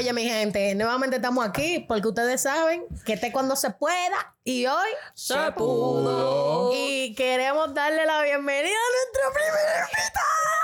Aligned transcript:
Oye, 0.00 0.14
mi 0.14 0.24
gente, 0.24 0.74
nuevamente 0.76 1.16
estamos 1.16 1.44
aquí 1.44 1.84
porque 1.86 2.08
ustedes 2.08 2.40
saben 2.40 2.86
que 3.04 3.12
este 3.12 3.30
cuando 3.32 3.54
se 3.54 3.68
pueda 3.68 4.34
y 4.44 4.64
hoy 4.64 4.88
Se 5.12 5.52
pudo. 5.52 6.70
Y 6.72 7.14
queremos 7.14 7.74
darle 7.74 8.06
la 8.06 8.22
bienvenida 8.22 8.72
a 8.72 8.92
nuestra 8.96 9.30
primera 9.34 9.88
invitada. 9.92 10.56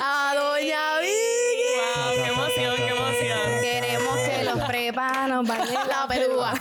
A 0.00 0.34
Doña 0.34 0.98
Vicky. 0.98 1.72
Wow, 1.78 2.12
qué 2.12 2.26
emoción, 2.26 2.76
qué 2.76 2.88
emoción. 2.88 3.60
Queremos 3.60 4.18
que 4.18 4.42
los 4.42 4.58
prepas 4.64 5.28
nos 5.28 5.46
bailen 5.46 5.78
La 5.88 6.08
pelúa. 6.08 6.54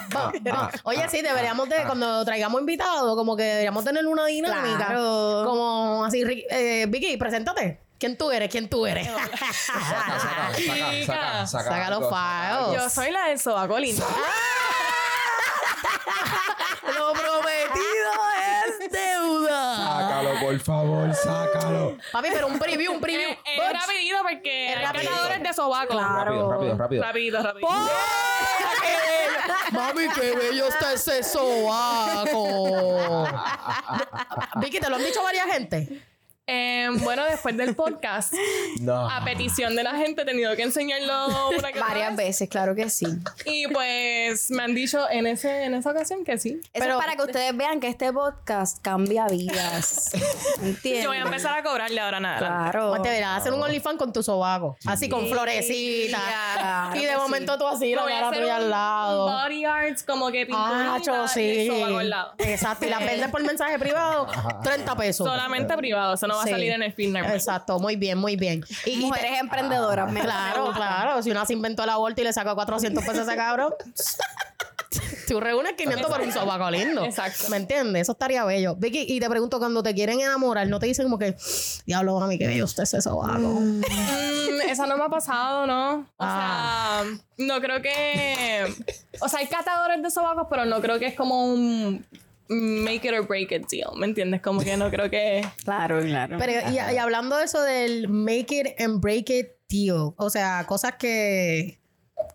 Oye, 0.83 1.09
sí, 1.09 1.23
deberíamos 1.23 1.69
de, 1.69 1.77
cuando 1.87 2.23
traigamos 2.23 2.61
invitados, 2.61 3.15
como 3.15 3.35
que 3.35 3.43
deberíamos 3.45 3.83
tener 3.83 4.05
una 4.05 4.27
dinámica. 4.27 4.85
Claro. 4.85 5.41
Como 5.43 6.05
así, 6.05 6.23
eh, 6.51 6.85
Vicky, 6.87 7.17
preséntate. 7.17 7.90
¿Quién 8.01 8.17
tú 8.17 8.31
eres? 8.31 8.49
¿Quién 8.49 8.67
tú 8.67 8.87
eres? 8.87 9.05
Saca, 9.07 9.37
saca, 9.85 10.19
saca, 10.19 10.51
Chica. 10.55 10.75
saca, 11.05 11.45
saca, 11.45 11.69
Saca 11.69 11.89
los 11.91 12.09
files. 12.09 12.73
Yo 12.81 12.89
soy 12.89 13.11
la 13.11 13.27
del 13.27 13.39
sobaco 13.39 13.77
lindo. 13.77 14.03
Lo 16.97 17.13
prometido 17.13 18.11
es 18.41 18.89
deuda. 18.91 19.75
Sácalo, 19.77 20.39
por 20.39 20.59
favor, 20.61 21.13
sácalo. 21.13 21.97
Papi, 22.11 22.29
pero 22.33 22.47
un 22.47 22.57
preview, 22.57 22.91
un 22.91 22.99
preview. 23.01 23.29
Eh, 23.29 23.37
Es 23.45 23.71
rapidito 23.71 24.17
porque 24.23 24.69
hay 24.69 24.83
rapidito. 24.83 25.11
ganadores 25.11 25.43
de 25.43 25.53
sobaco. 25.53 25.93
Rápido, 25.99 26.51
rápido, 26.51 26.75
rápido. 26.77 27.03
Rapidito, 27.03 27.43
rápido. 27.43 27.69
Mami, 29.73 30.07
qué 30.15 30.35
bello 30.35 30.67
está 30.69 30.93
ese 30.93 31.21
sobaco. 31.23 33.27
Vicky, 34.55 34.79
¿te 34.79 34.89
lo 34.89 34.95
han 34.95 35.03
dicho 35.03 35.21
varias 35.21 35.45
gente? 35.45 36.01
Eh, 36.53 36.89
bueno, 37.03 37.23
después 37.23 37.55
del 37.55 37.75
podcast, 37.75 38.33
No. 38.81 39.09
a 39.09 39.23
petición 39.23 39.73
de 39.75 39.83
la 39.83 39.95
gente, 39.95 40.23
he 40.23 40.25
tenido 40.25 40.53
que 40.57 40.63
enseñarlo 40.63 41.49
una 41.57 41.71
que 41.71 41.79
varias 41.79 42.09
vez. 42.15 42.27
veces, 42.27 42.49
claro 42.49 42.75
que 42.75 42.89
sí. 42.89 43.05
Y 43.45 43.67
pues 43.67 44.51
me 44.51 44.63
han 44.63 44.75
dicho 44.75 45.09
en, 45.09 45.27
ese, 45.27 45.63
en 45.63 45.75
esa 45.75 45.91
ocasión 45.91 46.25
que 46.25 46.37
sí. 46.37 46.59
Eso 46.61 46.69
Pero- 46.73 46.93
es 46.99 47.05
para 47.05 47.15
que 47.15 47.23
ustedes 47.23 47.55
vean 47.55 47.79
que 47.79 47.87
este 47.87 48.11
podcast 48.11 48.81
cambia 48.81 49.27
vidas. 49.27 50.11
¿Entiendes? 50.61 51.03
Yo 51.03 51.09
voy 51.09 51.17
a 51.19 51.21
empezar 51.21 51.57
a 51.57 51.63
cobrarle 51.63 52.01
ahora 52.01 52.19
nada. 52.19 52.37
Claro. 52.39 52.89
Pues 52.89 53.01
te 53.03 53.09
verás 53.09 53.39
hacer 53.39 53.53
un 53.53 53.61
OnlyFans 53.63 53.97
con 53.97 54.11
tu 54.11 54.21
sobaco. 54.21 54.75
Así 54.85 55.07
con 55.07 55.27
florecitas. 55.27 56.19
claro 56.57 56.95
y 56.99 57.05
de 57.05 57.15
momento 57.15 57.57
tú 57.57 57.65
así, 57.67 57.95
la 57.95 58.03
Voy 58.03 58.11
a 58.11 58.19
cara 58.21 58.37
tuya 58.37 58.55
al 58.57 58.69
lado. 58.69 59.25
body 59.29 59.63
arts 59.65 60.03
como 60.03 60.29
que 60.31 60.47
Ah, 60.51 60.97
pinturita 60.97 61.01
cho, 61.01 61.25
y 61.25 61.27
sí. 61.29 61.59
el 61.61 61.67
sobaco 61.71 61.97
al 61.99 62.09
lado. 62.09 62.33
Exacto. 62.39 62.85
Y 62.85 62.89
la 62.89 62.99
vendes 62.99 63.29
por 63.29 63.41
mensaje 63.43 63.79
privado, 63.79 64.27
30 64.63 64.95
pesos. 64.97 65.25
Solamente 65.27 65.77
privado, 65.77 66.15
eso 66.15 66.27
no 66.27 66.40
va 66.41 66.45
Sí. 66.45 66.49
a 66.49 66.53
salir 66.53 66.71
en 66.71 66.83
el 66.83 66.93
film. 66.93 67.15
Exacto, 67.17 67.79
muy 67.79 67.95
bien, 67.95 68.17
muy 68.17 68.35
bien. 68.35 68.63
Y, 68.85 68.89
y 68.91 68.93
te- 68.99 69.05
Mujeres 69.05 69.39
emprendedoras. 69.39 70.11
me- 70.11 70.21
Claro, 70.21 70.71
claro. 70.73 71.21
Si 71.23 71.31
una 71.31 71.45
se 71.45 71.53
inventó 71.53 71.85
la 71.85 71.97
vuelta 71.97 72.21
y 72.21 72.23
le 72.25 72.33
sacó 72.33 72.53
400 72.55 73.03
pesos 73.03 73.19
a 73.19 73.23
ese 73.31 73.35
cabrón. 73.35 73.73
Tú 75.27 75.39
reúnes 75.39 75.73
500 75.77 76.11
por 76.11 76.19
un 76.21 76.31
sobaco 76.33 76.69
lindo. 76.69 77.05
Exacto. 77.05 77.45
¿Me 77.49 77.55
entiendes? 77.57 78.01
Eso 78.01 78.11
estaría 78.11 78.43
bello. 78.43 78.75
Vicky, 78.75 79.05
y 79.07 79.19
te 79.21 79.29
pregunto, 79.29 79.59
cuando 79.59 79.81
te 79.81 79.93
quieren 79.93 80.19
enamorar, 80.19 80.67
¿no 80.67 80.77
te 80.79 80.87
dicen 80.87 81.05
como 81.05 81.17
que, 81.17 81.37
diablo, 81.85 82.19
mami, 82.19 82.37
qué 82.37 82.47
bello 82.47 82.65
usted 82.65 82.83
ese 82.83 83.01
sobaco? 83.01 83.37
Mm, 83.39 83.81
esa 84.67 84.87
no 84.87 84.97
me 84.97 85.05
ha 85.05 85.09
pasado, 85.09 85.65
¿no? 85.67 85.99
O 85.99 86.05
Ah. 86.19 87.03
sea, 87.05 87.19
no 87.37 87.61
creo 87.61 87.81
que. 87.81 88.65
O 89.21 89.29
sea, 89.29 89.39
hay 89.39 89.47
catadores 89.47 90.01
de 90.03 90.11
sobacos, 90.11 90.47
pero 90.49 90.65
no 90.65 90.81
creo 90.81 90.99
que 90.99 91.05
es 91.05 91.15
como 91.15 91.45
un 91.45 92.05
make 92.51 93.07
it 93.07 93.13
or 93.13 93.25
break 93.25 93.51
it 93.51 93.67
deal. 93.69 93.91
¿Me 93.95 94.05
entiendes? 94.05 94.41
Como 94.41 94.61
que 94.61 94.75
no 94.77 94.89
creo 94.89 95.09
que. 95.09 95.45
Claro, 95.63 96.01
claro. 96.01 96.37
Pero, 96.37 96.69
y, 96.69 96.75
y 96.75 96.97
hablando 96.97 97.37
de 97.37 97.45
eso 97.45 97.61
del 97.61 98.09
make 98.09 98.59
it 98.59 98.81
and 98.81 99.01
break 99.01 99.29
it 99.29 99.47
deal, 99.69 100.13
o 100.17 100.29
sea, 100.29 100.65
cosas 100.67 100.95
que 100.95 101.79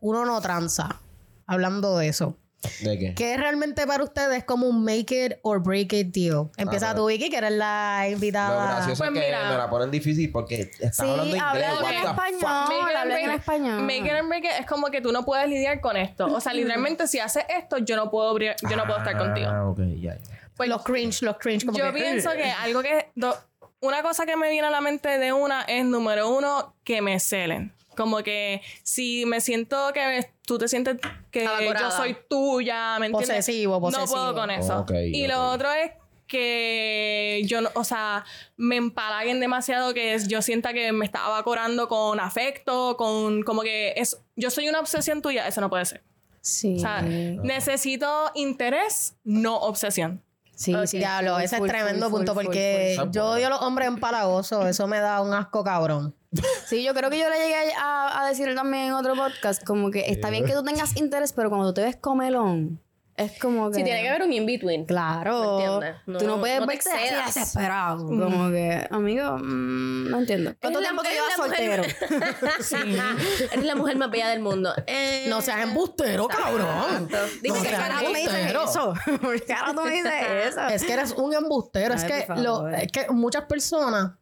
uno 0.01 0.25
no 0.25 0.41
tranza. 0.41 1.01
Hablando 1.47 1.99
de 1.99 2.09
eso. 2.09 2.37
¿De 2.81 2.99
qué? 2.99 3.15
¿Qué 3.15 3.37
realmente 3.37 3.87
para 3.87 4.03
ustedes 4.03 4.39
es 4.39 4.45
como 4.45 4.67
un 4.67 4.83
make 4.85 5.25
it 5.27 5.35
or 5.43 5.63
break 5.63 5.93
it 5.93 6.09
deal? 6.13 6.51
Empieza 6.57 6.91
Ah, 6.91 6.95
tú, 6.95 7.07
Vicky, 7.07 7.31
que 7.31 7.37
eres 7.37 7.53
la 7.53 8.03
Lo 8.07 8.13
invitada. 8.13 8.67
gracioso 8.77 8.99
Pues 9.05 9.11
es 9.11 9.21
que 9.21 9.27
mira. 9.27 9.51
me 9.51 9.57
la 9.57 9.71
ponen 9.71 9.91
difícil 9.91 10.31
porque 10.33 10.63
estás 10.63 10.97
Sí, 10.97 11.03
hablando 11.03 11.25
inglés. 11.27 11.43
habla 11.43 11.91
en 11.91 12.07
español. 12.07 12.41
fuck? 12.41 12.49
No, 12.51 12.69
Make 12.69 12.75
it 12.75 12.81
la 12.81 12.87
and 12.87 12.97
hablen 13.13 13.25
en 13.25 13.31
español. 13.31 13.83
Make 13.83 13.97
it 14.07 14.11
and 14.13 14.29
break 14.29 14.45
it 14.45 14.51
es 14.61 14.67
como 14.67 14.87
que 14.89 15.01
tú 15.01 15.13
no 15.13 15.25
puedes 15.25 15.49
lidiar 15.49 15.81
con 15.81 15.97
esto. 15.97 16.27
O 16.27 16.41
sea, 16.41 16.53
literalmente, 16.55 17.07
si 17.07 17.19
haces 17.21 17.45
esto, 17.57 17.79
yo 17.79 17.95
no 17.97 18.11
puedo, 18.11 18.37
yo 18.39 18.77
no 18.77 18.85
puedo 18.85 18.99
estar 18.99 19.17
contigo. 19.17 19.49
Ah, 19.49 19.69
ok, 19.69 19.79
ya, 20.01 20.17
ya. 20.17 20.21
Pues 20.57 20.69
los 20.69 20.83
cringe, 20.83 21.23
los 21.23 21.37
cringe. 21.39 21.67
Como 21.67 21.79
Yo 21.79 21.87
que, 21.93 21.93
pienso 22.01 22.31
que 22.33 22.45
algo 22.51 22.83
que. 22.83 23.11
do- 23.15 23.37
una 23.81 24.03
cosa 24.03 24.25
que 24.27 24.37
me 24.37 24.51
viene 24.51 24.67
a 24.67 24.71
la 24.71 24.81
mente 24.81 25.19
de 25.19 25.33
una 25.33 25.63
es, 25.63 25.85
número 25.85 26.31
uno, 26.35 26.75
que 26.83 27.03
me 27.03 27.21
celen. 27.21 27.73
Como 27.95 28.23
que 28.23 28.61
si 28.83 29.25
me 29.27 29.41
siento 29.41 29.93
que 29.93 30.07
me- 30.07 30.31
tú 30.47 30.57
te 30.57 30.69
sientes 30.69 30.97
que 31.31 31.47
Abacorada. 31.47 31.91
yo 31.91 31.97
soy 31.97 32.17
tuya, 32.31 32.99
¿me 32.99 33.07
entiendes? 33.07 33.37
Posesivo, 33.37 33.79
posesivo. 33.81 34.07
No 34.07 34.11
puedo 34.13 34.35
con 34.35 34.51
eso. 34.51 34.79
Ok, 34.81 34.93
y 35.13 35.25
ok. 35.25 35.29
lo 35.29 35.51
otro 35.51 35.71
es 35.73 35.91
que 36.27 37.43
yo, 37.47 37.61
no- 37.61 37.71
o 37.75 37.85
sea, 37.85 38.25
me 38.57 38.77
empalaguen 38.77 39.41
demasiado 39.41 39.95
que 39.95 40.15
es- 40.15 40.29
yo 40.29 40.43
sienta 40.43 40.73
que 40.73 40.93
me 40.93 41.05
está 41.05 41.27
abacorando 41.27 41.89
con 41.89 42.19
afecto, 42.21 42.97
con 42.97 43.43
como 43.43 43.63
que 43.63 43.93
es, 43.97 44.19
yo 44.37 44.51
soy 44.51 44.69
una 44.69 44.81
obsesión 44.81 45.23
tuya, 45.23 45.47
eso 45.47 45.61
no 45.61 45.69
puede 45.71 45.85
ser. 45.85 46.03
Sí. 46.41 46.77
O 46.77 46.81
sea, 46.81 47.03
necesito 47.03 48.31
interés, 48.35 49.17
no 49.25 49.57
obsesión. 49.57 50.23
Sí, 50.57 50.75
sí. 50.87 50.99
Diablo, 50.99 51.39
ese 51.39 51.59
full, 51.59 51.69
es 51.69 51.73
tremendo 51.73 52.11
full, 52.11 52.19
punto 52.19 52.35
full, 52.35 52.45
porque 52.45 52.95
full, 52.97 53.05
full. 53.05 53.13
yo 53.13 53.31
odio 53.31 53.47
a 53.47 53.51
los 53.51 53.63
hombres 53.63 53.89
empalagosos. 53.89 54.67
Eso 54.67 54.87
me 54.89 54.99
da 54.99 55.21
un 55.23 55.33
asco 55.33 55.63
cabrón. 55.63 56.15
Sí, 56.67 56.83
yo 56.83 56.93
creo 56.95 57.09
que 57.09 57.19
yo 57.19 57.31
le 57.31 57.37
llegué 57.37 57.73
a, 57.79 58.21
a 58.23 58.29
decir 58.29 58.53
también 58.55 58.87
en 58.87 58.93
otro 58.95 59.15
podcast, 59.15 59.63
como 59.65 59.91
que 59.91 60.11
está 60.11 60.31
bien 60.31 60.45
que 60.45 60.53
tú 60.53 60.65
tengas 60.65 60.97
interés, 60.97 61.33
pero 61.33 61.49
cuando 61.49 61.69
tú 61.69 61.75
te 61.75 61.83
ves 61.83 61.97
comelón, 61.97 62.83
es 63.17 63.39
como 63.41 63.71
que... 63.71 63.77
Sí, 63.79 63.85
tiene 63.85 64.03
que 64.03 64.09
haber 64.09 64.23
un 64.23 64.33
in-between. 64.33 64.85
Claro. 64.85 65.59
¿Me 65.59 65.65
entiendes? 65.65 66.03
No- 66.07 66.19
tú 66.19 66.27
no 66.27 66.39
puedes 66.41 66.61
no 66.61 66.67
te 66.67 66.75
verte 66.75 66.91
así 66.91 67.39
desesperado. 67.41 68.07
Como 68.07 68.51
que, 68.51 68.87
amigo, 68.91 69.39
mm, 69.39 70.11
no 70.11 70.19
entiendo. 70.19 70.55
¿Cuánto 70.61 70.81
tiempo 70.81 71.03
te 71.03 71.11
llevas 71.11 71.35
soltero? 71.37 71.83
Eres 73.53 73.65
la 73.65 73.75
mujer 73.75 73.97
más 73.97 74.11
bella 74.11 74.29
del 74.29 74.41
mundo. 74.41 74.73
Eh, 74.87 75.27
No 75.29 75.41
seas 75.41 75.63
embustero, 75.63 76.29
cabrón. 76.29 77.09
Dime 77.43 77.57
No 77.59 77.63
qué 77.63 77.69
seas 77.71 77.81
carajo 77.83 78.11
me 78.11 78.21
dices 78.21 78.55
eso? 78.69 78.95
¿Por 79.21 79.41
qué 79.41 79.47
carajo 79.47 79.75
tú 79.75 79.81
me 79.83 79.91
dices 79.93 80.13
eso? 80.49 80.61
Es 80.69 80.85
que 80.85 80.93
eres 80.93 81.13
un 81.13 81.35
embustero. 81.35 81.95
es, 81.95 82.05
que 82.05 82.27
lo, 82.37 82.69
es 82.69 82.91
que 82.93 83.07
muchas 83.11 83.45
personas 83.45 84.13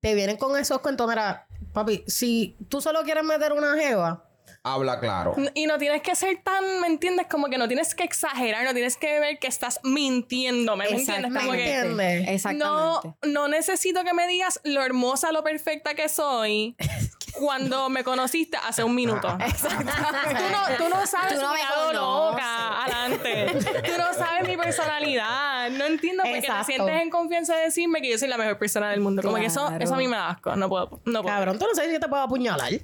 te 0.00 0.14
vienen 0.14 0.36
con 0.36 0.56
esos 0.58 0.78
cuentos. 0.80 1.08
Mira, 1.08 1.46
papi, 1.72 2.04
si 2.06 2.56
tú 2.68 2.80
solo 2.80 3.02
quieres 3.02 3.24
meter 3.24 3.52
una 3.52 3.74
jeva, 3.76 4.24
Habla 4.66 4.98
claro. 4.98 5.36
Y 5.52 5.66
no 5.66 5.76
tienes 5.76 6.00
que 6.00 6.16
ser 6.16 6.42
tan, 6.42 6.80
¿me 6.80 6.86
entiendes? 6.86 7.26
Como 7.26 7.48
que 7.48 7.58
no 7.58 7.68
tienes 7.68 7.94
que 7.94 8.02
exagerar, 8.02 8.64
no 8.64 8.72
tienes 8.72 8.96
que 8.96 9.20
ver 9.20 9.38
que 9.38 9.46
estás 9.46 9.78
mintiéndome, 9.84 10.86
¿me 10.90 10.96
entiendes? 10.96 11.32
Como 11.34 11.52
que 11.52 11.74
¿Entiendes? 11.74 12.24
no, 12.24 12.32
Exactamente. 12.32 13.28
no 13.28 13.48
necesito 13.48 14.04
que 14.04 14.14
me 14.14 14.26
digas 14.26 14.60
lo 14.64 14.82
hermosa, 14.82 15.32
lo 15.32 15.44
perfecta 15.44 15.94
que 15.94 16.08
soy 16.08 16.76
cuando 17.34 17.88
me 17.90 18.04
conociste 18.04 18.56
hace 18.56 18.84
un 18.84 18.94
minuto. 18.94 19.28
Tú 19.64 20.44
no, 20.50 20.76
tú 20.78 20.88
no 20.88 21.06
sabes 21.06 21.34
Tú 21.34 21.42
no 21.42 21.52
mi 21.52 21.60
me 21.60 21.92
loca 21.92 22.82
adelante. 22.82 23.46
Tú 23.84 23.92
no 23.98 24.14
sabes 24.14 24.48
mi 24.48 24.56
personalidad. 24.56 25.70
No 25.70 25.84
entiendo 25.84 26.22
por 26.22 26.32
qué 26.32 26.40
te 26.40 26.46
Exacto. 26.46 26.66
sientes 26.66 27.02
en 27.02 27.10
confianza 27.10 27.56
de 27.56 27.64
decirme 27.64 28.00
que 28.00 28.10
yo 28.10 28.18
soy 28.18 28.28
la 28.28 28.38
mejor 28.38 28.58
persona 28.58 28.90
del 28.90 29.00
mundo. 29.00 29.22
Como 29.22 29.36
que 29.36 29.46
eso, 29.46 29.70
eso 29.78 29.94
a 29.94 29.98
mí 29.98 30.08
me 30.08 30.16
da 30.16 30.30
asco. 30.30 30.56
No 30.56 30.68
puedo. 30.68 31.00
No 31.04 31.22
puedo. 31.22 31.34
cabrón, 31.34 31.58
tú 31.58 31.66
no 31.66 31.74
sabes 31.74 31.92
si 31.92 31.98
te 31.98 32.08
puedo 32.08 32.22
apuñalar. 32.22 32.72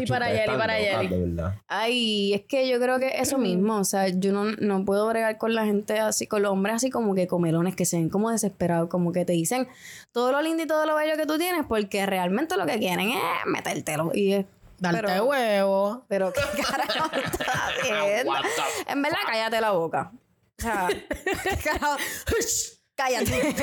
Y 0.00 0.06
para 0.06 0.26
Yeli, 0.28 0.40
ustedes 0.40 0.58
para 0.58 0.74
verdad. 0.76 1.54
Ay, 1.68 2.34
es 2.34 2.42
que 2.42 2.68
yo 2.68 2.80
creo 2.80 2.98
que 2.98 3.12
eso 3.18 3.38
mismo, 3.38 3.76
o 3.76 3.84
sea, 3.84 4.08
yo 4.08 4.32
no, 4.32 4.44
no 4.44 4.84
puedo 4.84 5.06
bregar 5.08 5.38
con 5.38 5.54
la 5.54 5.64
gente 5.64 6.00
así, 6.00 6.26
con 6.26 6.42
los 6.42 6.52
hombres 6.52 6.76
así 6.76 6.90
como 6.90 7.14
que 7.14 7.26
comelones, 7.26 7.76
que 7.76 7.84
se 7.84 7.96
ven 7.98 8.08
como 8.08 8.30
desesperados, 8.30 8.88
como 8.88 9.12
que 9.12 9.24
te 9.24 9.32
dicen 9.32 9.68
todo 10.12 10.32
lo 10.32 10.42
lindo 10.42 10.62
y 10.62 10.66
todo 10.66 10.86
lo 10.86 10.96
bello 10.96 11.16
que 11.16 11.26
tú 11.26 11.38
tienes, 11.38 11.64
porque 11.66 12.06
realmente 12.06 12.56
lo 12.56 12.66
que 12.66 12.78
quieren 12.86 13.10
es 13.10 13.18
metértelo. 13.46 14.10
Y 14.12 14.34
es, 14.34 14.46
Darte 14.78 15.02
pero, 15.02 15.24
huevo. 15.24 16.04
pero 16.08 16.32
qué 16.32 16.40
carajo 16.62 17.10
estás 17.24 17.48
haciendo. 17.48 18.32
En 18.86 19.00
verdad, 19.02 19.18
cállate 19.26 19.60
la 19.60 19.70
boca. 19.70 20.12
O 20.58 20.62
sea, 20.62 20.88
carajo, 21.64 21.96
cállate. 22.94 23.54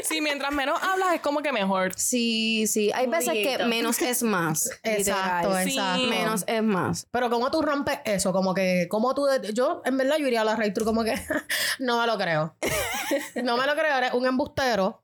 Sí, 0.04 0.20
mientras 0.20 0.52
menos 0.52 0.80
hablas 0.82 1.14
es 1.16 1.20
como 1.20 1.42
que 1.42 1.50
mejor. 1.50 1.92
Sí, 1.96 2.66
sí, 2.68 2.92
hay 2.94 3.08
veces 3.08 3.32
que 3.32 3.64
menos 3.64 4.00
es 4.00 4.22
más. 4.22 4.70
Exacto, 4.84 5.58
exacto. 5.58 6.00
Sí. 6.00 6.06
Menos 6.08 6.44
es 6.46 6.62
más. 6.62 7.08
Pero 7.10 7.28
¿cómo 7.28 7.50
tú 7.50 7.60
rompes 7.62 7.98
eso? 8.04 8.32
Como 8.32 8.54
que, 8.54 8.86
¿cómo 8.88 9.14
tú...? 9.14 9.24
de- 9.24 9.52
Yo, 9.52 9.82
en 9.84 9.96
verdad, 9.96 10.16
yo 10.18 10.26
iría 10.28 10.42
a 10.42 10.44
la 10.44 10.54
Ray 10.56 10.72
como 10.72 11.02
que... 11.02 11.14
no 11.80 12.00
me 12.00 12.06
lo 12.06 12.16
creo. 12.16 12.54
no 13.42 13.56
me 13.56 13.66
lo 13.66 13.74
creo. 13.74 13.96
Eres 13.98 14.12
un 14.12 14.26
embustero. 14.26 15.02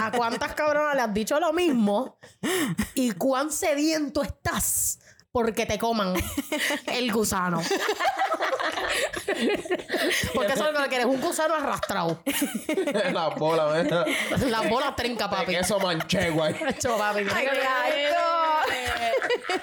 ¿A 0.00 0.10
cuántas 0.10 0.54
cabronas 0.54 0.94
le 0.94 1.02
has 1.02 1.14
dicho 1.14 1.38
lo 1.40 1.52
mismo? 1.52 2.18
¿Y 2.94 3.12
cuán 3.12 3.50
sediento 3.50 4.22
estás 4.22 4.98
porque 5.32 5.66
te 5.66 5.78
coman 5.78 6.14
el 6.86 7.12
gusano. 7.12 7.62
porque 10.34 10.52
eso 10.52 10.66
es 10.66 10.72
lo 10.72 10.82
que 10.82 10.88
quieres, 10.88 11.06
un 11.06 11.20
gusano 11.20 11.54
arrastrado. 11.54 12.22
La 13.12 13.28
bola, 13.28 13.66
¿verdad? 13.66 14.06
Las 14.48 14.68
bolas 14.68 14.96
trinca, 14.96 15.30
papi. 15.30 15.54
Eso 15.54 15.78
manchego 15.78 16.42
ahí. 16.42 16.56
Hecho, 16.68 16.96
papi. 16.96 17.24
¡Qué 17.24 17.30
asco! 17.30 18.27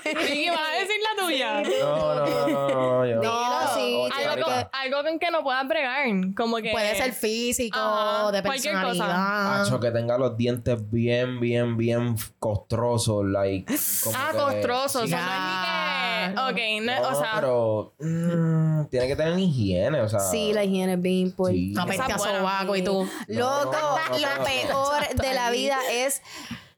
Vicky, 0.04 0.50
¿vas 0.50 0.60
a 0.60 0.80
decir 0.80 0.96
la 1.02 1.24
tuya? 1.26 1.62
No, 1.82 2.16
no, 2.16 2.26
no, 2.26 2.48
no, 2.48 2.70
no. 2.70 3.06
Yo. 3.24 3.66
Sí, 3.76 4.10
Algo 4.28 4.46
con, 4.46 4.54
algo 4.72 5.04
con 5.04 5.20
que 5.20 5.32
no 5.32 5.44
puedas 5.44 5.68
bregar. 5.68 6.06
Como 6.36 6.58
que. 6.58 6.72
Puede 6.72 6.96
ser 6.96 7.14
físico, 7.14 7.78
Ajá, 7.78 8.32
de 8.32 8.42
cualquier 8.44 8.74
cosa. 8.76 8.86
personalidad. 8.88 9.62
Acho, 9.62 9.80
que 9.80 9.92
tenga 9.92 10.18
los 10.18 10.38
dientes 10.38 10.90
bien, 10.92 11.40
bien, 11.40 11.78
bien 11.78 12.16
costrosos, 12.40 13.26
like. 13.26 13.74
como 14.04 14.16
Ah, 14.18 14.30
que- 14.32 14.38
costroso. 14.38 15.00
Sí. 15.06 15.14
Eso 15.14 15.18
no 15.18 15.24
es 15.24 15.40
ni 15.40 15.66
que. 15.66 16.40
Ok, 16.40 16.86
no, 16.86 17.02
No, 17.02 17.10
o 17.10 17.20
sea. 17.22 17.32
pero 17.36 17.94
mm, 18.00 18.86
tiene 18.90 19.08
que 19.08 19.16
tener 19.16 19.38
higiene, 19.38 20.02
o 20.02 20.10
sea. 20.10 20.20
Sí, 20.20 20.54
la 20.54 20.64
higiene 20.64 20.94
es 20.94 21.02
bien 21.02 21.28
importante. 21.28 21.60
Sí. 21.60 21.74
Apeste 21.80 22.04
a 22.04 22.08
Esa 22.08 22.18
buena. 22.18 22.40
sobaco 22.40 22.76
y 22.76 22.82
tú. 22.84 23.08
Loco, 23.28 23.72
No, 23.72 23.72
no, 23.72 24.10
no, 24.10 24.18
lo 24.18 24.28
no, 24.28 24.38
no. 24.38 24.44
peor 24.44 25.16
de 25.22 25.34
la 25.34 25.52
vida 25.52 25.78
es 25.92 26.22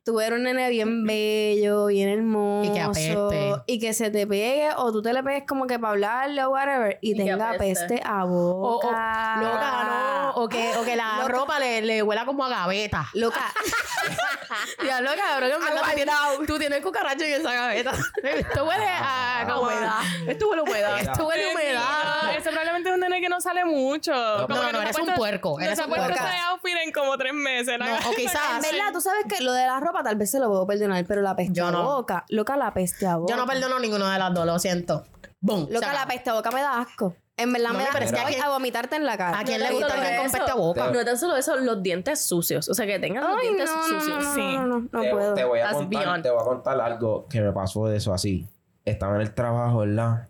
tú 0.08 0.22
eres 0.22 0.38
un 0.40 0.44
nene 0.44 0.70
bien 0.70 1.06
bello, 1.06 1.88
bien 1.88 2.08
hermoso. 2.08 2.70
Y 2.72 2.74
que 2.74 2.80
apeste. 2.82 3.56
y 3.66 3.78
que 3.80 3.94
se 3.94 4.10
te 4.10 4.26
pegue 4.26 4.70
o 4.78 4.90
tú 4.94 5.02
te 5.02 5.12
le 5.12 5.22
pegues 5.22 5.44
como 5.46 5.68
que 5.68 5.78
para 5.78 5.92
hablarle 5.92 6.44
o 6.46 6.50
whatever 6.52 6.98
y, 7.02 7.14
tenga 7.18 7.50
apeste. 7.50 7.88
peste 7.98 8.02
a 8.06 8.24
O, 8.24 8.30
o, 8.30 8.54
boca. 8.74 9.36
loca, 9.42 9.84
no. 9.84 10.32
O 10.36 10.48
que, 10.48 10.78
o 10.78 10.86
que 10.86 10.96
la 10.96 11.18
Loca. 11.18 11.28
ropa 11.28 11.60
le, 11.60 11.82
le 11.82 12.02
huela 12.04 12.24
como 12.26 12.46
a 12.46 12.50
gaveta. 12.50 13.10
Loca. 13.14 13.42
Ya 14.86 15.02
lo 15.02 15.10
cabrón, 15.16 15.52
en 15.52 15.60
verdad, 15.60 15.82
tú 15.84 15.94
tienes, 15.96 16.16
tú 16.48 16.58
tienes 16.60 16.82
cucaracha 16.82 17.26
en 17.26 17.42
esa 17.42 17.54
gaveta. 17.54 17.92
Esto 18.24 18.64
huele 18.66 18.86
a 18.88 19.46
humedad. 19.60 20.00
Esto 20.28 20.48
huele 20.50 20.62
a 20.62 20.64
humedad. 20.64 21.00
Esto 21.02 21.26
huele 21.28 21.44
a 21.50 21.54
humedad. 21.54 22.36
Ese 22.38 22.50
probablemente 22.50 22.90
es 22.90 22.96
un 22.96 23.02
nene 23.02 23.20
que 23.20 23.28
no 23.30 23.42
sale 23.42 23.66
mucho. 23.66 24.14
no, 24.14 24.48
que 24.48 24.54
no, 24.54 24.62
se 24.72 24.78
ha 24.78 24.82
eres 24.84 24.98
un 25.00 25.14
puerco, 25.16 25.56
No 25.60 25.66
eres 25.66 25.76
se 25.78 25.82
ha 25.82 25.86
un 25.86 25.92
puesto 25.92 26.08
puerco. 26.08 26.26
ese 26.28 26.38
outfit 26.50 26.76
en 26.86 26.92
como 26.94 27.18
tres 27.18 27.34
meses. 27.34 27.78
No, 27.78 27.86
o 28.10 28.14
quizás- 28.14 28.56
En 28.56 28.62
verdad, 28.62 28.94
tú 28.94 29.02
sabes 29.02 29.26
que 29.28 29.44
lo 29.44 29.52
de 29.54 29.66
la 29.66 29.80
ropa 29.82 29.97
tal 30.04 30.16
vez 30.16 30.32
se 30.32 30.40
lo 30.40 30.48
puedo 30.48 30.66
perdonar, 30.68 31.04
pero 31.06 31.22
la 31.22 31.36
peste 31.36 31.54
Yo 31.54 31.68
a 31.68 31.72
no. 31.72 31.84
boca. 31.84 32.26
Loca, 32.30 32.58
la 32.58 32.74
peste 32.74 33.06
a 33.08 33.18
boca. 33.18 33.34
Yo 33.34 33.38
no 33.38 33.46
perdono 33.46 33.80
ninguno 33.80 34.08
de 34.10 34.18
las 34.20 34.34
dos, 34.34 34.46
lo 34.46 34.58
siento. 34.60 35.04
Boom. 35.40 35.68
Loca, 35.70 35.94
la 35.94 36.06
peste 36.08 36.30
a 36.30 36.34
boca 36.34 36.52
me 36.52 36.62
da 36.62 36.80
asco. 36.82 37.16
En 37.40 37.54
verdad 37.54 37.70
No, 37.70 37.78
me 37.78 37.84
da 37.84 37.90
pero 37.94 38.06
es 38.06 38.12
que 38.12 38.18
asco 38.18 38.28
a 38.28 38.32
quién- 38.32 38.44
a 38.44 38.50
vomitarte 38.50 38.96
en 38.96 39.06
la 39.06 39.16
cara. 39.16 39.38
¿A 39.40 39.44
quién 39.44 39.60
le 39.62 39.72
gusta 39.72 39.94
alguien 39.94 40.18
con 40.18 40.32
peste 40.32 40.52
a 40.52 40.56
boca? 40.56 40.90
No 40.92 41.06
tan 41.06 41.18
solo 41.20 41.36
eso, 41.38 41.56
los 41.58 41.84
dientes 41.84 42.20
sucios. 42.26 42.68
O 42.68 42.74
sea, 42.74 42.88
que 42.88 42.98
tengan 42.98 43.24
los 43.24 43.40
dientes 43.42 43.70
no, 43.70 43.78
no, 43.88 44.00
sucios. 44.00 44.24
no, 44.24 44.34
Sí. 44.34 44.42
no, 44.42 44.66
no, 44.66 44.80
no, 44.80 44.90
no 44.92 45.02
te, 45.02 45.10
puedo. 45.12 45.34
te 45.36 45.44
voy 45.44 45.60
a 45.60 45.72
contar, 45.72 46.22
te 46.24 46.30
voy 46.32 46.42
a 46.42 46.44
contar 46.46 46.82
algo 46.82 47.28
que 47.30 47.42
me 47.42 47.52
pasó 47.52 47.86
de 47.88 47.98
eso 47.98 48.12
así. 48.14 48.48
Estaba 48.86 49.16
en 49.16 49.22
el 49.22 49.34
trabajo, 49.36 49.80
¿verdad? 49.80 50.28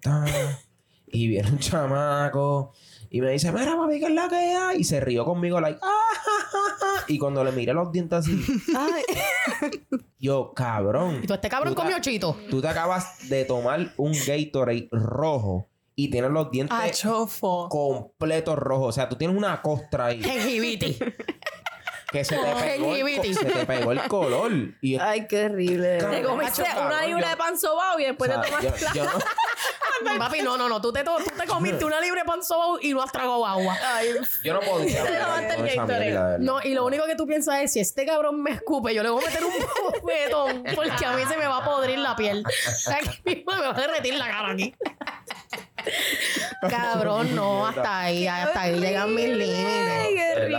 Y 1.07 1.27
viene 1.27 1.50
un 1.50 1.59
chamaco 1.59 2.74
y 3.09 3.21
me 3.21 3.31
dice, 3.31 3.51
mira, 3.51 3.77
papi, 3.77 4.00
¿qué 4.00 4.06
es 4.06 4.12
la 4.12 4.27
que 4.27 4.36
hay? 4.36 4.80
Y 4.80 4.83
se 4.83 5.00
rió 5.00 5.24
conmigo, 5.24 5.62
like, 5.62 5.80
ah, 5.81 6.13
ja, 6.13 6.48
ja, 6.50 6.77
ja". 6.80 7.06
Y 7.07 7.18
cuando 7.18 7.44
le 7.44 7.51
miré 7.54 7.74
los 7.74 7.92
dientes 7.92 8.19
así, 8.19 8.44
Ay, 8.75 9.04
yo, 10.19 10.54
cabrón. 10.54 11.21
Y 11.24 11.27
tú, 11.27 11.33
este 11.33 11.50
cabrón 11.50 11.74
Tú 11.74 11.81
comió 11.81 12.00
chito. 12.00 12.36
Tú 12.50 12.62
te 12.62 12.68
acabas 12.68 13.30
de 13.30 13.45
tomar 13.45 13.94
un 13.98 14.12
Gatorade 14.12 14.89
rojo 14.92 15.68
y 15.95 16.09
tienes 16.09 16.31
los 16.31 16.51
dientes 16.51 16.77
chofo. 17.00 17.69
completos 17.69 18.57
rojos. 18.57 18.89
O 18.89 18.92
sea, 18.92 19.07
tú 19.07 19.15
tienes 19.15 19.38
una 19.38 19.62
costra 19.62 20.07
ahí 20.07 20.21
Gengiviti. 20.21 20.98
que 22.12 22.24
se 22.24 22.36
te 22.38 22.42
pegó, 22.42 22.59
el, 22.62 22.80
co- 22.80 22.86
Gingivitis. 22.95 23.38
se 23.39 23.45
te 23.45 23.65
pegó 23.65 23.92
el 23.92 24.01
color. 24.07 24.51
Y 24.81 24.95
es- 24.95 25.01
ay, 25.01 25.27
qué 25.27 25.45
horrible. 25.45 25.98
Te 25.98 26.24
comiste 26.24 26.63
una 26.86 27.01
libra 27.04 27.30
de 27.30 27.38
pan 27.38 27.57
sobao 27.59 28.00
y 28.00 28.06
después 28.06 28.30
o 28.30 28.33
sea, 28.33 28.42
te 28.42 28.48
tomaste 28.50 28.80
yo- 28.80 28.86
la... 28.86 28.94
yo 28.94 29.04
no- 29.06 29.19
Papi, 30.19 30.42
no, 30.44 30.57
no, 30.57 30.69
no. 30.69 30.80
Tú 30.80 30.94
te, 30.94 31.04
to- 31.04 31.18
tú 31.18 31.31
te 31.36 31.48
comiste 31.48 31.83
una 31.83 32.00
libre 32.00 32.24
pan 32.24 32.44
sobao 32.44 32.77
y 32.80 32.94
no 32.94 33.01
has 33.01 33.12
tragado 33.12 33.45
agua. 33.45 33.75
Yo 34.44 34.54
no 34.54 34.59
podía 34.62 35.04
de. 35.04 36.39
No, 36.39 36.59
y 36.63 36.74
lo 36.75 36.86
único 36.86 37.06
que 37.06 37.15
tú 37.15 37.25
piensas 37.25 37.62
es, 37.63 37.74
si 37.74 37.80
este 37.80 38.06
cabrón 38.06 38.42
me 38.44 38.51
escupe, 38.51 38.94
yo 38.94 39.01
le 39.03 39.10
voy 39.10 39.24
a 39.24 39.27
meter 39.27 39.44
un 39.44 39.53
bofetón 40.01 40.63
porque 40.75 41.06
a 41.06 41.13
mí 41.13 41.24
se 41.27 41.36
me 41.36 41.48
va 41.48 41.57
a 41.57 41.65
podrir 41.65 41.98
la 42.00 42.15
piel. 42.15 42.44
Aquí 42.88 43.21
mismo 43.25 43.51
me 43.53 43.62
va 43.62 43.69
a 43.71 43.74
derretir 43.81 44.13
la 44.15 44.27
cara 44.27 44.51
aquí. 44.51 44.74
Cabrón, 46.69 47.36
no, 47.36 47.68
hasta 47.68 48.01
ahí, 48.01 48.28
hasta 48.28 48.62
ahí 48.62 48.80
llegan 48.80 49.13
mis 49.13 49.25
Ay, 49.25 49.31
límites. 49.34 50.13
qué 50.16 50.34
horrible, 50.36 50.57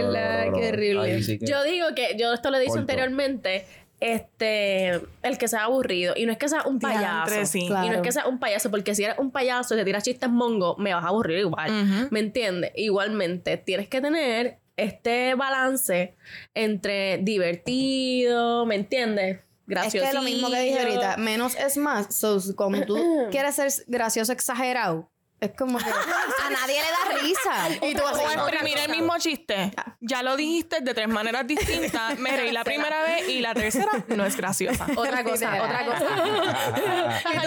verdad, 0.00 0.44
qué 0.54 0.68
horrible. 0.68 1.38
Yo 1.40 1.62
digo 1.64 1.86
que, 1.94 2.16
yo 2.18 2.32
esto 2.32 2.50
lo 2.50 2.56
he 2.56 2.60
dicho 2.60 2.78
anteriormente, 2.78 3.66
este, 4.00 5.00
el 5.22 5.38
que 5.38 5.48
sea 5.48 5.64
aburrido. 5.64 6.14
Y 6.16 6.26
no 6.26 6.32
es 6.32 6.38
que 6.38 6.48
sea 6.48 6.62
un 6.64 6.78
payaso. 6.78 7.00
Diantre, 7.30 7.46
sí. 7.46 7.66
Y 7.66 7.68
no 7.68 7.94
es 7.94 8.00
que 8.00 8.12
sea 8.12 8.26
un 8.26 8.38
payaso, 8.38 8.70
porque 8.70 8.94
si 8.94 9.04
eres 9.04 9.18
un 9.18 9.30
payaso 9.30 9.74
y 9.74 9.78
te 9.78 9.84
tiras 9.84 10.04
chistes 10.04 10.28
mongo, 10.28 10.76
me 10.76 10.94
vas 10.94 11.04
a 11.04 11.08
aburrir 11.08 11.38
igual. 11.38 12.08
¿Me 12.10 12.20
entiendes? 12.20 12.72
Igualmente, 12.76 13.56
tienes 13.56 13.88
que 13.88 14.00
tener 14.00 14.58
este 14.76 15.34
balance 15.34 16.14
entre 16.54 17.18
divertido, 17.18 18.64
¿me 18.64 18.76
entiendes? 18.76 19.40
Es 19.68 19.74
Gracioso. 19.74 20.06
que 20.08 20.14
lo 20.14 20.22
mismo 20.22 20.50
que 20.50 20.60
dije 20.60 20.80
ahorita, 20.80 21.16
menos 21.18 21.54
es 21.56 21.76
más. 21.76 22.14
So, 22.14 22.40
cuando 22.56 22.86
tú 22.86 22.96
quieres 23.30 23.54
ser 23.54 23.70
gracioso 23.86 24.32
exagerado, 24.32 25.10
es 25.40 25.52
como 25.56 25.78
que 25.78 25.84
a 25.90 26.50
nadie 26.50 26.80
le 26.80 26.90
da 26.90 27.20
risa. 27.22 27.86
Y 27.86 27.94
tú 27.94 28.02
así, 28.06 28.20
O 28.24 28.48
exprimir 28.48 28.78
el 28.78 28.90
mismo 28.90 29.16
chiste. 29.18 29.72
Ya 30.00 30.22
lo 30.22 30.36
dijiste 30.36 30.80
de 30.80 30.94
tres 30.94 31.08
maneras 31.08 31.46
distintas. 31.46 32.18
Me 32.18 32.34
reí 32.36 32.50
la 32.50 32.64
primera 32.70 33.02
vez 33.02 33.28
y 33.28 33.40
la 33.40 33.52
tercera 33.52 34.04
no 34.08 34.24
es 34.24 34.36
graciosa. 34.36 34.86
Otra 34.96 35.22
cosa, 35.22 35.62
otra 35.62 35.84
cosa. 35.84 36.06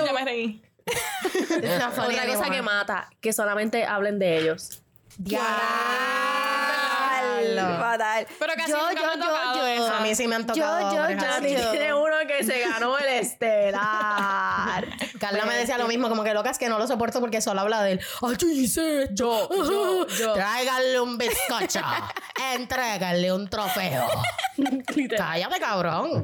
Ya 0.05 0.13
me 0.13 0.23
reí. 0.25 0.63
Otra 1.57 2.25
cosa 2.27 2.49
que 2.51 2.61
mata, 2.61 3.09
que 3.19 3.33
solamente 3.33 3.83
hablen 3.85 4.19
de 4.19 4.37
ellos. 4.37 4.83
Fatal, 7.41 7.79
fatal. 7.79 8.27
Pero 8.39 8.53
casi 8.55 8.71
nunca 8.71 8.93
me 8.93 9.13
ha 9.13 9.27
tocado 9.27 9.67
eso. 9.67 9.93
A 9.93 9.99
mí 10.01 10.15
sí 10.15 10.27
me 10.27 10.35
han 10.35 10.45
tocado. 10.45 10.93
Yo, 10.93 11.09
yo, 11.09 11.09
yo, 11.09 11.47
yo. 11.47 11.71
Tiene 11.71 11.93
uno 11.93 12.15
que 12.27 12.43
se 12.43 12.59
ganó 12.59 12.97
el 12.97 13.07
estelar. 13.07 14.87
Carla 15.19 15.45
me 15.45 15.55
decía 15.55 15.77
lo 15.77 15.87
mismo, 15.87 16.09
como 16.09 16.23
que 16.23 16.33
locas 16.33 16.57
que 16.57 16.69
no 16.69 16.79
lo 16.79 16.87
soporto 16.87 17.19
porque 17.19 17.41
solo 17.41 17.61
habla 17.61 17.83
de 17.83 17.93
él. 17.93 18.01
Ay, 18.21 18.35
yo 18.37 18.47
hice 18.47 19.03
esto. 19.03 19.13
Yo, 19.15 19.49
yo, 19.49 20.07
yo. 20.07 20.33
Tráiganle 20.33 20.99
un 20.99 21.17
bizcocho. 21.17 21.81
Entrégale 22.53 23.31
un 23.31 23.49
trofeo. 23.49 24.07
cállate, 25.17 25.59
cabrón. 25.59 26.23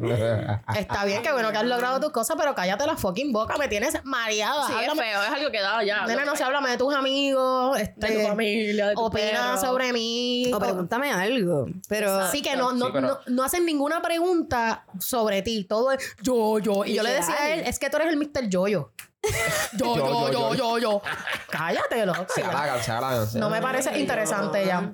Está 0.76 1.06
bien, 1.06 1.22
que 1.22 1.32
bueno 1.32 1.52
que 1.52 1.58
has 1.58 1.66
logrado 1.66 2.00
tus 2.00 2.12
cosas, 2.12 2.36
pero 2.38 2.54
cállate 2.56 2.86
la 2.86 2.96
fucking 2.98 3.32
boca. 3.32 3.58
Me 3.58 3.68
tienes 3.68 4.04
mareada. 4.06 4.68
Sí, 4.68 4.74
es 4.74 4.90
Háblame- 4.90 5.02
feo, 5.04 5.24
es 5.24 5.30
algo 5.30 5.52
que 5.52 5.62
da 5.62 5.84
ya. 5.84 6.06
Nena, 6.06 6.26
no 6.26 6.36
sé, 6.36 6.44
háblame 6.44 6.70
de 6.72 6.78
tus 6.78 6.94
amigos. 6.94 7.80
Este, 7.80 8.08
de 8.08 8.20
tu 8.22 8.28
familia, 8.28 8.88
de 8.90 8.94
tu 8.96 9.02
Opina 9.02 9.28
perro. 9.56 9.58
sobre 9.62 9.94
mí. 9.94 10.52
O 10.54 10.60
pregúntame 10.60 11.12
algo. 11.12 11.66
Pero 11.88 12.28
Sí, 12.32 12.42
que 12.42 12.56
no, 12.56 12.74
no, 12.74 12.88
Sí, 12.88 12.92
pero- 12.94 13.08
no, 13.08 13.20
no 13.28 13.44
hacen 13.44 13.66
ninguna 13.66 14.02
pregunta 14.02 14.86
sobre 15.00 15.42
ti. 15.42 15.64
Todo 15.66 15.92
es 15.92 16.16
yo, 16.22 16.60
yo. 16.60 16.86
Y 16.86 16.94
yo 16.96 17.04
le 17.04 17.12
decía 17.14 17.36
a 17.40 17.50
él, 17.54 17.64
es 17.66 17.80
que 17.80 17.90
tú 17.90 17.98
eres 17.98 18.10
el 18.10 18.18
Mr. 18.18 18.48
Yoyo. 18.50 18.92
Yo, 19.74 19.96
yo, 19.98 20.32
yo, 20.32 20.54
yo, 20.56 20.78
yo. 20.78 21.02
Cállate, 21.50 22.06
loco. 22.06 22.28
Se 22.34 22.44
halagan, 22.44 22.82
se 22.82 22.92
halagan. 22.92 23.28
se 23.28 23.40
No 23.40 23.50
me 23.50 23.62
parece 23.62 23.98
interesante 24.00 24.66
ya. 24.66 24.94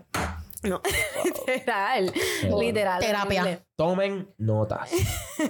No. 0.63 0.81
literal. 1.47 2.13
Literal. 2.59 2.99
Terapia. 3.01 3.41
horrible. 3.41 3.65
Tomen 3.75 4.33
notas. 4.37 4.89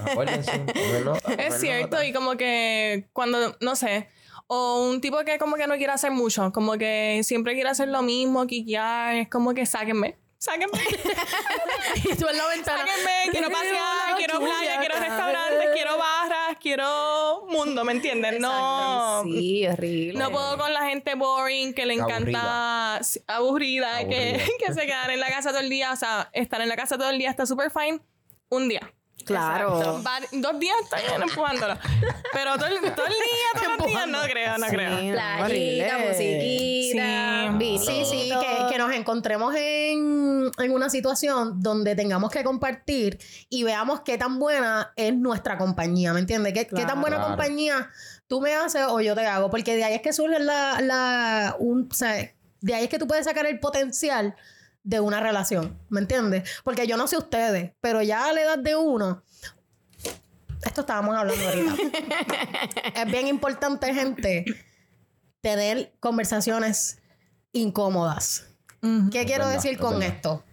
Acuérdense. 0.06 0.52
tomen 0.74 1.06
notas, 1.06 1.24
tomen 1.24 1.40
Es 1.40 1.60
cierto, 1.60 1.96
notas. 1.98 2.06
y 2.08 2.14
como 2.14 2.38
que 2.38 3.10
cuando, 3.14 3.56
no 3.62 3.76
sé, 3.76 4.10
o 4.48 4.88
un 4.90 5.02
tipo 5.02 5.24
que 5.24 5.38
como 5.38 5.56
que 5.56 5.68
no 5.68 5.76
quiere 5.76 5.94
hacer 5.94 6.12
mucho, 6.12 6.52
como 6.52 6.78
que 6.78 7.22
siempre 7.24 7.54
quiere 7.54 7.70
hacer 7.70 7.88
lo 7.88 8.02
mismo, 8.02 8.46
quiquear, 8.48 9.16
es 9.16 9.30
como 9.30 9.54
que 9.54 9.66
sáquenme, 9.66 10.18
sáquenme, 10.44 10.78
Y 12.04 12.16
tú 12.16 12.28
en 12.28 12.38
la 12.38 12.48
ventana. 12.48 12.86
sáquenme, 12.86 13.32
quiero 13.32 13.50
pasear, 13.50 14.16
quiero 14.18 14.40
playa, 14.40 14.80
quiero 14.80 15.00
restaurantes, 15.00 15.70
quiero 15.74 15.98
barras, 15.98 16.58
quiero 16.60 17.46
mundo, 17.48 17.86
¿me 17.86 17.94
entiendes? 17.94 18.42
No. 18.42 19.24
Sí, 19.24 19.66
horrible. 19.66 20.20
No 20.20 20.32
puedo 20.32 20.58
con 20.58 20.74
la 20.74 20.86
gente 20.90 21.16
boring 21.16 21.74
que 21.74 21.86
le 21.86 21.94
encanta 21.94 23.00
sí, 23.04 23.22
aburrida, 23.26 24.00
Que, 24.08 24.32
Aburrida. 24.32 24.46
que 24.68 24.74
se 24.74 24.86
quedan 24.86 25.12
en 25.12 25.20
la 25.22 25.30
casa 25.30 25.52
todo 25.52 25.62
el 25.62 25.70
día. 25.70 25.94
O 25.94 25.96
sea, 25.96 26.30
estar 26.34 26.62
en 26.62 26.68
la 26.68 26.76
casa 26.76 26.98
todo 26.98 27.10
el 27.10 27.18
día 27.18 27.30
está 27.30 27.46
súper 27.46 27.72
fine. 27.72 28.02
Un 28.50 28.68
día. 28.68 28.94
Claro. 29.26 30.02
Va- 30.06 30.20
dos 30.34 30.60
días 30.60 30.76
está 30.84 30.98
bien 31.00 31.22
empujándolo. 31.22 31.78
Pero 32.34 32.56
todo 32.58 32.66
el, 32.68 32.80
todo 32.94 33.06
el 33.06 33.14
día, 33.14 33.52
todos 33.54 33.78
los 33.78 33.88
días, 33.88 34.08
no 34.08 34.22
creo, 34.24 34.58
no 34.58 34.68
creo. 34.68 35.00
Sí, 35.00 35.12
Playita, 35.12 35.44
horrible. 35.46 36.08
musiquita. 36.10 37.58
Sí. 37.60 37.78
Sí, 37.80 38.06
sí, 38.06 38.32
que, 38.40 38.72
que 38.74 38.78
nos 38.78 38.92
encontremos 38.94 39.56
en, 39.56 40.52
en 40.58 40.72
una 40.74 40.90
situación 40.90 41.62
donde 41.62 41.96
tengamos 41.96 42.32
que 42.32 42.44
compartir 42.44 43.18
y 43.50 43.64
veamos 43.64 44.02
qué 44.02 44.18
tan 44.18 44.40
buena 44.40 44.92
es 44.98 45.14
nuestra 45.14 45.58
compañía, 45.58 46.12
¿me 46.14 46.20
entiendes? 46.20 46.54
¿Qué, 46.54 46.68
qué 46.68 46.86
tan 46.86 47.00
buena 47.00 47.16
Claro. 47.18 47.30
compañía 47.36 47.90
tú 48.28 48.42
me 48.42 48.54
haces 48.54 48.84
o 48.90 49.00
yo 49.00 49.16
te 49.16 49.26
hago? 49.26 49.50
Porque 49.50 49.76
de 49.76 49.84
ahí 49.86 49.94
es 49.96 50.02
que 50.02 50.12
surge 50.12 50.40
la, 50.40 50.82
la 50.82 51.56
un, 51.60 51.88
o 51.90 51.94
sea, 51.94 52.14
de 52.62 52.74
ahí 52.74 52.84
es 52.84 52.90
que 52.90 53.00
tú 53.00 53.08
puedes 53.08 53.26
sacar 53.26 53.46
el 53.46 53.60
potencial 53.60 54.36
de 54.84 55.00
una 55.00 55.20
relación, 55.20 55.80
¿me 55.90 56.02
entiendes? 56.02 56.50
Porque 56.64 56.88
yo 56.88 56.98
no 56.98 57.08
sé 57.08 57.18
ustedes, 57.18 57.72
pero 57.82 58.02
ya 58.02 58.26
a 58.26 58.34
la 58.34 58.42
edad 58.42 58.60
de 58.60 58.76
uno, 58.76 59.24
esto 60.66 60.82
estábamos 60.82 61.16
hablando 61.16 61.48
ahorita. 61.48 61.76
es 63.02 63.06
bien 63.12 63.28
importante, 63.28 63.94
gente, 63.94 64.46
tener 65.42 65.94
conversaciones 66.00 67.00
incómodas. 67.52 68.48
¿Qué 68.82 69.26
quiero 69.26 69.46
verdad, 69.46 69.54
decir 69.54 69.78
con 69.78 70.00
verdad. 70.00 70.16
esto? 70.16 70.44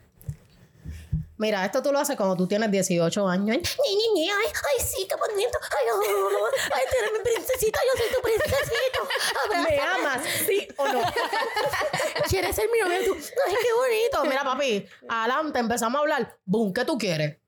Mira, 1.40 1.64
esto 1.64 1.82
tú 1.82 1.90
lo 1.90 1.98
haces 1.98 2.16
cuando 2.18 2.36
tú 2.36 2.46
tienes 2.46 2.70
18 2.70 3.26
años. 3.26 3.56
Ay, 3.56 3.62
ñi, 3.62 3.96
ñi, 3.96 4.12
ñi, 4.12 4.28
ay, 4.28 4.46
ay, 4.46 4.84
sí, 4.84 5.06
qué 5.08 5.16
bonito. 5.16 5.58
Ay, 5.62 5.86
oh, 5.90 6.46
ay, 6.74 6.82
tú 6.90 6.96
eres 6.98 7.12
mi 7.12 7.18
princesita, 7.20 7.78
yo 7.86 7.98
soy 7.98 8.14
tu 8.14 8.20
princesito. 8.20 9.08
Abrázame. 9.46 9.70
¿Me 9.70 9.80
amas? 9.80 10.20
¿Sí 10.46 10.68
o 10.76 10.88
no? 10.88 11.00
¿Quieres 12.28 12.54
ser 12.54 12.68
mi 12.70 12.78
novio? 12.80 13.06
Tú, 13.06 13.14
Ay, 13.14 13.54
qué 13.62 13.72
bonito. 13.72 14.24
Mira, 14.26 14.44
papi, 14.44 14.86
adelante, 15.08 15.58
empezamos 15.60 15.98
a 15.98 16.00
hablar. 16.02 16.36
Boom, 16.44 16.74
¿qué 16.74 16.84
tú 16.84 16.98
quieres? 16.98 17.38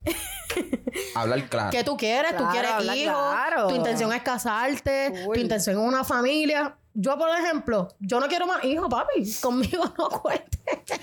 Hablar 1.15 1.47
claro. 1.51 1.71
¿Qué 1.71 1.85
tú 1.85 1.95
quieres? 1.99 2.35
¿Tú 2.35 2.49
quieres 2.51 2.71
hijos? 2.97 3.15
claro. 3.15 3.69
¿Tu 3.69 3.75
intención 3.75 4.11
es 4.15 4.23
casarte? 4.23 5.13
¿Tu 5.27 5.39
intención 5.39 5.79
es 5.79 5.87
una 5.87 6.03
familia? 6.03 6.79
Yo, 6.95 7.17
por 7.19 7.29
ejemplo, 7.31 7.89
yo 8.01 8.21
no 8.21 8.29
quiero 8.29 8.47
más 8.47 8.63
hijos, 8.65 8.87
papi. 8.91 9.33
Conmigo 9.41 9.85
no 9.97 10.09
cuente. 10.11 10.59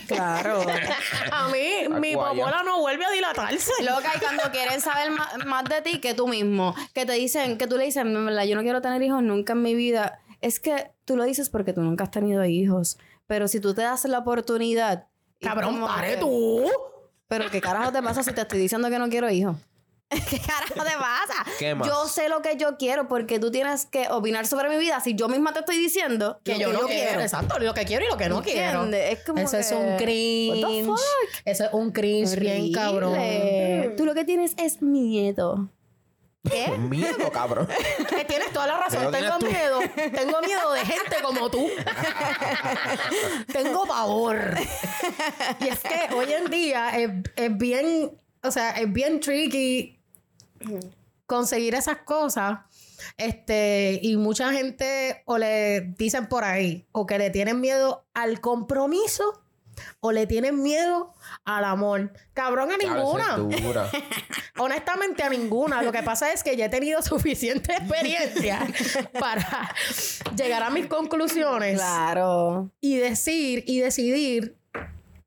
Claro. 0.08 0.62
A 1.32 1.48
mí, 1.50 1.88
mi 2.00 2.14
popola 2.16 2.62
no 2.64 2.80
vuelve 2.80 3.06
a 3.06 3.10
dilatarse. 3.12 3.72
Loca, 3.84 4.12
y 4.16 4.20
cuando 4.20 4.44
quieren 4.52 4.80
saber 4.82 5.12
ma- 5.12 5.30
más, 5.46 5.64
de 5.66 5.82
ti 5.82 6.00
que 6.00 6.14
tú 6.14 6.28
mismo, 6.28 6.76
que 6.94 7.06
te 7.06 7.14
dicen, 7.14 7.58
que 7.58 7.66
tú 7.68 7.78
le 7.78 7.86
dices, 7.86 8.04
en 8.04 8.26
verdad, 8.26 8.44
yo 8.44 8.56
no 8.56 8.62
quiero 8.62 8.82
tener 8.82 9.02
hijos 9.02 9.24
nunca 9.24 9.54
en 9.54 9.62
mi 9.64 9.74
vida, 9.74 10.20
es 10.42 10.60
que 10.60 10.92
tú 11.06 11.16
lo 11.18 11.24
dices 11.24 11.50
porque 11.50 11.74
tú 11.74 11.82
nunca 11.82 12.04
has 12.06 12.12
tenido 12.12 12.46
hijos. 12.46 12.98
Pero 13.28 13.48
si 13.48 13.60
tú 13.60 13.74
te 13.74 13.82
das 13.82 14.06
la 14.06 14.20
oportunidad. 14.20 15.08
Cabrón, 15.42 15.82
pare 15.82 16.12
que- 16.16 16.18
tú. 16.18 16.66
Pero 17.28 17.50
qué 17.52 17.62
carajo 17.62 17.92
te 17.92 18.02
pasa 18.02 18.24
si 18.24 18.32
te 18.34 18.42
estoy 18.42 18.58
diciendo 18.60 18.90
que 18.90 18.98
no 19.00 19.08
quiero 19.10 19.30
hijos. 19.30 19.56
¿Qué 20.30 20.40
carajo 20.40 20.74
te 20.74 20.98
pasa? 20.98 21.46
¿Qué 21.60 21.76
más? 21.76 21.88
Yo 21.88 22.08
sé 22.08 22.30
lo 22.30 22.42
que 22.42 22.58
yo 22.58 22.78
quiero 22.78 23.08
porque 23.08 23.38
tú 23.40 23.52
tienes 23.52 23.86
que 23.86 24.08
opinar 24.10 24.48
sobre 24.48 24.68
mi 24.70 24.78
vida. 24.78 25.00
Si 25.02 25.14
yo 25.14 25.30
misma 25.30 25.54
te 25.54 25.60
estoy 25.60 25.78
diciendo 25.78 26.40
Que 26.44 26.54
lo 26.54 26.60
yo 26.60 26.74
no 26.74 26.88
quiero. 26.88 27.22
Exacto, 27.22 27.60
lo 27.60 27.74
que 27.76 27.86
quiero 27.86 28.06
y 28.06 28.10
lo 28.10 28.18
que 28.18 28.28
no 28.28 28.42
quiero. 28.42 28.86
Es 28.86 29.24
como 29.24 29.40
Ese 29.40 29.60
es 29.60 29.68
que, 29.70 29.76
un 29.76 29.86
what 29.86 29.98
the 29.98 30.04
cringe. 30.04 30.86
fuck? 30.86 31.00
Ese 31.46 31.66
es 31.66 31.70
un 31.74 31.92
cringe 31.92 32.40
bien 32.40 32.72
cabrón. 32.72 33.16
Tú 33.98 34.06
lo 34.06 34.16
que 34.16 34.26
tienes 34.26 34.54
es 34.58 34.82
miedo. 34.82 35.70
¿Qué? 36.50 36.70
Miedo, 36.78 37.32
cabrón. 37.32 37.68
Que 38.10 38.26
tienes 38.26 38.52
toda 38.52 38.66
la 38.66 38.80
razón. 38.80 39.12
Tengo 39.12 39.38
miedo. 39.40 39.80
Tengo 39.96 40.42
miedo 40.42 40.72
de 40.72 40.86
gente 40.86 41.18
como 41.22 41.52
tú. 41.52 41.70
Tengo 43.54 43.86
pavor. 43.86 44.56
Y 45.60 45.68
es 45.68 45.80
que 45.80 46.16
hoy 46.16 46.32
en 46.32 46.50
día 46.50 46.98
es, 46.98 47.12
es 47.36 47.58
bien, 47.58 48.18
o 48.42 48.52
sea, 48.52 48.72
es 48.72 48.92
bien 48.92 49.20
tricky 49.20 49.99
conseguir 51.26 51.76
esas 51.76 51.98
cosas. 52.00 52.60
Este, 53.18 54.00
y 54.02 54.18
mucha 54.18 54.52
gente 54.52 55.24
o 55.26 55.38
le 55.38 55.82
dicen 55.98 56.28
por 56.28 56.44
ahí, 56.44 56.86
o 56.92 57.06
que 57.06 57.18
le 57.18 57.30
tienen 57.30 57.62
miedo 57.62 58.06
al 58.14 58.42
compromiso, 58.42 59.42
o 60.02 60.12
le 60.12 60.28
tienen 60.28 60.62
miedo 60.62 61.14
al 61.46 61.64
amor. 61.64 62.12
Cabrón, 62.34 62.72
a 62.72 62.78
ninguna. 62.78 63.36
Claro. 63.36 63.90
Honestamente 64.58 65.24
a 65.24 65.30
ninguna. 65.30 65.82
Lo 65.82 65.92
que 65.94 66.04
pasa 66.04 66.34
es 66.34 66.44
que 66.44 66.58
ya 66.58 66.66
he 66.66 66.70
tenido 66.70 67.02
suficiente 67.04 67.74
experiencia 67.74 68.68
para 69.20 69.74
llegar 70.36 70.64
a 70.64 70.70
mis 70.70 70.88
conclusiones 70.88 71.76
Claro. 71.80 72.70
y 72.82 72.98
decir 72.98 73.64
y 73.66 73.80
decidir 73.80 74.58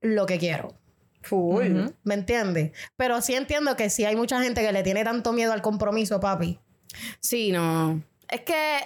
lo 0.03 0.27
que 0.27 0.39
quiero. 0.39 0.75
Full. 1.23 1.89
¿Me 2.05 2.15
entiendes? 2.15 2.73
Pero 2.97 3.21
sí 3.23 3.35
entiendo 3.35 3.77
que 3.77 3.91
sí 3.91 4.05
hay 4.05 4.17
mucha 4.17 4.43
gente 4.43 4.63
que 4.63 4.73
le 4.73 4.83
tiene 4.83 5.05
tanto 5.05 5.33
miedo 5.33 5.53
al 5.53 5.63
compromiso, 5.63 6.21
papi. 6.21 6.59
Sí, 7.21 7.53
no. 7.53 8.03
Es 8.29 8.43
que 8.43 8.81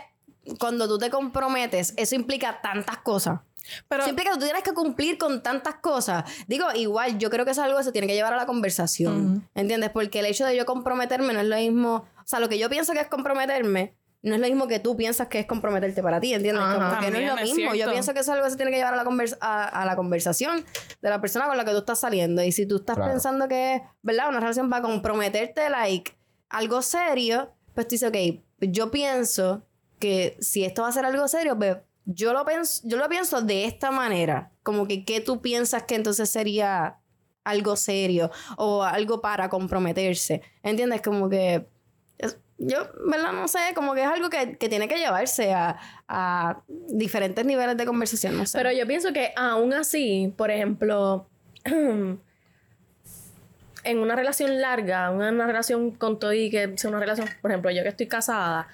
cuando 0.59 0.87
tú 0.89 0.99
te 0.99 1.11
comprometes, 1.11 1.95
eso 1.97 2.15
implica 2.15 2.61
tantas 2.61 2.99
cosas. 2.99 3.41
Pero 3.89 4.09
implica 4.09 4.31
que 4.31 4.39
tú 4.39 4.45
tienes 4.45 4.63
que 4.63 4.73
cumplir 4.73 5.19
con 5.19 5.43
tantas 5.43 5.77
cosas. 5.77 6.25
Digo, 6.47 6.67
igual, 6.75 7.19
yo 7.19 7.31
creo 7.31 7.45
que 7.45 7.51
es 7.51 7.59
algo 7.59 7.79
que 7.79 7.85
se 7.85 7.93
tiene 7.93 8.07
que 8.07 8.15
llevar 8.15 8.33
a 8.33 8.37
la 8.37 8.47
conversación. 8.47 9.49
¿Entiendes? 9.55 9.91
Porque 9.91 10.21
el 10.21 10.27
hecho 10.27 10.47
de 10.47 10.57
yo 10.57 10.67
comprometerme 10.67 11.33
no 11.33 11.41
es 11.41 11.47
lo 11.47 11.57
mismo. 11.57 12.07
O 12.19 12.27
sea, 12.27 12.39
lo 12.39 12.49
que 12.49 12.59
yo 12.59 12.69
pienso 12.71 12.93
que 12.93 13.01
es 13.01 13.09
comprometerme. 13.09 13.97
No 14.27 14.35
es 14.35 14.41
lo 14.41 14.47
mismo 14.49 14.67
que 14.67 14.81
tú 14.81 14.97
piensas 14.97 15.29
que 15.29 15.39
es 15.39 15.47
comprometerte 15.47 16.03
para 16.03 16.21
ti, 16.21 16.35
¿entiendes? 16.35 16.63
Ajá. 16.65 16.75
Como 16.75 17.01
que 17.01 17.11
no 17.13 17.19
es 17.19 17.27
lo 17.33 17.39
es 17.39 17.55
mismo. 17.55 17.75
Yo 17.75 17.91
pienso 17.91 18.13
que 18.13 18.21
eso 18.21 18.33
es 18.33 18.35
algo 18.35 18.45
que 18.45 18.51
se 18.51 18.57
tiene 18.57 18.73
que 18.73 18.79
llevar 18.79 18.93
a 18.95 18.97
la, 18.97 19.05
convers- 19.05 19.39
a, 19.41 19.65
a 19.83 19.85
la 19.87 19.95
conversación 19.97 20.65
de 21.01 21.09
la 21.11 21.21
persona 21.21 21.47
con 21.47 21.57
la 21.57 21.65
que 21.65 21.71
tú 21.71 21.79
estás 21.79 22.01
saliendo. 22.01 22.43
Y 22.43 22.51
si 22.53 22.67
tú 22.67 22.77
estás 22.77 22.97
Claro. 22.97 23.13
pensando 23.13 23.47
que 23.49 23.77
es, 23.77 23.83
¿verdad? 24.03 24.29
Una 24.29 24.41
relación 24.41 24.69
para 24.69 24.83
comprometerte, 24.83 25.71
like, 25.71 26.13
algo 26.49 26.83
serio, 26.83 27.53
pues 27.75 27.87
tú 27.87 27.95
dices, 27.95 28.09
ok, 28.09 28.43
yo 28.63 28.91
pienso 28.91 29.65
que 30.01 30.37
si 30.41 30.65
esto 30.65 30.83
va 30.83 30.89
a 30.89 30.93
ser 30.93 31.05
algo 31.05 31.29
serio, 31.29 31.57
pues 31.57 31.77
yo 32.05 32.33
lo, 32.33 32.45
pienso, 32.45 32.83
yo 32.85 32.97
lo 32.97 33.09
pienso 33.09 33.43
de 33.43 33.65
esta 33.65 33.91
manera. 33.93 34.51
Como 34.65 34.87
que, 34.89 35.05
¿qué 35.05 35.21
tú 35.21 35.41
piensas 35.41 35.85
que 35.85 35.95
entonces 35.95 36.29
sería 36.29 36.99
algo 37.45 37.77
serio 37.77 38.31
o 38.57 38.83
algo 38.83 39.21
para 39.21 39.49
comprometerse? 39.49 40.43
¿Entiendes? 40.65 41.01
Como 41.03 41.29
que 41.29 41.69
yo, 42.59 42.89
¿verdad? 43.07 43.33
No 43.33 43.49
sé, 43.49 43.59
como 43.75 43.95
que 43.95 44.03
es 44.03 44.07
algo 44.07 44.31
que, 44.31 44.57
que 44.57 44.69
tiene 44.69 44.89
que 44.89 44.97
llevarse 44.97 45.53
a, 45.53 45.79
a 46.09 46.63
diferentes 46.89 47.45
niveles 47.45 47.77
de 47.77 47.85
conversación, 47.85 48.37
no 48.37 48.47
sé. 48.47 48.57
Pero 48.57 48.73
yo 48.73 48.87
pienso 48.87 49.13
que 49.13 49.33
aún 49.37 49.75
así, 49.75 50.33
por 50.37 50.51
ejemplo, 50.51 51.29
en 51.65 52.19
una 53.99 54.17
relación 54.17 54.61
larga, 54.61 55.11
una, 55.11 55.31
una 55.31 55.47
relación 55.47 55.91
con 55.93 56.19
todo 56.19 56.33
y 56.33 56.51
que 56.51 56.77
sea 56.77 56.91
una 56.91 57.01
relación, 57.01 57.29
por 57.43 57.51
ejemplo, 57.51 57.71
yo 57.71 57.83
que 57.83 57.91
estoy 57.91 58.09
casada, 58.09 58.69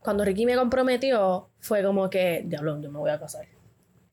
cuando 0.00 0.24
Ricky 0.24 0.46
me 0.46 0.56
comprometió, 0.56 1.50
fue 1.60 1.82
como 1.82 2.08
que, 2.08 2.42
diablo, 2.46 2.80
yo 2.80 2.90
me 2.90 2.98
voy 2.98 3.10
a 3.10 3.20
casar. 3.20 3.46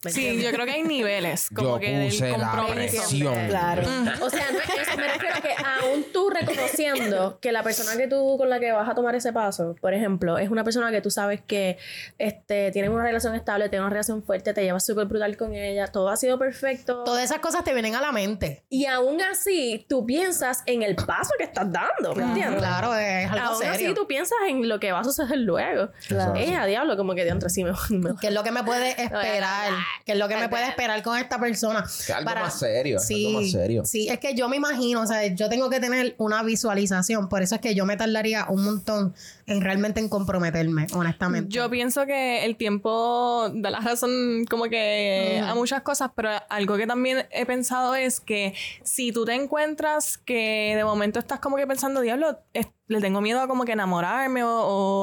¿Me 0.04 0.12
sí, 0.12 0.42
yo 0.44 0.52
creo 0.52 0.66
que 0.66 0.74
hay 0.74 0.84
niveles 0.84 1.50
como 1.54 1.70
Yo 1.76 1.80
que 1.80 2.06
puse 2.12 2.38
la 2.38 2.66
presión. 2.72 3.34
Claro. 3.48 3.82
O 4.22 4.30
sea, 4.30 4.46
no 4.52 4.60
es 4.60 4.88
eso, 4.88 4.96
me 4.98 5.08
refiero 5.08 5.36
a 5.36 5.42
que 5.42 5.50
aún 5.82 6.06
tú 6.14 6.30
reconociendo 6.30 7.40
que 7.42 7.52
la 7.52 7.64
persona 7.64 7.98
que 7.98 8.08
tú 8.08 8.38
con 8.38 8.48
la 8.50 8.60
que 8.60 8.72
vas 8.72 8.88
a 8.88 8.94
tomar 8.94 9.16
ese 9.16 9.34
paso, 9.34 9.76
por 9.82 9.94
ejemplo, 9.96 10.38
es 10.38 10.50
una 10.50 10.64
persona 10.64 10.92
que 10.92 11.02
tú 11.02 11.10
sabes 11.10 11.42
que 11.42 11.78
este, 12.20 12.72
tienen 12.72 12.92
una 12.92 13.04
relación 13.04 13.34
estable, 13.36 13.70
tienen 13.70 13.86
una 13.86 13.90
relación 13.90 14.24
fuerte, 14.24 14.54
te 14.54 14.64
llevas 14.64 14.86
súper 14.86 15.06
brutal 15.08 15.36
con 15.36 15.56
ella, 15.56 15.88
todo 15.88 16.10
ha 16.10 16.16
sido 16.18 16.38
perfecto. 16.38 17.04
Todas 17.04 17.24
esas 17.24 17.40
cosas 17.40 17.64
te 17.64 17.74
vienen 17.74 17.96
a 17.96 18.02
la 18.02 18.12
mente. 18.12 18.64
Y 18.70 18.86
aún 18.86 19.20
así, 19.22 19.86
tú 19.90 20.06
piensas 20.06 20.62
en 20.68 20.84
el 20.84 20.96
paso 20.96 21.32
que 21.40 21.46
estás 21.46 21.72
dando, 21.72 22.14
¿me 22.16 22.24
entiendes? 22.24 22.60
Claro, 22.60 22.96
es 22.96 23.30
algo 23.32 23.46
Aún 23.48 23.58
serio. 23.58 23.74
así, 23.74 23.94
tú 23.96 24.06
piensas 24.08 24.38
en 24.48 24.70
lo 24.70 24.80
que 24.80 24.92
va 24.92 25.00
a 25.00 25.04
suceder 25.04 25.40
luego. 25.40 25.90
Claro. 26.08 26.36
Eh, 26.36 26.56
a 26.56 26.66
diablo, 26.68 26.96
como 26.98 27.16
que 27.16 27.24
de 27.24 27.32
entre 27.32 27.50
sí 27.50 27.64
me, 27.64 27.72
me- 27.90 28.12
¿Qué 28.22 28.28
es 28.28 28.34
lo 28.34 28.44
que 28.44 28.52
me 28.52 28.64
puede 28.64 28.92
esperar? 29.02 29.72
¿Qué 30.06 30.14
es 30.14 30.18
lo 30.18 30.28
que 30.28 30.36
me 30.38 30.48
puede 30.50 30.64
esperar 30.70 31.04
con 31.04 31.18
esta 31.18 31.40
persona? 31.40 31.86
Que 32.06 32.14
algo 32.14 32.30
más 32.44 32.60
serio, 32.60 32.98
es 32.98 33.10
algo 33.28 33.40
más 33.42 33.52
serio. 33.52 33.86
Sí, 33.86 34.08
es 34.10 34.20
que 34.20 34.34
yo 34.36 34.48
me 34.50 34.56
imagino, 34.58 35.02
o 35.02 35.06
sea, 35.08 35.26
yo 35.28 35.50
tengo 35.50 35.70
que 35.70 35.80
tener 35.80 36.16
una 36.18 36.44
visualización, 36.44 37.30
por 37.30 37.42
eso 37.42 37.56
es 37.56 37.62
que 37.62 37.76
yo 37.76 37.86
me 37.86 37.98
tardaría 37.98 38.46
un 38.50 38.64
montón 38.64 39.14
en 39.46 39.62
realmente 39.62 40.00
en 40.00 40.10
comprometerme, 40.10 40.88
honestamente. 40.94 41.50
Yo 41.50 41.70
pienso 41.70 42.06
que 42.06 42.46
el 42.46 42.56
tiempo 42.58 43.50
da 43.54 43.70
la 43.70 43.80
razón 43.80 44.46
como 44.50 44.66
que 44.66 45.42
a 45.46 45.56
muchas 45.56 45.82
cosas, 45.82 46.12
pero 46.16 46.30
algo 46.50 46.78
que 46.78 46.88
también 46.88 47.26
he 47.32 47.46
pensado 47.46 47.96
es 47.96 48.20
que 48.20 48.54
si 48.84 49.12
tú 49.12 49.26
te 49.26 49.34
encuentras 49.34 50.18
que 50.18 50.74
de 50.76 50.84
momento 50.84 51.20
estás 51.20 51.40
como 51.40 51.56
que 51.58 51.66
pensando, 51.68 52.02
diablo, 52.02 52.40
es- 52.54 52.68
le 52.88 53.02
tengo 53.02 53.20
miedo 53.20 53.42
a 53.42 53.48
como 53.50 53.66
que 53.66 53.74
enamorarme 53.74 54.44
o, 54.46 54.50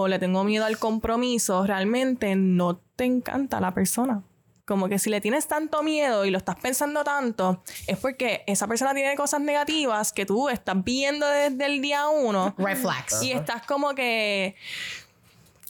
o 0.03 0.09
le 0.09 0.19
tengo 0.19 0.43
miedo 0.45 0.64
al 0.64 0.79
compromiso, 0.79 1.67
realmente 1.67 2.35
no 2.37 2.81
te 2.97 3.05
encanta 3.05 3.61
la 3.61 3.75
persona. 3.75 4.23
Como 4.64 4.88
que 4.88 4.99
si 4.99 5.11
le 5.11 5.21
tienes 5.21 5.47
tanto 5.47 5.83
miedo 5.83 6.25
y 6.25 6.30
lo 6.30 6.38
estás 6.38 6.56
pensando 6.56 7.04
tanto, 7.04 7.62
es 7.87 7.99
porque 7.99 8.44
esa 8.47 8.66
persona 8.66 8.94
tiene 8.94 9.14
cosas 9.14 9.40
negativas 9.40 10.12
que 10.12 10.25
tú 10.25 10.49
estás 10.49 10.83
viendo 10.83 11.26
desde 11.26 11.66
el 11.66 11.83
día 11.83 12.09
uno. 12.09 12.54
Red 12.56 12.78
flags. 12.78 13.23
Y 13.23 13.33
estás 13.33 13.66
como 13.66 13.94
que. 13.94 14.54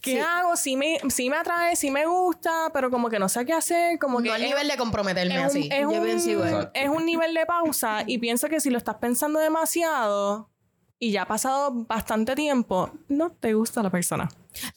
¿Qué 0.00 0.20
hago? 0.20 0.54
Sí 0.56 0.76
me, 0.76 0.98
sí 1.08 1.30
me 1.30 1.36
atrae, 1.38 1.76
sí 1.76 1.90
me 1.90 2.04
gusta, 2.04 2.70
pero 2.74 2.90
como 2.90 3.08
que 3.08 3.18
no 3.18 3.28
sé 3.28 3.46
qué 3.46 3.54
hacer. 3.54 3.98
Como 3.98 4.18
que 4.20 4.28
No 4.28 4.34
al 4.34 4.42
es- 4.42 4.48
nivel 4.50 4.68
de 4.68 4.76
comprometerme 4.76 5.34
es 5.34 5.40
un, 5.40 5.46
así. 5.46 5.68
es 5.72 5.80
Yo 5.80 5.88
un- 5.88 6.68
es 6.74 6.88
un 6.90 7.06
nivel 7.06 7.32
de 7.32 7.46
pausa 7.46 8.04
y 8.06 8.18
pienso 8.18 8.48
que 8.48 8.60
si 8.60 8.68
lo 8.68 8.76
estás 8.76 8.96
pensando 8.96 9.40
demasiado 9.40 10.50
y 10.98 11.12
ya 11.12 11.22
ha 11.22 11.26
pasado 11.26 11.70
bastante 11.86 12.34
tiempo, 12.34 12.90
no 13.08 13.30
te 13.32 13.52
gusta 13.54 13.82
la 13.82 13.90
persona. 13.90 14.28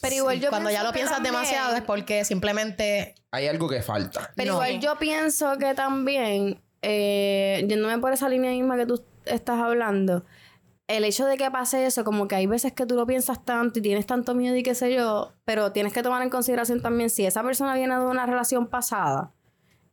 Pero 0.01 0.15
igual 0.15 0.39
yo 0.39 0.49
Cuando 0.49 0.69
ya 0.71 0.83
lo 0.83 0.91
piensas 0.91 1.15
también- 1.17 1.33
demasiado 1.35 1.75
es 1.75 1.81
porque 1.83 2.25
simplemente 2.25 3.15
Hay 3.31 3.47
algo 3.47 3.69
que 3.69 3.81
falta. 3.81 4.31
Pero 4.35 4.53
No. 4.53 4.63
igual 4.65 4.79
yo 4.81 4.97
pienso 4.97 5.57
que 5.57 5.73
también, 5.75 6.61
eh, 6.81 7.65
yéndome 7.69 7.97
por 7.99 8.13
esa 8.13 8.29
línea 8.29 8.51
misma 8.51 8.77
que 8.77 8.85
tú 8.85 9.03
estás 9.25 9.59
hablando, 9.59 10.25
el 10.87 11.03
hecho 11.03 11.25
de 11.25 11.37
que 11.37 11.51
pase 11.51 11.85
eso, 11.85 12.03
como 12.05 12.27
que 12.29 12.35
hay 12.35 12.47
veces 12.47 12.71
que 12.73 12.85
tú 12.85 12.95
lo 12.95 13.05
piensas 13.05 13.43
tanto 13.43 13.79
y 13.79 13.81
tienes 13.81 14.05
tanto 14.07 14.33
miedo 14.33 14.55
y 14.55 14.63
qué 14.63 14.73
sé 14.73 14.93
yo, 14.93 15.33
pero 15.43 15.71
tienes 15.73 15.91
que 15.93 16.01
tomar 16.01 16.21
en 16.23 16.29
consideración 16.29 16.81
también 16.81 17.09
si 17.09 17.25
esa 17.25 17.43
persona 17.43 17.75
viene 17.75 17.93
de 17.95 18.05
una 18.05 18.25
relación 18.25 18.67
pasada 18.67 19.33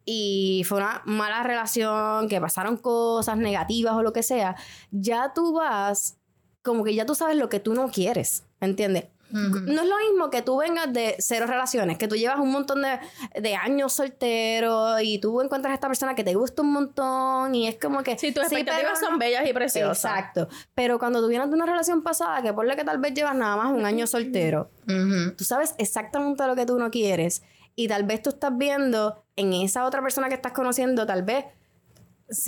y 0.04 0.64
fue 0.68 0.78
una 0.78 1.02
mala 1.04 1.42
relación, 1.42 2.28
que 2.28 2.40
pasaron 2.40 2.76
cosas 2.76 3.36
negativas 3.36 3.94
o 3.94 4.02
lo 4.02 4.12
que 4.12 4.22
sea, 4.22 4.56
ya 4.90 5.32
tú 5.34 5.52
vas 5.54 6.18
como 6.62 6.82
que 6.82 6.94
ya 6.94 7.04
tú 7.04 7.14
sabes 7.14 7.36
lo 7.36 7.48
que 7.48 7.60
tú 7.60 7.74
no 7.74 7.90
quieres, 7.90 8.44
¿entiendes? 8.60 9.04
No 9.30 9.82
es 9.82 9.88
lo 9.88 9.98
mismo 9.98 10.30
que 10.30 10.42
tú 10.42 10.58
vengas 10.58 10.92
de 10.92 11.16
cero 11.18 11.46
relaciones, 11.48 11.98
que 11.98 12.06
tú 12.06 12.14
llevas 12.14 12.38
un 12.38 12.52
montón 12.52 12.82
de, 12.82 13.00
de 13.40 13.56
años 13.56 13.92
soltero 13.92 15.00
y 15.00 15.18
tú 15.18 15.40
encuentras 15.40 15.72
a 15.72 15.74
esta 15.74 15.88
persona 15.88 16.14
que 16.14 16.22
te 16.22 16.34
gusta 16.34 16.62
un 16.62 16.72
montón 16.72 17.52
y 17.52 17.66
es 17.66 17.76
como 17.76 18.04
que... 18.04 18.16
Sí, 18.16 18.30
tus 18.30 18.44
expectativas 18.44 18.92
pero 19.00 19.10
son 19.10 19.18
bellas 19.18 19.48
y 19.48 19.52
preciosas. 19.52 20.04
Exacto. 20.04 20.48
Pero 20.76 21.00
cuando 21.00 21.20
tú 21.20 21.26
vienes 21.26 21.48
de 21.48 21.56
una 21.56 21.66
relación 21.66 22.04
pasada, 22.04 22.42
que 22.42 22.52
por 22.52 22.64
la 22.64 22.76
que 22.76 22.84
tal 22.84 22.98
vez 22.98 23.12
llevas 23.12 23.34
nada 23.34 23.56
más 23.56 23.72
un 23.72 23.84
año 23.84 24.06
soltero, 24.06 24.70
tú 24.86 25.42
sabes 25.42 25.74
exactamente 25.78 26.46
lo 26.46 26.54
que 26.54 26.64
tú 26.64 26.78
no 26.78 26.92
quieres 26.92 27.42
y 27.74 27.88
tal 27.88 28.04
vez 28.04 28.22
tú 28.22 28.30
estás 28.30 28.56
viendo 28.56 29.23
en 29.36 29.52
esa 29.52 29.84
otra 29.84 30.02
persona 30.02 30.28
que 30.28 30.34
estás 30.34 30.52
conociendo, 30.52 31.06
tal 31.06 31.22
vez 31.22 31.44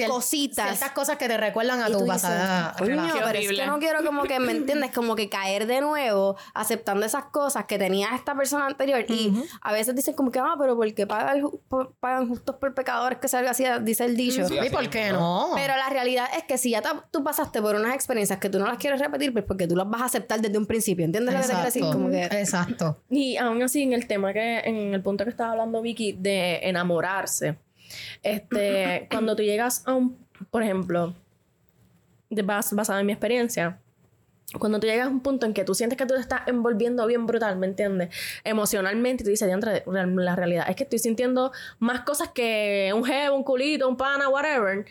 Cositas. 0.09 0.66
Ciertas 0.78 0.90
cosas 0.92 1.16
que 1.16 1.28
te 1.28 1.37
recuerdan 1.37 1.83
a 1.83 1.88
y 1.88 1.92
tu 1.92 2.06
pasada 2.06 2.75
"Coño, 2.78 2.90
relación. 2.97 3.18
pero 3.26 3.38
es 3.38 3.49
que 3.49 3.66
no 3.66 3.78
quiero 3.78 4.04
como 4.04 4.23
que, 4.25 4.38
¿me 4.40 4.52
entiendes? 4.56 4.90
Como 4.92 5.14
que 5.16 5.28
caer 5.28 5.66
de 5.66 5.80
nuevo 5.80 6.37
aceptando 6.54 7.04
esas 7.06 7.25
cosas 7.26 7.66
que 7.66 7.78
tenía 7.78 8.09
esta 8.14 8.35
persona 8.35 8.66
anterior. 8.66 9.04
Y 9.09 9.33
a 9.61 9.73
veces 9.73 9.95
dicen 9.95 10.14
como 10.14 10.30
que, 10.30 10.38
ah, 10.38 10.54
pero 10.59 10.76
¿por 10.76 10.92
qué 10.95 11.06
pagan, 11.06 11.42
por- 11.68 11.95
pagan 11.97 12.28
justos 12.28 12.56
por 12.56 12.75
pecadores? 12.75 13.18
Que 13.18 13.28
salga 13.28 13.50
así, 13.50 13.64
dice 13.83 14.04
el 14.04 14.16
dicho. 14.16 14.47
Sí, 14.49 14.56
¿Y 14.64 14.71
por 14.71 14.88
qué 14.90 15.12
¿no? 15.12 15.50
Pero 15.54 15.76
la 15.76 15.88
realidad 15.90 16.26
es 16.37 16.45
que 16.45 16.59
si 16.59 16.71
ya 16.71 16.83
tú 17.11 17.23
pasaste 17.23 17.61
por 17.62 17.75
unas 17.76 17.95
experiencias 17.95 18.38
que 18.38 18.49
tú 18.49 18.59
no 18.59 18.66
las 18.66 18.78
quieres 18.78 19.00
repetir, 19.00 19.33
pues 19.33 19.45
porque 19.45 19.66
tú 19.66 19.76
las 19.76 19.88
vas 19.88 20.02
a 20.02 20.04
aceptar 20.06 20.40
desde 20.40 20.59
un 20.59 20.66
principio. 20.66 21.04
¿Entiendes 21.04 21.35
lo 21.35 21.40
que 21.40 21.47
te 21.47 21.52
quiero 21.52 21.64
decir? 21.64 21.83
Exacto. 21.83 21.99
Como 21.99 22.11
que... 22.11 22.25
Exacto. 22.40 22.99
Y 23.11 23.37
aún 23.37 23.62
así, 23.62 23.83
en 23.83 23.92
el 23.92 24.06
tema 24.06 24.33
que, 24.33 24.61
en 24.61 24.95
el 24.95 25.02
punto 25.02 25.25
que 25.25 25.30
estaba 25.30 25.52
hablando 25.52 25.83
Vicky, 25.83 26.12
de 26.12 26.61
enamorarse, 26.62 27.56
este, 28.23 29.07
cuando 29.11 29.37
tú 29.37 29.43
llegas 29.43 29.83
a 29.87 29.95
un, 29.95 30.16
por 30.50 30.62
ejemplo, 30.62 31.14
de 32.31 32.45
bas- 32.45 32.75
basado 32.75 32.99
en 33.00 33.07
mi 33.07 33.12
experiencia, 33.12 33.81
cuando 34.59 34.78
tú 34.78 34.87
llegas 34.87 35.07
a 35.07 35.11
un 35.11 35.21
punto 35.21 35.45
en 35.47 35.52
que 35.52 35.64
tú 35.64 35.75
sientes 35.75 35.99
que 35.99 36.07
tú 36.07 36.14
te 36.14 36.21
estás 36.21 36.43
envolviendo 36.47 37.05
bien 37.07 37.26
brutal, 37.26 37.57
¿me 37.59 37.66
entiendes? 37.66 38.11
Emocionalmente, 38.45 39.23
y 39.23 39.25
tú 39.25 39.31
dices, 39.31 39.47
"Diantre, 39.49 39.83
real- 39.87 40.14
la 40.16 40.37
realidad 40.37 40.66
es 40.69 40.76
que 40.76 40.85
estoy 40.85 40.99
sintiendo 41.00 41.52
más 41.78 42.02
cosas 42.02 42.28
que 42.31 42.93
un 42.95 43.05
jevo, 43.05 43.37
un 43.37 43.43
culito, 43.43 43.88
un 43.88 43.97
pana, 43.97 44.28
whatever. 44.28 44.87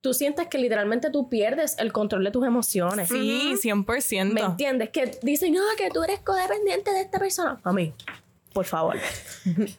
Tú 0.00 0.14
sientes 0.14 0.46
que 0.46 0.56
literalmente 0.58 1.10
tú 1.10 1.28
pierdes 1.28 1.76
el 1.78 1.92
control 1.92 2.24
de 2.24 2.30
tus 2.30 2.46
emociones. 2.46 3.08
Sí, 3.08 3.54
100%. 3.60 4.32
¿Me 4.32 4.40
entiendes? 4.40 4.88
Que 4.90 5.18
dicen, 5.22 5.52
no, 5.52 5.60
que 5.76 5.90
tú 5.90 6.02
eres 6.02 6.20
codependiente 6.20 6.90
de 6.92 7.02
esta 7.02 7.18
persona. 7.18 7.60
A 7.64 7.72
mí, 7.72 7.92
por 8.52 8.64
favor. 8.66 8.98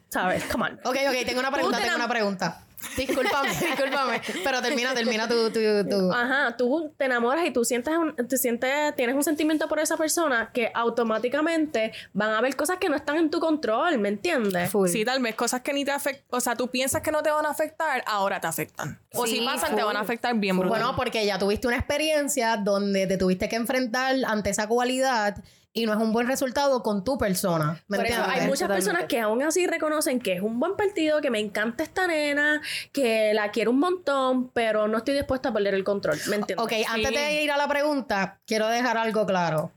¿Sabes? 0.09 0.43
Come 0.45 0.65
on. 0.65 0.73
Ok, 0.83 0.97
ok, 1.09 1.25
tengo 1.25 1.39
una 1.39 1.51
pregunta, 1.51 1.77
te 1.77 1.83
tengo 1.83 1.95
una 1.97 2.07
pregunta. 2.09 2.63
Discúlpame, 2.97 3.49
discúlpame. 3.61 4.21
Pero 4.43 4.59
termina, 4.59 4.93
termina 4.95 5.27
tu, 5.27 5.51
tu, 5.51 5.59
tu- 5.87 6.11
Ajá, 6.11 6.57
tú 6.57 6.91
te 6.97 7.05
enamoras 7.05 7.45
y 7.45 7.51
tú 7.51 7.63
sientes, 7.63 7.93
un- 7.95 8.15
te 8.15 8.37
sientes, 8.37 8.95
tienes 8.95 9.15
un 9.15 9.23
sentimiento 9.23 9.67
por 9.67 9.77
esa 9.79 9.97
persona 9.97 10.49
que 10.51 10.71
automáticamente 10.73 11.91
van 12.13 12.31
a 12.31 12.39
haber 12.39 12.55
cosas 12.55 12.77
que 12.79 12.89
no 12.89 12.95
están 12.95 13.17
en 13.17 13.29
tu 13.29 13.39
control, 13.39 13.99
¿me 13.99 14.09
entiendes? 14.09 14.71
Full. 14.71 14.89
Sí, 14.89 15.05
tal 15.05 15.21
vez 15.21 15.35
cosas 15.35 15.61
que 15.61 15.73
ni 15.73 15.85
te 15.85 15.91
afectan, 15.91 16.25
o 16.31 16.39
sea, 16.39 16.55
tú 16.55 16.69
piensas 16.69 17.01
que 17.03 17.11
no 17.11 17.21
te 17.21 17.29
van 17.29 17.45
a 17.45 17.49
afectar, 17.49 18.03
ahora 18.07 18.41
te 18.41 18.47
afectan. 18.47 18.99
O 19.13 19.27
Sí, 19.27 19.37
si 19.39 19.45
pasan, 19.45 19.75
te 19.75 19.83
van 19.83 19.97
a 19.97 19.99
afectar 20.01 20.33
bien 20.35 20.57
brutal. 20.57 20.79
Bueno, 20.79 20.95
porque 20.95 21.23
ya 21.25 21.37
tuviste 21.37 21.67
una 21.67 21.77
experiencia 21.77 22.57
donde 22.57 23.05
te 23.05 23.17
tuviste 23.17 23.47
que 23.47 23.57
enfrentar 23.57 24.15
ante 24.25 24.49
esa 24.49 24.67
cualidad 24.67 25.35
y 25.73 25.85
no 25.85 25.93
es 25.93 25.99
un 25.99 26.11
buen 26.11 26.27
resultado 26.27 26.83
con 26.83 27.03
tu 27.03 27.17
persona. 27.17 27.81
¿Me 27.87 27.97
Por 27.97 28.05
eso 28.05 28.15
entiendes? 28.17 28.41
hay 28.41 28.47
muchas 28.47 28.59
Totalmente. 28.67 28.85
personas 28.85 29.07
que 29.07 29.19
aún 29.21 29.41
así 29.41 29.67
reconocen 29.67 30.19
que 30.19 30.33
es 30.33 30.41
un 30.41 30.59
buen 30.59 30.75
partido, 30.75 31.21
que 31.21 31.29
me 31.31 31.39
encanta 31.39 31.83
esta 31.83 32.07
nena, 32.07 32.61
que 32.91 33.33
la 33.33 33.51
quiero 33.51 33.71
un 33.71 33.79
montón, 33.79 34.49
pero 34.49 34.87
no 34.89 34.97
estoy 34.97 35.13
dispuesta 35.15 35.49
a 35.49 35.53
perder 35.53 35.73
el 35.73 35.83
control, 35.85 36.17
¿me 36.27 36.35
entiendes? 36.35 36.63
Ok, 36.65 36.73
antes 36.89 37.11
de 37.11 37.41
ir 37.43 37.51
a 37.51 37.57
la 37.57 37.67
pregunta, 37.69 38.39
quiero 38.45 38.67
dejar 38.67 38.97
algo 38.97 39.25
claro. 39.25 39.71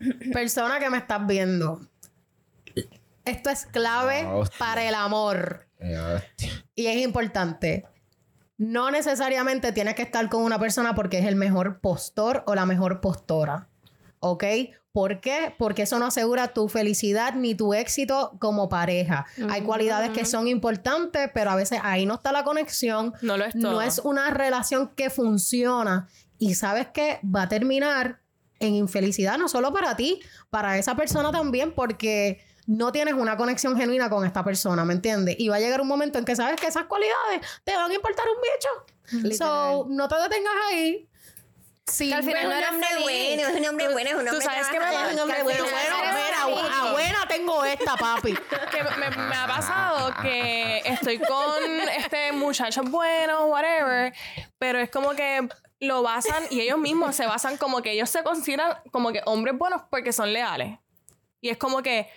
Persona 0.32 0.78
que 0.80 0.88
me 0.90 0.98
estás 0.98 1.26
viendo, 1.26 1.80
esto 3.24 3.50
es 3.50 3.66
clave 3.66 4.22
Ah, 4.26 4.42
para 4.58 4.82
el 4.88 4.94
amor 4.94 5.66
Eh, 5.78 5.96
hostia. 5.98 6.52
y 6.74 6.86
es 6.86 6.96
importante. 7.02 7.84
No 8.56 8.90
necesariamente 8.90 9.72
tienes 9.72 9.94
que 9.94 10.02
estar 10.02 10.28
con 10.28 10.42
una 10.42 10.58
persona 10.58 10.94
porque 10.94 11.18
es 11.18 11.26
el 11.26 11.36
mejor 11.36 11.80
postor 11.80 12.44
o 12.46 12.54
la 12.54 12.66
mejor 12.66 13.00
postora. 13.00 13.68
¿Ok? 14.20 14.44
¿Por 14.94 15.20
qué? 15.20 15.52
Porque 15.58 15.82
eso 15.82 15.98
no 15.98 16.06
asegura 16.06 16.54
tu 16.54 16.68
felicidad 16.68 17.34
ni 17.34 17.56
tu 17.56 17.74
éxito 17.74 18.36
como 18.38 18.68
pareja. 18.68 19.26
Hay 19.50 19.62
cualidades 19.62 20.10
que 20.10 20.24
son 20.24 20.46
importantes, 20.46 21.28
pero 21.34 21.50
a 21.50 21.56
veces 21.56 21.80
ahí 21.82 22.06
no 22.06 22.14
está 22.14 22.30
la 22.30 22.44
conexión. 22.44 23.12
No 23.20 23.36
lo 23.36 23.44
es 23.44 23.56
No 23.56 23.70
todo. 23.70 23.82
es 23.82 23.98
una 23.98 24.30
relación 24.30 24.92
que 24.94 25.10
funciona. 25.10 26.06
Y 26.38 26.54
sabes 26.54 26.86
que 26.94 27.18
va 27.24 27.42
a 27.42 27.48
terminar 27.48 28.20
en 28.60 28.76
infelicidad, 28.76 29.36
no 29.36 29.48
solo 29.48 29.72
para 29.72 29.96
ti, 29.96 30.22
para 30.48 30.78
esa 30.78 30.94
persona 30.94 31.32
también, 31.32 31.72
porque 31.74 32.40
no 32.68 32.92
tienes 32.92 33.14
una 33.14 33.36
conexión 33.36 33.76
genuina 33.76 34.08
con 34.08 34.24
esta 34.24 34.44
persona, 34.44 34.84
¿me 34.84 34.94
entiendes? 34.94 35.34
Y 35.40 35.48
va 35.48 35.56
a 35.56 35.58
llegar 35.58 35.80
un 35.80 35.88
momento 35.88 36.20
en 36.20 36.24
que 36.24 36.36
sabes 36.36 36.60
que 36.60 36.68
esas 36.68 36.84
cualidades 36.84 37.40
te 37.64 37.74
van 37.74 37.90
a 37.90 37.94
importar 37.94 38.26
un 38.28 39.20
bicho. 39.20 39.34
So, 39.36 39.86
no 39.90 40.06
te 40.06 40.14
detengas 40.22 40.54
ahí. 40.70 41.08
Sí, 41.86 42.08
Que 42.08 42.14
al 42.14 42.22
final 42.24 42.48
no 42.48 42.52
eres 42.54 42.70
feliz. 42.70 43.40
es 43.46 43.54
un 43.56 43.66
hombre 43.66 43.88
bueno, 43.92 44.08
es 44.10 44.14
un 44.16 44.24
Tú 44.24 44.30
hombre 44.30 44.44
sabes 44.44 44.66
que 44.68 44.80
me 44.80 44.86
pasa- 44.86 45.12
un 45.12 45.18
hombre 45.20 45.42
bueno. 45.42 45.64
tú 45.64 45.70
bueno, 45.70 45.96
mira, 45.98 46.44
feliz. 46.56 46.70
a 46.72 46.92
buena 46.92 47.28
tengo 47.28 47.64
esta, 47.64 47.96
papi. 47.96 48.34
que 48.70 48.82
me, 48.98 49.10
me 49.10 49.34
ha 49.36 49.46
pasado 49.46 50.14
que 50.22 50.78
estoy 50.86 51.18
con 51.18 51.62
este 51.96 52.32
muchacho 52.32 52.82
bueno, 52.84 53.46
whatever, 53.46 54.14
pero 54.58 54.78
es 54.78 54.90
como 54.90 55.10
que 55.10 55.46
lo 55.80 56.02
basan 56.02 56.44
y 56.50 56.62
ellos 56.62 56.78
mismos 56.78 57.14
se 57.14 57.26
basan 57.26 57.58
como 57.58 57.82
que 57.82 57.92
ellos 57.92 58.08
se 58.08 58.22
consideran 58.22 58.78
como 58.90 59.12
que 59.12 59.20
hombres 59.26 59.56
buenos 59.58 59.82
porque 59.90 60.12
son 60.14 60.32
leales. 60.32 60.78
Y 61.42 61.50
es 61.50 61.58
como 61.58 61.82
que 61.82 62.08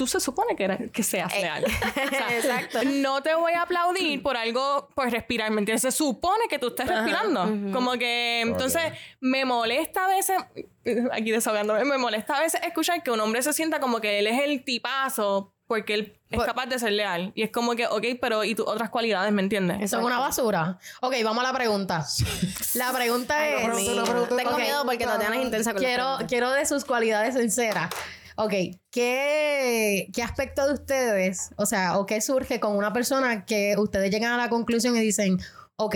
tú 0.00 0.06
se 0.06 0.18
supone 0.18 0.56
que, 0.56 0.64
eres- 0.64 0.90
que 0.90 1.02
seas 1.02 1.30
leal. 1.38 1.62
O 2.06 2.08
sea, 2.08 2.26
Exacto. 2.38 2.78
No 2.84 3.22
te 3.22 3.34
voy 3.34 3.52
a 3.52 3.60
aplaudir 3.62 4.22
por 4.22 4.34
algo, 4.34 4.88
por 4.94 5.10
respirar, 5.10 5.50
¿me 5.50 5.58
entiendes? 5.60 5.82
Se 5.82 5.92
supone 5.92 6.44
que 6.48 6.58
tú 6.58 6.68
estés 6.68 6.86
respirando. 6.88 7.42
Como 7.70 7.92
que, 7.98 8.40
entonces, 8.40 8.82
me 9.20 9.44
molesta 9.44 10.06
a 10.06 10.08
veces, 10.08 10.38
aquí 11.12 11.30
desahogándome, 11.32 11.84
me 11.84 11.98
molesta 11.98 12.38
a 12.38 12.40
veces 12.40 12.62
escuchar 12.64 13.02
que 13.02 13.10
un 13.10 13.20
hombre 13.20 13.42
se 13.42 13.52
sienta 13.52 13.78
como 13.78 14.00
que 14.00 14.18
él 14.20 14.26
es 14.26 14.40
el 14.42 14.64
tipazo 14.64 15.52
porque 15.66 15.94
él 15.94 16.16
es 16.30 16.42
capaz 16.42 16.64
de 16.66 16.78
ser 16.78 16.92
leal. 16.92 17.30
Y 17.36 17.42
es 17.42 17.50
como 17.52 17.76
que, 17.76 17.86
ok, 17.86 18.04
pero 18.22 18.42
¿y 18.42 18.54
tus 18.54 18.66
otras 18.66 18.88
cualidades, 18.88 19.30
me 19.32 19.42
entiendes? 19.42 19.76
Eso 19.82 19.98
es 19.98 20.04
una 20.04 20.18
basura. 20.18 20.78
Ok, 21.02 21.14
vamos 21.22 21.44
a 21.44 21.46
la 21.48 21.52
pregunta. 21.52 22.04
La 22.74 22.90
pregunta 22.92 23.46
es... 23.46 23.76
Tengo 23.86 24.50
Ok. 24.50 24.58
miedo 24.58 24.84
porque 24.86 25.04
Tatiana 25.04 25.36
es 25.36 25.44
intensa 25.44 25.72
con 25.74 25.80
quiero, 25.82 26.16
quiero 26.26 26.50
de 26.52 26.64
sus 26.64 26.84
cualidades 26.86 27.34
sinceras. 27.36 27.90
Ok, 28.42 28.54
¿qué, 28.90 30.08
¿qué 30.14 30.22
aspecto 30.22 30.66
de 30.66 30.72
ustedes, 30.72 31.50
o 31.56 31.66
sea, 31.66 31.98
o 31.98 32.06
qué 32.06 32.22
surge 32.22 32.58
con 32.58 32.74
una 32.74 32.90
persona 32.90 33.44
que 33.44 33.74
ustedes 33.76 34.10
llegan 34.10 34.32
a 34.32 34.38
la 34.38 34.48
conclusión 34.48 34.96
y 34.96 35.00
dicen, 35.00 35.38
ok, 35.76 35.94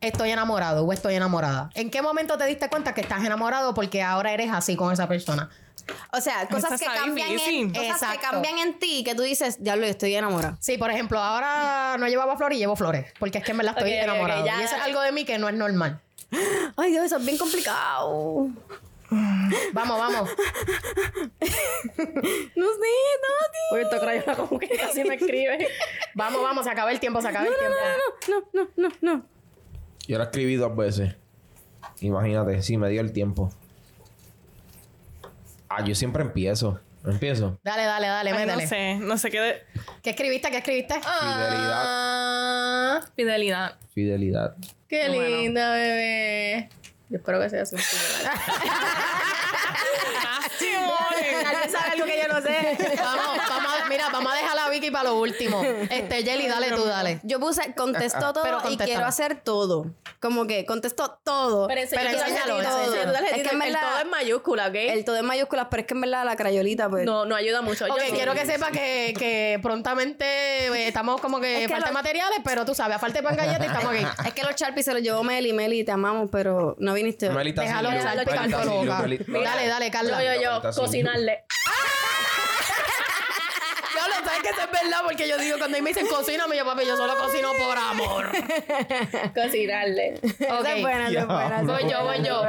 estoy 0.00 0.30
enamorado 0.30 0.84
o 0.84 0.92
estoy 0.92 1.16
enamorada? 1.16 1.70
¿En 1.74 1.90
qué 1.90 2.02
momento 2.02 2.38
te 2.38 2.46
diste 2.46 2.68
cuenta 2.68 2.94
que 2.94 3.00
estás 3.00 3.24
enamorado 3.24 3.74
porque 3.74 4.00
ahora 4.00 4.32
eres 4.32 4.52
así 4.52 4.76
con 4.76 4.92
esa 4.92 5.08
persona? 5.08 5.50
O 6.12 6.20
sea, 6.20 6.46
cosas 6.46 6.78
que 6.78 6.86
cambian 6.86 7.30
en, 7.30 7.74
cosas 7.74 8.12
que 8.12 8.18
cambian 8.18 8.58
en 8.58 8.78
ti 8.78 9.02
que 9.02 9.16
tú 9.16 9.22
dices, 9.22 9.60
diablo, 9.60 9.86
yo 9.86 9.90
estoy 9.90 10.14
enamorada. 10.14 10.56
Sí, 10.60 10.78
por 10.78 10.92
ejemplo, 10.92 11.18
ahora 11.18 11.96
no 11.98 12.06
llevaba 12.06 12.36
flores 12.36 12.58
y 12.58 12.60
llevo 12.60 12.76
flores, 12.76 13.12
porque 13.18 13.38
es 13.38 13.44
que 13.44 13.50
en 13.50 13.56
verdad 13.56 13.74
estoy 13.76 13.90
Ok, 13.90 13.96
ok, 13.96 14.02
ok, 14.02 14.14
enamorado. 14.14 14.46
ya, 14.46 14.60
y 14.60 14.62
eso 14.62 14.76
es 14.76 14.82
algo 14.82 15.00
de 15.00 15.10
mí 15.10 15.24
que 15.24 15.36
no 15.38 15.48
es 15.48 15.56
normal. 15.56 16.00
Ay, 16.76 16.92
Dios, 16.92 17.06
eso 17.06 17.16
es 17.16 17.24
bien 17.26 17.38
complicado. 17.38 18.50
Vamos, 19.72 19.98
vamos. 19.98 20.30
No 22.56 22.66
sé, 22.66 22.90
Tati. 23.22 23.58
Oye, 23.72 23.82
esta 23.82 24.00
crayola 24.00 24.34
como 24.36 24.58
que 24.58 24.68
casi 24.68 25.04
me 25.04 25.14
escribe. 25.14 25.68
Vamos, 26.14 26.42
vamos, 26.42 26.64
se 26.64 26.70
acaba 26.70 26.90
el 26.90 26.98
tiempo, 27.00 27.20
se 27.20 27.28
acaba 27.28 27.46
el 27.46 27.54
tiempo. 27.56 27.76
No, 28.28 28.42
no, 28.52 28.68
no, 28.76 28.88
no. 29.00 29.26
Yo 30.08 30.18
la 30.18 30.24
escribí 30.24 30.56
dos 30.56 30.74
veces. 30.76 31.14
Imagínate, 32.00 32.62
sí, 32.62 32.76
me 32.78 32.88
dio 32.88 33.00
el 33.00 33.12
tiempo. 33.12 33.50
Ah, 35.68 35.84
yo 35.84 35.94
siempre 35.94 36.22
empiezo. 36.22 36.80
Empiezo. 37.04 37.58
Dale, 37.62 37.84
dale, 37.84 38.06
dale, 38.08 38.30
Ay, 38.32 38.38
métele. 38.46 38.62
no 38.64 38.68
sé, 38.68 38.94
no 38.96 39.18
sé 39.18 39.30
qué 39.30 39.40
de... 39.40 39.62
¿Qué 40.02 40.10
escribiste? 40.10 40.50
¿Qué 40.50 40.56
escribiste? 40.58 40.94
Fidelidad. 40.94 41.82
Ah, 41.84 43.00
Fidelidad. 43.14 43.78
Fidelidad. 43.94 44.56
qué 44.88 45.08
Bueno. 45.08 45.22
linda, 45.36 45.72
bebé. 45.72 46.68
Yo 47.08 47.18
espero 47.18 47.40
que 47.40 47.50
sea 47.50 47.62
así. 47.62 47.76
Tal 51.42 51.56
vez 51.60 51.72
sabe 51.72 51.90
algo 51.92 52.06
que 52.06 52.20
yo 52.20 52.28
no 52.28 52.42
sé. 52.42 52.76
vamos, 52.98 53.38
vamos, 53.48 53.65
mira, 53.96 54.08
vamos 54.12 54.32
a 54.32 54.36
dejar 54.36 54.58
a 54.58 54.68
Vicky 54.70 54.90
para 54.90 55.04
lo 55.10 55.16
último. 55.20 55.62
Este, 55.90 56.22
Jelly, 56.24 56.46
dale 56.48 56.70
tú, 56.72 56.84
dale. 56.84 57.20
Yo 57.22 57.38
puse, 57.40 57.74
contestó 57.74 58.32
todo 58.32 58.42
Pero 58.44 58.60
y 58.70 58.76
quiero 58.76 59.04
hacer 59.06 59.40
todo. 59.42 59.86
como 60.20 60.46
que 60.46 60.64
contestó 60.66 61.18
todo. 61.24 61.66
Pero 61.68 61.80
enseña 61.80 62.02
Pero 62.02 62.16
tu 62.18 62.22
enséñalo, 62.24 62.56
tarjetita, 62.56 62.84
enséñalo. 62.84 63.12
tarjetita. 63.12 63.36
Es 63.36 63.48
que 63.48 63.54
en 63.56 63.62
el 63.62 63.72
verdad- 63.72 63.90
todo 63.90 64.00
en 64.00 64.10
mayúscula, 64.10 64.66
¿ok? 64.68 64.74
El 64.74 65.04
todo 65.04 65.16
en 65.16 65.24
mayúsculas, 65.26 65.66
pero 65.70 65.80
es 65.82 65.86
que 65.86 65.94
en 65.94 66.00
verdad 66.00 66.24
la 66.24 66.36
crayolita, 66.36 66.88
pues. 66.88 67.04
No, 67.04 67.24
no 67.26 67.34
ayuda 67.36 67.62
mucho. 67.62 67.84
Ok, 67.86 67.98
Yo- 68.08 68.14
quiero 68.14 68.34
que 68.34 68.46
sepa 68.46 68.70
que, 68.70 69.14
que 69.18 69.58
prontamente 69.62 70.24
eh, 70.66 70.88
estamos 70.88 71.20
como 71.20 71.40
que, 71.40 71.62
Es 71.62 71.68
que 71.68 71.68
falta 71.74 71.86
de 71.86 71.92
lo- 71.92 71.98
materiales, 71.98 72.38
pero 72.44 72.64
tú 72.64 72.74
sabes, 72.74 72.96
a 72.96 72.98
falta 72.98 73.18
de 73.18 73.22
pan 73.22 73.36
galleta 73.36 73.64
y 73.64 73.66
estamos 73.68 73.92
aquí. 73.92 74.06
Es 74.28 74.34
que 74.34 74.42
los 74.42 74.54
Sharpies 74.56 74.84
se 74.86 74.92
los 74.92 75.02
llevó 75.02 75.22
Meli, 75.22 75.52
Meli, 75.52 75.84
te 75.84 75.92
amamos, 75.92 76.28
pero 76.32 76.74
no 76.78 76.94
viniste. 76.94 77.30
Melita 77.30 77.62
Déjalo 77.62 77.90
sin 77.90 77.98
luz, 77.98 78.06
Melita 78.14 78.32
sin 78.32 78.50
luz. 78.50 79.26
Melita- 79.28 79.50
Dale, 79.50 79.68
dale, 79.68 79.90
Carla. 79.90 80.24
Yo, 80.24 80.34
yo, 80.34 80.42
yo, 80.42 80.50
Ahorita 80.52 80.72
sí. 80.72 80.80
cocinarle. 80.80 81.44
¿Sabes 84.26 84.42
que 84.42 84.48
eso 84.50 84.60
es 84.60 84.70
verdad? 84.82 84.98
Porque 85.04 85.28
yo 85.28 85.38
digo, 85.38 85.58
cuando 85.58 85.80
me 85.82 85.90
dicen 85.90 86.06
cocina, 86.08 86.46
me 86.46 86.56
yo, 86.56 86.64
papi, 86.64 86.84
yo 86.86 86.96
solo 86.96 87.16
cocino 87.16 87.48
por 87.58 87.78
amor. 87.78 88.30
Cocinarle. 89.34 90.14
Esa 90.22 90.60
Ok. 90.60 90.66
es 90.66 90.82
buena, 90.82 91.08
esa 91.08 91.20
es 91.20 91.26
buena. 91.26 91.62
Voy 91.62 91.90
yo, 91.90 92.04
voy 92.04 92.22
yo. 92.24 92.42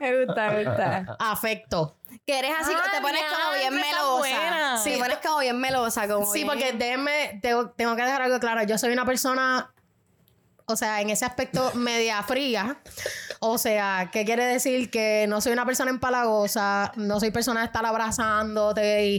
Me 0.00 0.24
gusta, 0.24 0.50
me 0.50 0.64
gusta. 0.64 1.16
Afecto. 1.18 1.96
Que 2.26 2.38
eres 2.38 2.52
así, 2.60 2.72
Ah, 2.74 2.90
te 2.94 3.00
pones 3.00 3.22
como 3.22 3.54
bien 3.58 3.74
melosa. 3.74 4.78
Sí, 4.82 4.92
te 4.92 4.98
pones 4.98 5.18
como 5.18 5.38
bien 5.40 5.58
melosa. 5.60 6.08
Como 6.08 6.26
Sí, 6.26 6.44
bien- 6.44 6.48
porque 6.48 6.72
déjenme, 6.72 7.38
tengo, 7.42 7.70
tengo 7.70 7.96
que 7.96 8.02
dejar 8.02 8.22
algo 8.22 8.38
claro. 8.38 8.62
Yo 8.64 8.76
soy 8.78 8.92
una 8.92 9.04
persona, 9.04 9.72
o 10.68 10.76
sea, 10.76 11.00
en 11.00 11.10
ese 11.10 11.24
aspecto 11.24 11.72
media 11.74 12.22
fría. 12.22 12.80
O 13.40 13.56
sea, 13.58 14.10
¿qué 14.12 14.24
quiere 14.24 14.44
decir? 14.46 14.90
Que 14.90 15.26
no 15.28 15.40
soy 15.40 15.52
una 15.52 15.64
persona 15.64 15.90
empalagosa, 15.90 16.92
no 16.96 17.20
soy 17.20 17.30
persona 17.30 17.60
de 17.60 17.66
estar 17.66 17.84
abrazándote 17.86 19.06
y. 19.06 19.16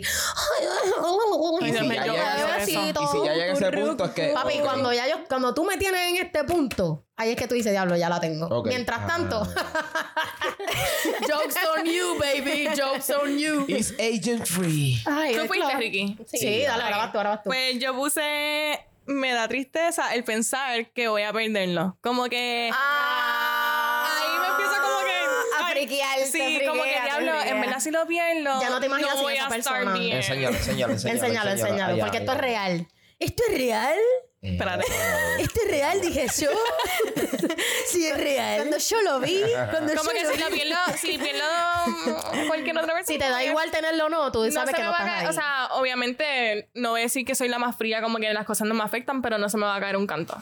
Y 1.62 1.72
si 1.72 1.72
ya 1.74 2.06
llega 2.06 2.58
ese- 2.58 2.72
eso. 2.72 2.82
y 3.04 3.08
si 3.08 3.26
ya 3.26 3.34
llega 3.34 3.54
ese 3.54 3.72
punto 3.72 4.06
es 4.06 4.12
que... 4.12 4.30
Papi, 4.34 4.60
cuando 4.60 4.92
ya 4.94 5.08
yo, 5.08 5.24
cuando 5.28 5.54
tú 5.54 5.64
me 5.64 5.78
tienes 5.78 6.02
en 6.10 6.18
este 6.26 6.44
punto, 6.44 7.06
ahí 7.16 7.32
es 7.32 7.36
que 7.38 7.48
tú 7.48 7.56
dices, 7.56 7.72
diablo, 7.72 7.96
ya 7.96 8.10
la 8.10 8.20
tengo. 8.20 8.64
Mientras 8.64 9.00
Ah. 9.02 9.08
tanto, 9.08 9.44
jokes 11.28 11.56
on 11.78 11.86
you, 11.86 12.18
baby, 12.20 12.68
jokes 12.76 13.10
on 13.14 13.38
you. 13.38 13.66
It's 13.68 13.94
agent 14.00 14.46
free. 14.46 15.02
Ay, 15.06 15.34
¿Tú 15.36 15.46
fuiste, 15.48 15.66
claro. 15.66 15.80
Ricky? 15.80 16.18
Sí, 16.28 16.62
dale, 16.64 16.84
ahora 16.84 16.98
vas 16.98 17.12
tú, 17.12 17.18
ahora 17.18 17.30
vas 17.32 17.44
tú. 17.44 17.50
Pues 17.50 17.80
yo 17.80 17.96
puse. 17.96 18.80
Me 19.10 19.34
da 19.34 19.48
tristeza 19.48 20.14
el 20.14 20.24
pensar 20.24 20.92
que 20.92 21.08
voy 21.08 21.24
a 21.24 21.34
perderlo. 21.34 21.98
Como 22.02 22.26
que. 22.26 22.70
Ah, 22.72 24.08
Ahí 24.22 24.40
me 24.40 24.48
empieza 24.48 24.82
como 24.82 25.00
que. 25.00 25.64
A 25.64 25.68
friquearte, 25.72 26.26
Sí, 26.28 26.62
como 26.68 26.84
que 26.84 27.02
diablo. 27.04 27.42
En 27.42 27.60
verdad, 27.62 27.80
si 27.80 27.90
lo 27.92 28.06
pierdo. 28.06 28.62
Ya 28.62 28.70
no 28.70 28.80
te 28.80 28.86
imaginas 28.86 29.14
sin 29.16 29.22
voy 29.24 29.34
esa 29.34 29.48
a 29.48 29.56
estar 29.58 29.74
persona. 29.80 29.94
bien. 30.00 30.18
Enséñalo, 30.18 30.56
enséñalo. 30.56 30.94
enséñalo, 30.94 31.50
enséñalo, 31.52 31.94
Allá, 31.94 32.04
porque 32.04 32.18
esto 32.20 32.32
es 32.34 32.38
real. 32.38 32.88
¿Esto 33.18 33.44
es 33.50 33.58
real? 33.58 33.98
Eh, 34.42 34.52
Espérate. 34.54 34.86
¿Esto 35.40 35.60
es 35.66 35.72
real? 35.72 36.00
Dije 36.02 36.28
yo. 36.40 36.50
sí, 37.88 38.06
es 38.08 38.18
real. 38.18 38.58
Cuando 38.58 38.78
yo 38.78 39.02
lo 39.02 39.20
vi, 39.20 39.42
cuando 39.70 39.94
Como 39.94 40.12
yo 40.12 40.18
que 40.18 40.24
lo 40.24 40.32
si 40.32 40.38
vi. 40.54 40.70
lo 40.70 40.98
si 40.98 41.18
mm, 41.18 42.48
cualquier 42.48 42.78
otra 42.78 42.94
persona. 42.94 43.06
Si 43.06 43.18
te 43.18 43.30
da 43.30 43.44
igual 43.44 43.70
tenerlo 43.72 44.06
o 44.06 44.10
no, 44.10 44.32
tú 44.32 44.46
no 44.46 44.52
sabes 44.52 44.70
se 44.70 44.76
que 44.78 44.82
me 44.82 44.86
no 44.86 44.92
va 44.92 44.98
a 44.98 45.02
estás 45.02 45.14
caer, 45.16 45.26
ahí. 45.26 45.30
o 45.30 45.34
sea, 45.34 45.68
obviamente 45.74 46.70
no 46.74 46.92
voy 46.92 47.02
a 47.02 47.04
decir 47.04 47.26
que 47.26 47.36
soy 47.36 47.50
la 47.50 47.60
más 47.60 47.76
fría, 47.76 48.02
como 48.02 48.18
que 48.18 48.32
las 48.34 48.46
cosas 48.46 48.68
no 48.68 48.76
me 48.76 48.84
afectan, 48.84 49.22
pero 49.22 49.38
no 49.38 49.50
se 49.50 49.58
me 49.58 49.66
va 49.66 49.76
a 49.76 49.80
caer 49.82 49.98
un 49.98 50.08
canto. 50.08 50.38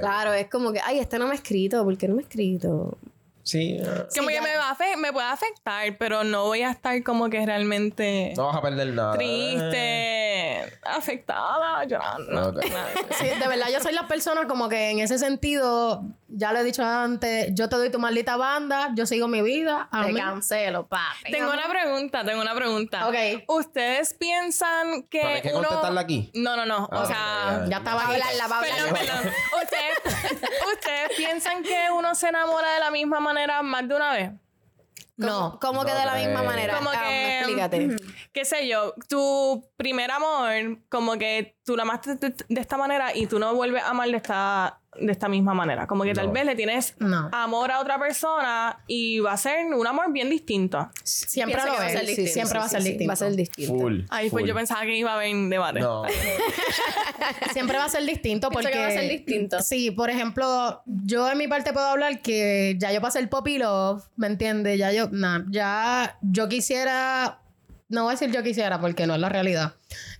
Claro, 0.00 0.32
es 0.32 0.48
como 0.48 0.72
que, 0.72 0.80
ay, 0.82 0.98
este 0.98 1.18
no 1.18 1.26
me 1.26 1.32
ha 1.32 1.36
escrito. 1.36 1.84
¿Por 1.84 1.98
qué 1.98 2.08
no 2.08 2.14
me 2.14 2.22
ha 2.22 2.24
escrito? 2.24 2.96
Sí. 3.44 3.76
eh, 3.80 4.06
Como 4.16 4.28
que 4.28 4.40
me, 4.40 4.56
va 4.56 4.70
a 4.70 4.96
me 4.96 5.12
puede 5.12 5.26
afectar, 5.28 5.96
pero 5.98 6.24
no 6.24 6.44
voy 6.44 6.62
a 6.62 6.70
estar 6.70 7.00
como 7.02 7.28
que 7.30 7.44
realmente 7.44 8.32
No 8.36 8.46
vas 8.46 8.56
a 8.56 8.62
perder 8.62 8.88
nada. 8.88 9.12
triste, 9.16 10.78
afectada, 10.84 11.84
llorando. 11.84 12.48
Ok. 12.48 12.64
nada. 12.70 12.88
Sí, 13.18 13.26
de 13.26 13.46
verdad, 13.48 13.66
yo 13.72 13.80
soy 13.80 13.92
la 13.92 14.06
persona 14.08 14.46
como 14.46 14.68
que 14.68 14.90
en 14.90 14.98
ese 15.00 15.18
sentido, 15.18 16.02
ya 16.28 16.52
lo 16.52 16.60
he 16.60 16.64
dicho 16.64 16.82
antes, 16.84 17.48
yo 17.52 17.68
te 17.68 17.76
doy 17.76 17.90
tu 17.90 17.98
maldita 17.98 18.36
banda, 18.36 18.90
yo 18.94 19.04
sigo 19.06 19.28
mi 19.28 19.42
vida. 19.42 19.88
a 19.90 20.06
Te 20.06 20.12
mí- 20.12 20.20
cancelo, 20.20 20.86
papi. 20.86 21.30
Tengo 21.30 21.50
una 21.52 21.68
pregunta, 21.68 22.24
tengo 22.24 22.40
una 22.40 22.54
pregunta. 22.54 23.06
Ok. 23.08 23.14
¿Ustedes 23.48 24.14
piensan 24.14 25.02
que 25.04 25.20
¿Pero 25.20 25.28
hay 25.34 25.42
que 25.42 25.48
uno... 25.52 25.68
contestarla 25.68 26.00
aquí? 26.00 26.30
No, 26.34 26.56
no, 26.56 26.64
no. 26.64 26.88
Ah, 26.90 27.00
o 27.02 27.06
sea... 27.06 27.60
ok, 27.64 27.70
Ya 27.70 27.76
estaba 27.78 28.02
hablarla, 28.06 28.48
para 28.48 28.60
Perdón, 28.62 28.94
perdón. 28.94 29.32
¿Ustedes, 29.62 30.40
¿Ustedes 30.72 31.10
piensan 31.16 31.62
que 31.62 31.88
uno 31.94 32.14
se 32.14 32.28
enamora 32.28 32.72
de 32.72 32.80
la 32.80 32.90
misma 32.90 33.20
manera 33.20 33.33
más 33.62 33.88
de 33.88 33.94
una 33.94 34.12
vez? 34.12 34.30
No. 35.16 35.58
¿Cómo 35.60 35.84
que 35.84 35.92
No 35.92 35.98
de 36.00 36.06
la 36.06 36.14
misma 36.16 36.40
creo. 36.40 36.44
manera? 36.44 36.76
Como 36.78 36.90
Ah, 36.90 37.02
que- 37.06 37.38
explícate. 37.38 37.96
qué 38.32 38.44
sé 38.44 38.66
yo, 38.66 38.94
tu 39.08 39.64
primer 39.76 40.10
amor, 40.10 40.78
como 40.88 41.16
que 41.18 41.56
tú 41.64 41.76
la 41.76 41.82
amaste 41.84 42.16
de, 42.16 42.34
de 42.48 42.60
esta 42.60 42.76
manera 42.76 43.14
y 43.16 43.26
tú 43.28 43.38
no 43.38 43.54
vuelves 43.54 43.82
a 43.84 43.90
amar 43.90 44.08
de 44.10 44.16
esta, 44.16 44.80
de 45.00 45.12
esta 45.12 45.28
misma 45.28 45.54
manera. 45.54 45.86
Como 45.86 46.04
que 46.04 46.14
tal 46.14 46.30
vez 46.30 46.44
le 46.44 46.54
tienes 46.54 46.94
No. 46.98 47.28
amor 47.32 47.70
a 47.70 47.80
otra 47.80 47.98
persona 47.98 48.78
y 48.86 49.20
va 49.20 49.32
a 49.32 49.36
ser 49.36 49.66
un 49.74 49.86
amor 49.86 50.12
bien 50.12 50.30
distinto. 50.30 50.90
Siempre 51.02 51.60
lo 51.64 51.72
va 51.72 51.86
a 51.86 51.90
ser 51.90 52.06
distinto. 52.06 52.32
Siempre 52.32 52.58
va 52.58 52.64
a 52.64 52.68
ser 52.68 52.82
distinto. 52.82 53.08
Va 53.08 53.12
a 53.12 53.16
ser 53.16 53.36
distinto. 53.36 53.74
Full. 53.74 54.00
Ay, 54.10 54.30
pues 54.30 54.42
full. 54.42 54.48
yo 54.48 54.54
pensaba 54.54 54.82
que 54.82 54.96
iba 54.96 55.12
a 55.12 55.14
haber 55.14 55.34
debate. 55.48 55.80
No. 55.80 56.04
Siempre 57.52 57.78
va 57.78 57.84
a 57.84 57.88
ser 57.88 58.04
distinto 58.04 58.50
porque... 58.50 58.70
que 58.70 58.78
va 58.78 58.86
a 58.86 58.90
ser 58.90 59.08
distinto. 59.10 59.60
Sí, 59.60 59.90
por 59.90 60.10
ejemplo, 60.10 60.82
yo 60.86 61.30
en 61.30 61.38
mi 61.38 61.48
parte 61.48 61.72
puedo 61.72 61.86
hablar 61.86 62.20
que 62.20 62.76
ya 62.78 62.92
yo 62.92 63.00
pasé 63.00 63.18
el 63.18 63.28
poppy 63.28 63.58
love, 63.58 64.02
¿me 64.16 64.26
entiendes? 64.26 64.78
Ya 64.78 64.92
yo, 64.92 65.08
nah, 65.10 65.40
ya 65.50 66.18
yo 66.22 66.48
quisiera... 66.48 67.40
No 67.88 68.04
voy 68.04 68.12
a 68.12 68.16
decir 68.18 68.30
yo 68.34 68.42
quisiera 68.42 68.80
porque 68.80 69.06
no 69.06 69.14
es 69.14 69.20
la 69.20 69.28
realidad. 69.28 69.74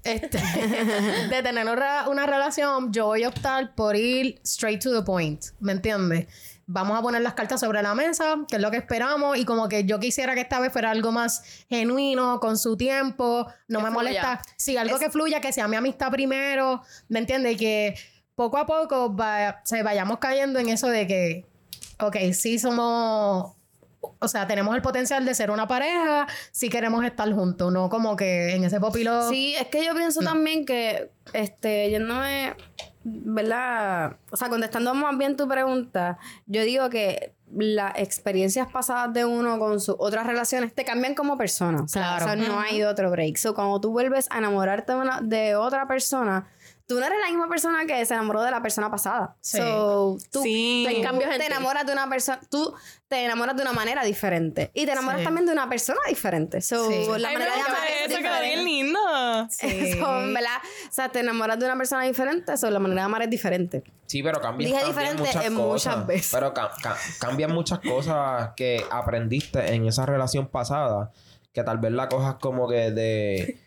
Este, 0.04 0.38
de 1.30 1.42
tener 1.42 1.66
una, 1.68 2.08
una 2.08 2.26
relación, 2.26 2.92
yo 2.92 3.06
voy 3.06 3.24
a 3.24 3.28
optar 3.28 3.74
por 3.74 3.96
ir 3.96 4.40
straight 4.44 4.82
to 4.82 4.92
the 4.94 5.02
point, 5.04 5.42
¿me 5.60 5.72
entiendes? 5.72 6.26
Vamos 6.66 6.98
a 6.98 7.02
poner 7.02 7.20
las 7.22 7.34
cartas 7.34 7.60
sobre 7.60 7.82
la 7.82 7.94
mesa, 7.94 8.36
que 8.48 8.56
es 8.56 8.62
lo 8.62 8.70
que 8.70 8.78
esperamos, 8.78 9.36
y 9.38 9.44
como 9.44 9.68
que 9.68 9.84
yo 9.84 9.98
quisiera 9.98 10.34
que 10.34 10.40
esta 10.42 10.60
vez 10.60 10.72
fuera 10.72 10.90
algo 10.90 11.10
más 11.12 11.42
genuino, 11.68 12.38
con 12.40 12.56
su 12.58 12.76
tiempo, 12.76 13.46
no 13.68 13.78
Que 13.80 13.84
me 13.84 13.90
fluya. 13.90 13.92
molesta. 13.92 14.42
Sí, 14.56 14.76
algo 14.76 14.98
que 14.98 15.10
fluya, 15.10 15.40
que 15.40 15.52
sea 15.52 15.68
mi 15.68 15.76
amistad 15.76 16.10
primero, 16.10 16.82
¿me 17.08 17.18
entiendes? 17.18 17.54
Y 17.54 17.56
que 17.56 17.94
poco 18.34 18.56
a 18.58 18.66
poco 18.66 19.14
va- 19.14 19.60
se 19.64 19.82
vayamos 19.82 20.18
cayendo 20.18 20.58
en 20.58 20.68
eso 20.70 20.88
de 20.88 21.06
que, 21.06 21.46
ok, 22.00 22.16
sí 22.32 22.58
somos, 22.58 23.54
o 24.18 24.28
sea, 24.28 24.46
tenemos 24.46 24.74
el 24.76 24.82
potencial 24.82 25.24
de 25.24 25.34
ser 25.34 25.50
una 25.50 25.66
pareja, 25.68 26.26
si 26.52 26.68
queremos 26.68 27.04
estar 27.04 27.30
juntos, 27.32 27.72
no 27.72 27.88
como 27.88 28.16
que 28.16 28.54
en 28.54 28.64
ese 28.64 28.80
popilo. 28.80 29.28
Sí, 29.28 29.54
es 29.58 29.66
que 29.68 29.84
yo 29.84 29.94
pienso 29.94 30.20
también 30.20 30.64
que, 30.66 31.10
este, 31.32 31.90
yéndome, 31.90 32.54
¿verdad? 33.24 34.16
O 34.30 34.36
sea, 34.36 34.48
contestando 34.48 34.94
más 34.94 35.16
bien 35.16 35.36
tu 35.36 35.46
pregunta, 35.48 36.18
yo 36.46 36.62
digo 36.62 36.90
que 36.90 37.34
las 37.56 37.92
experiencias 37.98 38.66
pasadas 38.72 39.12
de 39.12 39.24
uno 39.24 39.58
con 39.58 39.80
sus 39.80 39.94
otras 39.98 40.26
relaciones 40.26 40.74
te 40.74 40.84
cambian 40.84 41.14
como 41.14 41.36
persona. 41.38 41.84
Claro. 41.92 42.24
o 42.24 42.28
sea, 42.28 42.36
no 42.36 42.58
hay 42.58 42.82
otro 42.82 43.10
break. 43.10 43.36
So, 43.36 43.54
cuando 43.54 43.80
tú 43.80 43.92
vuelves 43.92 44.26
a 44.30 44.38
enamorarte 44.38 44.92
de, 44.92 44.98
una- 44.98 45.20
de 45.20 45.54
otra 45.54 45.86
persona, 45.86 46.48
tú 46.86 47.00
no 47.00 47.06
eres 47.06 47.18
la 47.18 47.28
misma 47.28 47.48
persona 47.48 47.86
que 47.86 48.04
se 48.04 48.12
enamoró 48.14 48.42
de 48.42 48.50
la 48.50 48.60
persona 48.60 48.90
pasada. 48.90 49.36
Sí. 49.40 49.56
So, 49.58 50.18
tú, 50.30 50.42
Sí. 50.42 50.84
tú 50.86 50.90
en 51.08 51.18
te 51.18 51.38
ti. 51.38 51.44
enamoras 51.46 51.86
de 51.86 51.92
una 51.92 52.08
persona, 52.10 52.40
tú 52.50 52.74
te 53.08 53.24
enamoras 53.24 53.56
de 53.56 53.62
una 53.62 53.72
manera 53.72 54.04
diferente. 54.04 54.70
Y 54.74 54.84
te 54.84 54.92
enamoras 54.92 55.20
Sí. 55.20 55.24
también 55.24 55.46
de 55.46 55.52
una 55.52 55.68
persona 55.68 56.00
diferente. 56.08 56.60
So, 56.60 56.90
Sí. 56.90 57.06
la 57.18 57.28
Ay, 57.28 57.34
manera 57.36 57.54
de 57.54 57.60
amar 57.62 57.86
es 57.88 58.06
eso, 58.10 58.16
diferente. 58.18 58.46
bien 58.46 58.64
lindo. 58.64 59.00
Eso, 59.60 59.60
en 60.20 60.34
¿verdad? 60.34 60.58
O 60.88 60.92
sea, 60.92 61.08
te 61.08 61.20
enamoras 61.20 61.58
de 61.58 61.64
una 61.64 61.76
persona 61.76 62.02
diferente, 62.04 62.52
eso, 62.52 62.68
la 62.70 62.78
manera 62.78 63.00
de 63.02 63.06
amar 63.06 63.22
es 63.22 63.30
diferente. 63.30 63.82
Sí, 64.06 64.22
pero 64.22 64.40
cambian, 64.40 64.70
Dije 64.70 64.82
cambian 64.82 64.96
diferente 65.16 65.22
muchas 65.22 65.46
en 65.46 65.54
cosas. 65.56 65.92
muchas 65.96 66.06
veces. 66.06 66.30
Pero 66.32 66.52
ca- 66.52 66.70
ca- 66.82 66.96
cambian 67.18 67.52
muchas 67.52 67.78
cosas 67.80 68.50
que 68.56 68.84
aprendiste 68.90 69.74
en 69.74 69.86
esa 69.86 70.04
relación 70.04 70.48
pasada 70.48 71.10
que 71.54 71.62
tal 71.62 71.78
vez 71.78 71.92
la 71.92 72.08
cojas 72.08 72.34
como 72.40 72.68
que 72.68 72.90
de, 72.90 73.58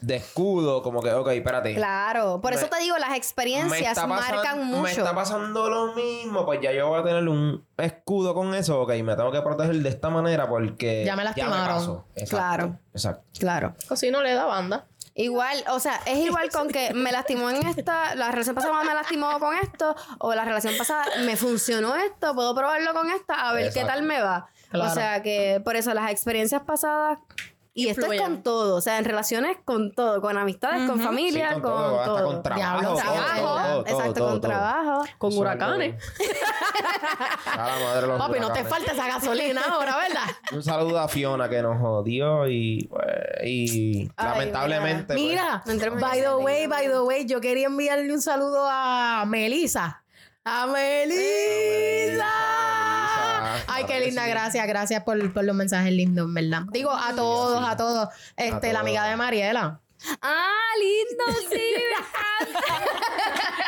de 0.00 0.16
escudo, 0.16 0.82
como 0.82 1.02
que, 1.02 1.12
ok, 1.12 1.28
espérate. 1.28 1.74
Claro, 1.74 2.40
por 2.40 2.52
Me- 2.52 2.56
eso 2.56 2.66
te 2.68 2.78
digo, 2.78 2.96
las 2.98 3.10
me 3.10 3.16
experiencias 3.16 3.94
pasan- 3.94 4.08
marcan 4.08 4.58
me 4.58 4.64
mucho. 4.76 4.88
está 4.88 5.14
pasando 5.14 5.68
lo 5.68 5.94
mismo, 5.94 6.44
pues 6.46 6.60
ya 6.60 6.72
yo 6.72 6.88
voy 6.88 7.00
a 7.00 7.04
tener 7.04 7.26
un 7.28 7.66
escudo 7.76 8.34
con 8.34 8.54
eso, 8.54 8.80
ok, 8.82 8.90
me 9.02 9.16
tengo 9.16 9.32
que 9.32 9.42
proteger 9.42 9.76
de 9.76 9.88
esta 9.88 10.08
manera 10.10 10.48
porque 10.48 11.04
Ya 11.04 11.16
me 11.16 11.24
lastimaron. 11.24 12.04
Exacto, 12.14 12.36
Claro. 12.36 12.78
Exacto. 12.92 13.24
Claro. 13.38 13.74
O 13.90 13.96
si 13.96 14.10
no 14.10 14.22
le 14.22 14.34
da 14.34 14.44
banda. 14.44 14.86
Igual, 15.14 15.64
o 15.72 15.80
sea, 15.80 16.00
es 16.06 16.18
igual 16.18 16.48
con 16.50 16.68
que 16.68 16.94
me 16.94 17.10
lastimó 17.10 17.50
en 17.50 17.66
esta, 17.66 18.14
la 18.14 18.30
relación 18.30 18.54
pasada 18.54 18.84
me 18.84 18.94
lastimó 18.94 19.36
con 19.40 19.52
esto, 19.56 19.96
o 20.18 20.32
la 20.32 20.44
relación 20.44 20.74
pasada 20.78 21.04
me 21.24 21.36
funcionó 21.36 21.96
esto, 21.96 22.36
puedo 22.36 22.54
probarlo 22.54 22.94
con 22.94 23.10
esta, 23.10 23.48
a 23.48 23.52
ver 23.52 23.72
qué 23.72 23.84
tal 23.84 24.04
me 24.04 24.20
va. 24.22 24.46
Claro. 24.70 24.90
O 24.92 24.94
sea 24.94 25.20
que 25.22 25.60
por 25.64 25.74
eso 25.74 25.92
las 25.92 26.12
experiencias 26.12 26.62
pasadas, 26.62 27.18
y 27.84 27.88
esto 27.88 28.12
es 28.12 28.20
con 28.20 28.42
todo, 28.42 28.76
o 28.76 28.80
sea, 28.80 28.98
en 28.98 29.04
relaciones 29.04 29.56
con 29.64 29.92
todo, 29.92 30.20
con 30.20 30.36
amistades, 30.36 30.88
con 30.88 31.00
familia, 31.00 31.54
Sí, 31.54 31.60
con, 31.60 31.72
hasta 31.72 32.04
todo. 32.04 32.24
con 32.26 32.42
trabajo. 32.42 32.80
Diablo, 32.80 32.88
todo, 32.88 32.98
Trabajo, 32.98 33.40
todo, 33.40 33.62
todo, 33.64 33.80
exacto, 33.86 34.14
todo, 34.14 34.28
con 34.30 34.40
todo. 34.40 34.50
trabajo. 34.50 35.04
Con 35.18 35.38
huracanes. 35.38 35.94
algo- 35.94 37.62
A 37.62 37.66
la 37.66 37.84
madre 37.84 38.00
de 38.02 38.06
los 38.06 38.18
Papi, 38.18 38.40
no 38.40 38.52
te 38.52 38.64
falta 38.64 38.92
esa 38.92 39.06
gasolina 39.06 39.62
ahora, 39.70 39.96
¿verdad? 39.96 40.24
Un 40.52 40.62
saludo 40.62 40.98
a 40.98 41.08
Fiona 41.08 41.48
que 41.48 41.62
nos 41.62 41.78
jodió 41.80 42.46
y, 42.48 42.86
pues, 42.90 43.06
y 43.44 44.10
Ay, 44.16 44.26
lamentablemente. 44.28 45.14
pues, 45.14 45.18
Mira, 45.18 45.62
by 46.00 46.20
the 46.20 46.34
way, 46.34 46.66
by 46.66 46.86
the 46.88 47.00
way, 47.00 47.26
yo 47.26 47.40
quería 47.40 47.66
enviarle 47.66 48.12
un 48.12 48.20
saludo 48.22 48.66
a 48.68 49.24
Melissa. 49.26 50.02
¡A 50.50 50.66
Melissa! 50.66 52.24
Ay, 53.66 53.84
qué 53.84 54.00
linda, 54.00 54.26
gracias, 54.26 54.66
gracias 54.66 55.02
por, 55.04 55.32
por 55.32 55.44
los 55.44 55.54
mensajes 55.54 55.92
lindos, 55.92 56.26
en 56.26 56.34
¿verdad? 56.34 56.62
Digo, 56.72 56.90
a 56.90 57.14
todos, 57.14 57.62
a 57.68 57.76
todos. 57.76 58.08
Este, 58.36 58.72
la 58.72 58.80
amiga 58.80 59.04
de 59.06 59.16
Mariela. 59.16 59.80
Ah, 60.22 60.52
lindo, 60.78 61.24
sí, 61.50 61.60
me 61.76 62.48
encanta. 62.48 62.60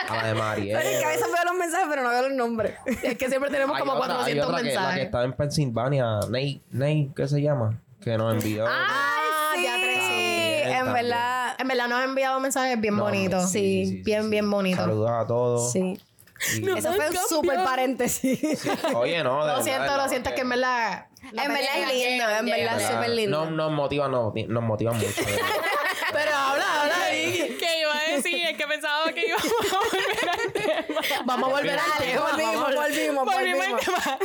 A 0.08 0.16
la 0.16 0.26
de 0.28 0.34
María. 0.34 0.78
Pero 0.78 0.88
en 0.90 1.02
cabeza 1.02 1.26
veo 1.26 1.44
los 1.44 1.54
mensajes, 1.54 1.86
pero 1.90 2.02
no 2.02 2.08
veo 2.10 2.22
los 2.28 2.32
nombres. 2.32 2.74
Es 3.02 3.18
que 3.18 3.28
siempre 3.28 3.50
tenemos 3.50 3.76
Hay 3.76 3.80
como 3.80 3.92
otra- 3.94 4.24
hay 4.24 4.36
400 4.38 4.46
otra 4.48 4.58
que- 4.58 4.62
La 4.64 4.70
que 4.70 4.76
mensajes. 4.78 5.04
está 5.04 5.24
en 5.24 5.32
Pensilvania, 5.34 6.04
Nate, 6.30 6.60
Nate, 6.70 7.10
¿qué 7.14 7.28
se 7.28 7.42
llama? 7.42 7.78
Que 8.00 8.16
nos 8.16 8.34
envió. 8.34 8.64
Ah, 8.66 9.52
sí, 9.54 9.62
ya 9.64 9.74
tres, 9.82 9.98
sí. 9.98 10.14
en 10.14 10.72
También. 10.72 10.92
verdad. 10.94 11.54
En 11.58 11.68
verdad 11.68 11.88
nos 11.88 11.98
ha 12.00 12.04
enviado 12.04 12.40
mensajes 12.40 12.80
bien 12.80 12.96
No, 12.96 13.02
bonitos. 13.04 13.50
Sí, 13.50 14.02
bien, 14.04 14.30
bien 14.30 14.50
bonitos. 14.50 14.80
Saludos 14.84 15.10
a 15.10 15.26
todos. 15.26 15.72
Sí. 15.72 16.00
Eso 16.40 16.92
fue 16.94 17.08
un 17.10 17.16
súper 17.28 17.62
paréntesis. 17.64 18.38
Sí, 18.60 18.70
Oye, 18.94 19.22
no, 19.22 19.44
de 19.44 19.52
Lo 19.52 19.58
verdad, 19.58 19.62
siento, 19.64 19.96
lo 19.96 20.08
siento, 20.08 20.28
es 20.30 20.34
que 20.34 20.40
porque- 20.40 20.40
en 20.42 20.48
verdad. 20.48 21.06
En 21.22 21.52
verdad 21.52 21.76
es 21.76 21.88
lindo, 21.88 22.24
en 22.30 22.46
verdad 22.46 22.58
es 22.76 22.76
¿verdad? 22.82 22.92
súper 22.94 23.10
lindo. 23.10 23.44
No, 23.44 23.50
nos 23.50 23.72
motivan, 23.72 24.10
no, 24.10 24.32
nos 24.48 24.62
motivan 24.62 24.96
mucho. 24.96 25.10
Pero 26.12 26.34
habla, 26.34 26.80
habla 26.82 27.04
ahí. 27.04 27.56
¿Qué 27.60 27.80
iba 27.82 27.96
a 27.96 28.16
decir? 28.16 28.44
Es 28.46 28.56
que 28.56 28.66
pensaba 28.66 29.12
que 29.12 29.26
íbamos 29.26 29.46
a 29.46 29.78
volver 29.78 30.28
al 30.30 30.52
tema. 30.52 31.00
Vamos 31.24 31.48
a 31.48 31.52
volver 31.52 31.78
al 31.78 31.98
tema. 32.04 32.20
volvimos, 32.30 32.74
volvimos, 32.74 33.24
Volvimos 33.26 33.80
tema. 33.80 34.18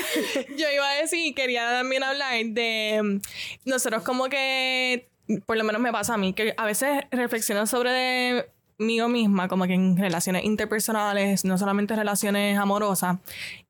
Yo 0.58 0.70
iba 0.72 0.90
a 0.90 0.94
decir, 0.96 1.36
quería 1.36 1.70
también 1.70 2.04
hablar 2.04 2.34
de 2.44 3.20
nosotros 3.66 4.04
como 4.04 4.30
que, 4.30 5.10
por 5.46 5.58
lo 5.58 5.64
menos 5.64 5.82
me 5.82 5.92
pasa 5.92 6.14
a 6.16 6.18
mí, 6.18 6.34
que 6.34 6.54
a 6.58 6.66
veces 6.66 7.04
reflexiono 7.12 7.68
sobre 7.68 8.50
de 8.78 8.86
mí 8.86 9.02
misma, 9.02 9.48
como 9.48 9.66
que 9.66 9.74
en 9.74 9.98
relaciones 9.98 10.44
interpersonales, 10.44 11.46
no 11.46 11.58
solamente 11.58 11.96
relaciones 11.96 12.58
amorosas. 12.58 13.18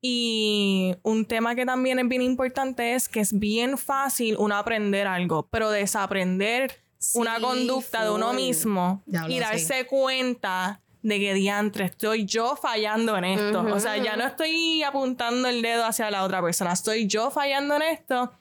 Y 0.01 0.95
un 1.03 1.25
tema 1.25 1.55
que 1.55 1.65
también 1.65 1.99
es 1.99 2.07
bien 2.07 2.21
importante 2.21 2.95
es 2.95 3.09
que 3.09 3.19
es 3.19 3.37
bien 3.37 3.77
fácil 3.77 4.35
uno 4.39 4.55
aprender 4.55 5.07
algo, 5.07 5.47
pero 5.49 5.69
desaprender 5.69 6.79
una 7.13 7.39
conducta 7.39 8.03
de 8.03 8.11
uno 8.11 8.33
mismo 8.33 9.03
Diablo, 9.05 9.29
y 9.29 9.33
sí. 9.33 9.39
darse 9.39 9.85
cuenta 9.85 10.81
de 11.03 11.19
que 11.19 11.35
diantre 11.35 11.85
estoy 11.85 12.25
yo 12.25 12.55
fallando 12.55 13.15
en 13.15 13.25
esto. 13.25 13.61
O 13.61 13.79
sea, 13.79 13.97
ya 13.97 14.15
no 14.17 14.25
estoy 14.25 14.81
apuntando 14.81 15.47
el 15.47 15.61
dedo 15.61 15.85
hacia 15.85 16.09
la 16.09 16.23
otra 16.23 16.41
persona, 16.41 16.73
estoy 16.73 17.05
yo 17.05 17.29
fallando 17.29 17.75
en 17.75 17.83
esto 17.83 18.31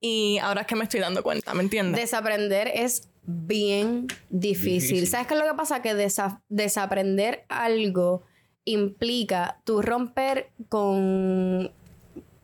y 0.00 0.38
ahora 0.38 0.62
es 0.62 0.66
que 0.66 0.74
me 0.74 0.84
estoy 0.84 1.00
dando 1.00 1.22
cuenta, 1.22 1.54
¿me 1.54 1.62
entiendes? 1.62 2.00
Desaprender 2.00 2.68
es 2.74 3.08
bien 3.22 4.06
difícil. 4.30 4.80
Difícil. 4.80 5.06
¿Sabes 5.06 5.26
qué 5.26 5.34
es 5.34 5.40
lo 5.40 5.46
que 5.46 5.56
pasa? 5.56 5.82
Que 5.82 5.94
desa- 5.94 6.40
desaprender 6.48 7.44
algo 7.48 8.22
implica 8.64 9.60
tú 9.64 9.82
romper 9.82 10.50
con 10.68 11.70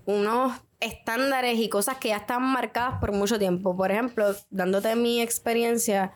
unos 0.06 0.52
estándares 0.80 1.58
y 1.58 1.68
cosas 1.68 1.98
que 1.98 2.08
ya 2.08 2.16
están 2.18 2.42
marcadas 2.42 2.98
por 3.00 3.12
mucho 3.12 3.38
tiempo. 3.38 3.76
Por 3.76 3.90
ejemplo, 3.90 4.34
dándote 4.50 4.94
mi 4.96 5.20
experiencia 5.20 6.12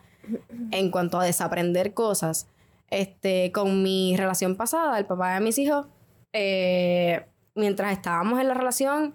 en 0.70 0.90
cuanto 0.90 1.18
a 1.18 1.24
desaprender 1.24 1.94
cosas, 1.94 2.46
este, 2.90 3.50
con 3.52 3.82
mi 3.82 4.16
relación 4.16 4.56
pasada, 4.56 4.98
el 4.98 5.06
papá 5.06 5.34
de 5.34 5.40
mis 5.40 5.58
hijos, 5.58 5.86
eh, 6.32 7.26
mientras 7.54 7.92
estábamos 7.92 8.40
en 8.40 8.48
la 8.48 8.54
relación, 8.54 9.14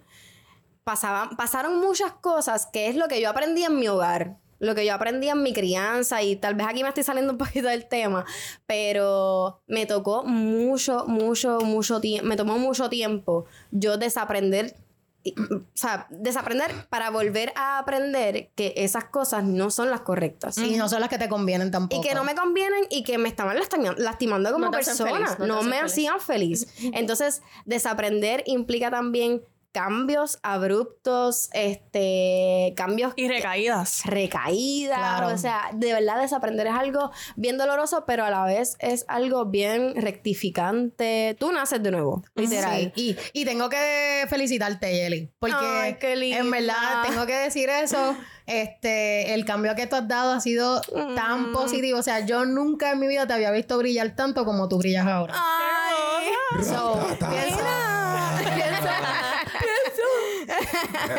pasaban, 0.84 1.30
pasaron 1.36 1.80
muchas 1.80 2.12
cosas 2.12 2.66
que 2.66 2.88
es 2.88 2.96
lo 2.96 3.08
que 3.08 3.20
yo 3.20 3.30
aprendí 3.30 3.62
en 3.64 3.78
mi 3.78 3.88
hogar, 3.88 4.36
lo 4.60 4.74
que 4.74 4.84
yo 4.84 4.94
aprendí 4.94 5.28
en 5.28 5.42
mi 5.42 5.52
crianza 5.52 6.22
y 6.22 6.36
tal 6.36 6.54
vez 6.54 6.66
aquí 6.68 6.82
me 6.82 6.88
estoy 6.88 7.04
saliendo 7.04 7.32
un 7.32 7.38
poquito 7.38 7.68
del 7.68 7.86
tema, 7.86 8.24
pero 8.66 9.60
me 9.66 9.86
tocó 9.86 10.24
mucho, 10.24 11.04
mucho, 11.06 11.60
mucho 11.60 12.00
tiempo, 12.00 12.26
me 12.28 12.36
tomó 12.36 12.58
mucho 12.58 12.88
tiempo 12.88 13.46
yo 13.70 13.96
desaprender, 13.98 14.76
y- 15.24 15.34
o 15.40 15.62
sea, 15.74 16.06
desaprender 16.10 16.70
para 16.88 17.10
volver 17.10 17.52
a 17.56 17.78
aprender 17.78 18.50
que 18.54 18.72
esas 18.76 19.04
cosas 19.06 19.42
no 19.44 19.70
son 19.70 19.90
las 19.90 20.02
correctas. 20.02 20.56
Y 20.58 20.76
no 20.76 20.88
son 20.88 21.00
las 21.00 21.08
que 21.08 21.18
te 21.18 21.28
convienen 21.28 21.70
tampoco. 21.70 22.00
Y 22.02 22.06
que 22.08 22.14
no 22.14 22.22
me 22.24 22.34
convienen 22.36 22.84
y 22.90 23.02
que 23.02 23.18
me 23.18 23.28
estaban 23.28 23.56
lastima- 23.58 23.94
lastimando 23.98 24.52
como 24.52 24.66
No 24.66 24.70
persona. 24.70 25.10
feliz, 25.10 25.38
no 25.48 25.62
me 25.62 25.76
feliz. 25.78 25.92
hacían 25.92 26.20
feliz. 26.20 26.66
Entonces, 26.94 27.42
desaprender 27.64 28.42
implica 28.46 28.90
también 28.90 29.42
cambios 29.78 30.40
abruptos, 30.42 31.50
este, 31.52 32.74
cambios 32.76 33.12
Y 33.14 33.28
recaídas. 33.28 34.02
recaídas. 34.06 34.98
Claro. 34.98 35.28
O 35.28 35.38
sea, 35.38 35.70
de 35.72 35.92
verdad 35.92 36.20
desaprender 36.20 36.66
es 36.66 36.74
algo 36.74 37.12
bien 37.36 37.58
doloroso, 37.58 38.04
pero 38.04 38.24
a 38.24 38.30
la 38.30 38.44
vez 38.44 38.76
es 38.80 39.04
algo 39.06 39.44
bien 39.46 39.94
rectificante. 39.94 41.36
Tú 41.38 41.52
naces 41.52 41.80
de 41.80 41.92
nuevo, 41.92 42.24
literal. 42.34 42.92
Sí, 42.96 43.16
Y, 43.32 43.40
y 43.42 43.44
tengo 43.44 43.68
que 43.68 44.26
felicitarte, 44.28 44.92
Yeli. 44.92 45.30
Porque 45.38 45.54
Ay, 45.56 45.96
qué 46.00 46.16
linda. 46.16 46.38
en 46.38 46.50
verdad 46.50 47.02
tengo 47.06 47.24
que 47.26 47.34
decir 47.36 47.68
eso. 47.70 48.16
Este, 48.48 49.34
el 49.34 49.44
cambio 49.44 49.74
que 49.74 49.86
tú 49.86 49.96
has 49.96 50.08
dado 50.08 50.32
ha 50.32 50.40
sido 50.40 50.80
Mm. 50.94 51.14
tan 51.14 51.52
positivo. 51.52 51.98
O 51.98 52.02
sea, 52.02 52.24
yo 52.24 52.46
nunca 52.46 52.92
en 52.92 52.98
mi 52.98 53.06
vida 53.06 53.26
te 53.26 53.34
había 53.34 53.50
visto 53.50 53.76
brillar 53.76 54.16
tanto 54.16 54.46
como 54.46 54.70
tú 54.70 54.78
brillas 54.78 55.06
ahora. 55.06 55.34
Ay, 55.36 56.64
So, 56.64 56.98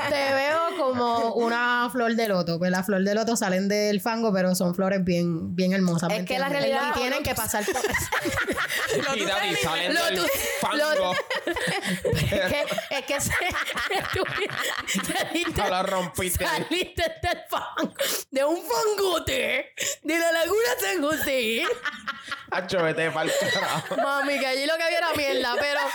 te 0.10 0.34
veo 0.34 0.69
como 0.80 1.34
una 1.34 1.90
flor 1.92 2.16
de 2.16 2.28
loto. 2.28 2.58
Pues 2.60 2.72
las 2.72 2.86
flores 2.86 3.06
de 3.06 3.14
loto 3.16 3.36
salen 3.36 3.68
del 3.68 4.02
fango, 4.02 4.32
pero 4.34 4.56
son 4.56 4.74
flores 4.76 5.04
bien, 5.04 5.56
bien 5.56 5.74
hermosas. 5.74 6.10
¿me 6.10 6.18
Es 6.20 6.26
que 6.26 6.40
la 6.40 6.50
realidad- 6.50 6.92
Y 6.96 7.00
tienen 7.00 7.24
que 7.24 7.36
pasar 7.36 7.64
por 7.66 7.76
eso. 7.76 8.10
Y 9.16 9.24
Daddy 9.26 9.56
salen 9.58 9.94
Lo 9.94 10.06
del 10.06 10.16
tu- 10.16 10.28
fango. 10.62 11.14
es 12.16 12.30
que, 12.30 12.66
es 12.90 13.06
que 13.06 13.22
se, 13.22 13.32
saliste, 15.06 15.70
la 15.70 15.84
rompiste. 15.84 16.46
saliste 16.46 17.04
del 17.22 17.40
fango, 17.50 17.94
de 18.32 18.44
un 18.46 18.58
fangote 18.64 19.74
de 20.04 20.20
la 20.20 20.32
laguna 20.32 20.70
San 20.80 21.02
José. 21.02 21.64
Hacho, 22.52 22.82
vete 22.84 23.12
pa'l 23.12 23.32
carajo. 23.54 23.96
Mami, 23.98 24.40
que 24.40 24.48
allí 24.48 24.66
lo 24.66 24.76
que 24.78 24.84
había 24.84 24.98
era 24.98 25.14
mierda, 25.14 25.56
pero. 25.60 25.80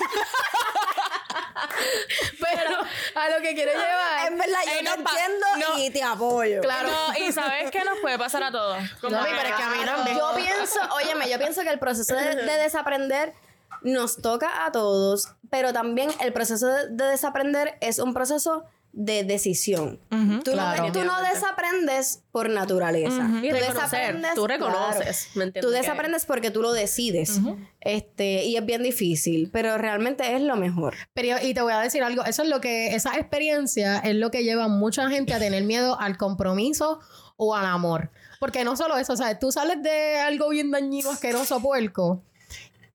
pero 2.41 2.79
a 3.15 3.29
lo 3.31 3.43
que 3.43 3.55
quiero 3.55 3.73
llevar. 3.73 4.29
en 4.29 4.39
verdad, 4.39 4.61
Ey, 4.67 4.74
no 4.83 4.95
entiendo 4.95 5.47
no. 5.59 5.79
y 5.79 5.91
te 5.91 6.03
apoyo. 6.03 6.61
Claro. 6.61 6.89
No, 6.89 7.19
y 7.19 7.33
sabes 7.33 7.71
qué 7.71 7.85
nos 7.85 7.99
puede 8.01 8.19
pasar 8.19 8.43
a 8.43 8.51
todos. 8.51 8.79
No, 9.03 9.09
pero 9.11 9.19
es 9.21 9.55
que 9.55 9.63
a 9.63 9.71
mí 9.71 9.85
también. 9.85 10.19
Yo 10.19 10.33
pienso, 10.35 10.81
óyeme, 10.95 11.31
yo 11.31 11.39
pienso 11.39 11.63
que 11.63 11.71
el 11.71 11.79
proceso 11.79 12.15
de, 12.15 12.37
de 12.37 12.57
desaprender 12.59 13.35
nos 13.83 14.17
toca 14.17 14.65
a 14.65 14.73
todos, 14.73 15.29
pero 15.51 15.73
también 15.73 16.11
el 16.21 16.33
proceso 16.33 16.67
de, 16.67 16.89
de 16.89 17.05
desaprender 17.05 17.77
es 17.81 17.99
un 17.99 18.15
proceso 18.15 18.65
de 18.97 19.25
decisión. 19.25 19.99
tú, 20.45 20.53
claro. 20.53 20.87
no, 20.87 20.93
tú 20.93 21.03
no 21.05 21.21
desaprendes 21.23 22.23
por 22.31 22.49
naturaleza. 22.49 23.29
Y 23.43 23.49
Tú 23.51 23.57
desaprendes- 23.57 24.35
tú 24.35 24.47
reconoces. 24.47 25.29
Tú 25.35 25.41
Que- 25.53 25.61
desaprendes 25.67 26.27
porque 26.27 26.51
tú 26.53 26.63
lo 26.63 26.73
decides. 26.73 27.41
este, 27.81 28.45
y 28.45 28.57
es 28.57 28.65
bien 28.65 28.83
difícil, 28.85 29.51
pero 29.53 29.77
realmente 29.79 30.35
es 30.37 30.43
lo 30.43 30.55
mejor. 30.57 30.95
Pero, 31.13 31.37
y 31.43 31.55
te 31.55 31.61
voy 31.63 31.73
a 31.73 31.81
decir 31.81 32.03
algo, 32.05 32.25
eso 32.25 32.43
es 32.45 32.49
lo 32.49 32.61
que, 32.61 32.95
esa 32.95 33.17
experiencia 33.19 33.99
es 33.99 34.15
lo 34.15 34.31
que 34.31 34.45
lleva 34.45 34.65
a 34.65 34.69
mucha 34.69 35.11
gente 35.11 35.35
a 35.35 35.39
tener 35.41 35.65
miedo 35.65 35.99
al 36.01 36.17
compromiso 36.17 37.01
o 37.37 37.57
al 37.57 37.67
amor. 37.67 38.11
Porque 38.39 38.63
no 38.63 38.77
solo 38.77 38.97
eso, 38.97 39.15
o 39.15 39.17
sea, 39.17 39.39
tú 39.41 39.51
sales 39.51 39.83
de 39.83 40.19
algo 40.21 40.51
bien 40.51 40.71
dañino, 40.71 41.11
asqueroso, 41.11 41.61
puerco, 41.61 42.23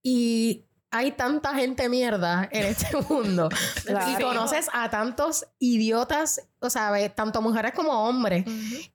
y 0.01 0.63
hay 0.91 1.12
tanta 1.12 1.54
gente 1.54 1.88
mierda 1.88 2.47
en 2.52 2.65
este 2.65 2.88
mundo. 3.10 3.49
Claro. 3.86 4.12
Y 4.12 4.21
conoces 4.23 4.67
a 4.73 4.89
tantos 4.89 5.45
idiotas, 5.60 6.41
o 6.60 6.69
sea, 6.69 6.91
ves, 6.91 7.13
tanto 7.13 7.41
mujeres 7.41 7.73
como 7.73 7.91
hombres, 8.08 8.45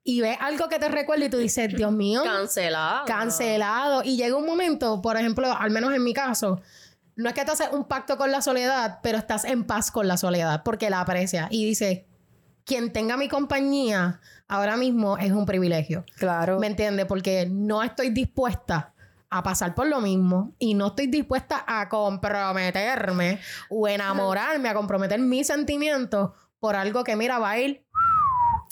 y 0.02 0.20
ves 0.20 0.36
algo 0.40 0.68
que 0.68 0.78
te 0.78 0.88
recuerda 0.88 1.26
y 1.26 1.30
tú 1.30 1.38
dices, 1.38 1.72
Dios 1.74 1.92
mío, 1.92 2.22
Cancelado. 2.24 3.04
cancelado. 3.06 4.02
Y 4.04 4.16
llega 4.16 4.36
un 4.36 4.46
momento, 4.46 5.00
por 5.00 5.16
ejemplo, 5.16 5.52
al 5.56 5.70
menos 5.70 5.94
en 5.94 6.02
mi 6.02 6.14
caso, 6.14 6.60
no 7.16 7.28
es 7.28 7.34
que 7.34 7.44
te 7.44 7.52
haces 7.52 7.68
un 7.70 7.84
pacto 7.84 8.16
con 8.16 8.32
la 8.32 8.42
soledad, 8.42 8.98
pero 9.02 9.18
estás 9.18 9.44
en 9.44 9.64
paz 9.64 9.90
con 9.92 10.08
la 10.08 10.16
soledad 10.16 10.62
porque 10.64 10.90
la 10.90 11.00
aprecias. 11.00 11.46
Y 11.50 11.64
dices, 11.64 12.00
quien 12.64 12.92
tenga 12.92 13.16
mi 13.16 13.28
compañía 13.28 14.20
ahora 14.48 14.76
mismo 14.76 15.16
es 15.18 15.30
un 15.30 15.46
privilegio. 15.46 16.04
Claro. 16.16 16.58
¿Me 16.58 16.66
entiendes? 16.66 17.06
Porque 17.06 17.46
no 17.48 17.84
estoy 17.84 18.10
dispuesta 18.10 18.93
a 19.36 19.42
pasar 19.42 19.74
por 19.74 19.88
lo 19.88 20.00
mismo 20.00 20.54
y 20.60 20.74
no 20.74 20.88
estoy 20.88 21.08
dispuesta 21.08 21.64
a 21.66 21.88
comprometerme 21.88 23.40
o 23.68 23.88
enamorarme, 23.88 24.68
a 24.68 24.74
comprometer 24.74 25.18
mis 25.18 25.48
sentimientos 25.48 26.30
por 26.60 26.76
algo 26.76 27.02
que, 27.02 27.16
mira, 27.16 27.40
va 27.40 27.50
a 27.50 27.58
ir 27.58 27.84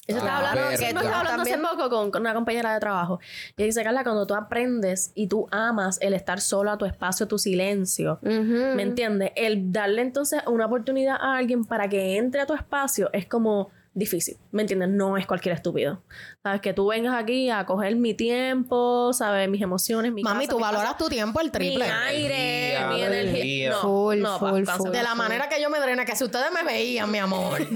Eso 0.07 0.19
estaba 0.19 0.39
hablando, 0.39 0.61
verdad. 0.61 0.79
que 0.79 0.87
estaba 0.87 1.19
hablando 1.19 1.43
hace 1.43 1.59
poco 1.59 1.91
con, 1.91 2.11
con 2.13 2.23
una 2.23 2.33
compañera 2.33 2.73
de 2.75 2.79
trabajo. 2.79 3.19
Y 3.57 3.65
dice, 3.65 3.83
Carla, 3.83 4.05
cuando 4.05 4.25
tú 4.25 4.35
aprendes 4.37 5.11
y 5.17 5.27
tú 5.27 5.49
amas 5.51 5.99
el 6.01 6.15
estar 6.15 6.41
solo 6.41 6.71
a 6.71 6.79
tu 6.79 6.85
espacio, 6.85 7.27
tu 7.27 7.39
silencio, 7.39 8.21
¿me 8.23 8.83
entiendes? 8.83 9.33
El 9.35 9.73
darle 9.73 10.03
entonces 10.03 10.43
una 10.47 10.67
oportunidad 10.67 11.17
a 11.21 11.39
alguien 11.39 11.65
para 11.65 11.89
que 11.89 12.19
entre 12.19 12.41
a 12.41 12.47
tu 12.47 12.55
espacio 12.55 13.11
es 13.13 13.27
como 13.27 13.71
difícil. 13.95 14.39
¿Me 14.51 14.63
entiendes? 14.63 14.89
No 14.89 15.17
es 15.17 15.27
cualquier 15.27 15.55
estúpido. 15.55 16.03
Sabes, 16.43 16.61
que 16.61 16.73
tú 16.73 16.89
vengas 16.89 17.15
aquí 17.21 17.51
a 17.51 17.67
coger 17.67 17.97
mi 17.97 18.15
tiempo, 18.15 19.13
¿sabes? 19.13 19.49
Mis 19.49 19.63
emociones, 19.63 20.13
mi 20.13 20.23
Mami, 20.23 20.41
casa, 20.41 20.51
tú 20.51 20.57
mi 20.57 20.63
valoras 20.63 20.93
casa, 20.93 20.99
tu 20.99 21.09
tiempo 21.09 21.41
el 21.41 21.47
mi 21.47 21.53
triple. 21.53 21.85
aire, 21.85 22.77
Energía, 22.77 22.89
mi 22.89 23.03
energía. 23.03 23.71
No, 23.71 23.81
Full, 23.81 24.19
no, 24.21 24.39
full. 24.39 24.91
De 24.91 25.03
la 25.03 25.15
manera 25.15 25.49
que 25.49 25.61
yo 25.61 25.71
me 25.71 25.79
drena, 25.81 26.05
que 26.05 26.17
si 26.17 26.25
ustedes 26.25 26.51
me 26.53 26.63
veían, 26.63 27.11
mi 27.11 27.19
amor. 27.19 27.59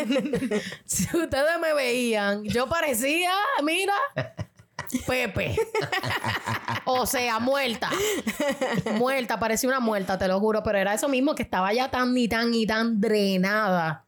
si 0.85 1.05
ustedes 1.17 1.61
me 1.61 1.75
veían, 1.75 2.45
yo 2.45 2.67
parecía, 2.69 3.33
mira, 3.63 3.95
Pepe. 5.07 5.57
o 6.85 7.07
sea, 7.07 7.39
muerta. 7.39 7.91
Muerta, 8.99 9.39
parecía 9.39 9.69
una 9.69 9.81
muerta, 9.81 10.17
te 10.19 10.29
lo 10.29 10.39
juro. 10.41 10.63
Pero 10.63 10.79
era 10.79 10.95
eso 10.95 11.09
mismo, 11.09 11.35
que 11.35 11.43
estaba 11.43 11.73
ya 11.73 11.91
tan 11.91 12.17
y 12.17 12.29
tan 12.29 12.55
y 12.55 12.67
tan 12.67 13.01
drenada. 13.01 14.06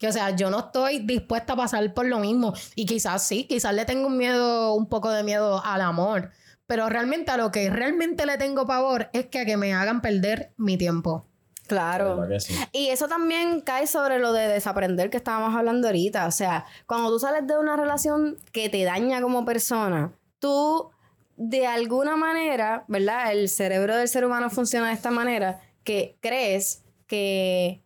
Que, 0.00 0.08
o 0.08 0.12
sea, 0.12 0.34
yo 0.34 0.50
no 0.50 0.58
estoy 0.58 1.00
dispuesta 1.00 1.52
a 1.52 1.56
pasar 1.56 1.94
por 1.94 2.06
lo 2.06 2.18
mismo. 2.18 2.54
Y 2.74 2.86
quizás 2.86 3.22
sí, 3.22 3.44
quizás 3.44 3.74
le 3.74 3.84
tengo 3.84 4.08
un 4.08 4.16
miedo, 4.16 4.74
un 4.74 4.88
poco 4.88 5.10
de 5.10 5.22
miedo 5.22 5.62
al 5.64 5.82
amor. 5.82 6.30
Pero 6.66 6.88
realmente 6.88 7.30
a 7.30 7.36
lo 7.36 7.52
que 7.52 7.68
realmente 7.68 8.24
le 8.26 8.38
tengo 8.38 8.66
pavor 8.66 9.10
es 9.12 9.26
que 9.26 9.40
a 9.40 9.44
que 9.44 9.56
me 9.56 9.74
hagan 9.74 10.00
perder 10.00 10.52
mi 10.56 10.78
tiempo. 10.78 11.26
Claro. 11.66 12.26
Y 12.72 12.88
eso 12.88 13.06
también 13.06 13.60
cae 13.60 13.86
sobre 13.86 14.18
lo 14.18 14.32
de 14.32 14.48
desaprender 14.48 15.10
que 15.10 15.18
estábamos 15.18 15.54
hablando 15.54 15.86
ahorita. 15.86 16.26
O 16.26 16.32
sea, 16.32 16.64
cuando 16.86 17.10
tú 17.10 17.20
sales 17.20 17.46
de 17.46 17.58
una 17.58 17.76
relación 17.76 18.38
que 18.50 18.68
te 18.68 18.82
daña 18.82 19.20
como 19.20 19.44
persona, 19.44 20.12
tú 20.40 20.90
de 21.36 21.66
alguna 21.66 22.16
manera, 22.16 22.84
¿verdad? 22.88 23.32
El 23.32 23.48
cerebro 23.48 23.96
del 23.96 24.08
ser 24.08 24.24
humano 24.24 24.50
funciona 24.50 24.88
de 24.88 24.94
esta 24.94 25.10
manera, 25.10 25.60
que 25.84 26.16
crees 26.20 26.82
que 27.06 27.82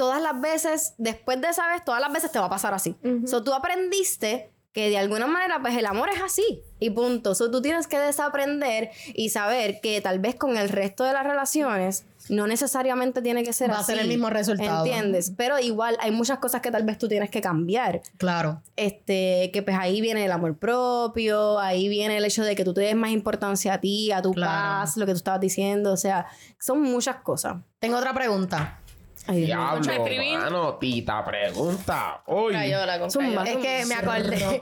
todas 0.00 0.22
las 0.22 0.40
veces, 0.40 0.94
después 0.96 1.38
de 1.42 1.48
esa 1.48 1.66
vez, 1.68 1.84
todas 1.84 2.00
las 2.00 2.10
veces 2.10 2.32
te 2.32 2.38
va 2.38 2.46
a 2.46 2.48
pasar 2.48 2.72
así. 2.72 2.96
Ujú. 3.04 3.26
So, 3.28 3.44
tú 3.44 3.52
aprendiste 3.52 4.50
que 4.72 4.88
de 4.88 4.96
alguna 4.96 5.26
manera, 5.26 5.60
pues 5.60 5.76
el 5.76 5.84
amor 5.84 6.08
es 6.08 6.22
así 6.22 6.62
y 6.78 6.88
punto. 6.88 7.34
So, 7.34 7.50
tú 7.50 7.60
tienes 7.60 7.86
que 7.86 7.98
desaprender 7.98 8.90
y 9.14 9.28
saber 9.28 9.80
que 9.82 10.00
tal 10.00 10.20
vez 10.20 10.36
con 10.36 10.56
el 10.56 10.70
resto 10.70 11.04
de 11.04 11.12
las 11.12 11.24
relaciones 11.26 12.06
no 12.28 12.46
necesariamente 12.46 13.20
tiene 13.22 13.42
que 13.42 13.52
ser 13.52 13.70
Va 13.70 13.76
a 13.76 13.80
así. 13.80 13.92
ser 13.92 13.98
el 14.00 14.06
mismo 14.08 14.30
resultado. 14.30 14.86
¿Entiendes? 14.86 15.32
Pero 15.36 15.58
igual 15.58 15.96
hay 16.00 16.12
muchas 16.12 16.38
cosas 16.38 16.60
que 16.60 16.70
tal 16.70 16.84
vez 16.84 16.96
tú 16.98 17.08
tienes 17.08 17.30
que 17.30 17.40
cambiar. 17.40 18.00
Claro. 18.18 18.62
Este, 18.76 19.50
que 19.52 19.62
pues 19.62 19.76
ahí 19.76 20.00
viene 20.00 20.24
el 20.24 20.30
amor 20.32 20.56
propio, 20.56 21.58
ahí 21.58 21.88
viene 21.88 22.16
el 22.18 22.24
hecho 22.24 22.44
de 22.44 22.54
que 22.54 22.64
tú 22.64 22.72
te 22.72 22.82
des 22.82 22.94
más 22.94 23.10
importancia 23.10 23.74
a 23.74 23.80
ti, 23.80 24.12
a 24.12 24.22
tu 24.22 24.32
Claro. 24.32 24.52
paz, 24.52 24.96
lo 24.96 25.04
que 25.06 25.12
tú 25.12 25.16
estabas 25.18 25.40
diciendo. 25.40 25.92
O 25.92 25.96
sea, 25.96 26.26
son 26.60 26.80
muchas 26.82 27.16
cosas. 27.16 27.56
Tengo 27.80 27.96
otra 27.96 28.14
pregunta. 28.14 28.79
Ay. 29.26 29.44
Diablo, 29.44 29.92
escribí. 29.92 30.32
mano, 30.32 30.74
tita 30.76 31.24
pregunta. 31.24 32.22
Zumba. 32.26 32.48
crayola. 32.48 32.96
Es 32.96 33.56
que 33.58 33.84
me 33.86 33.94
acordé. 33.94 34.60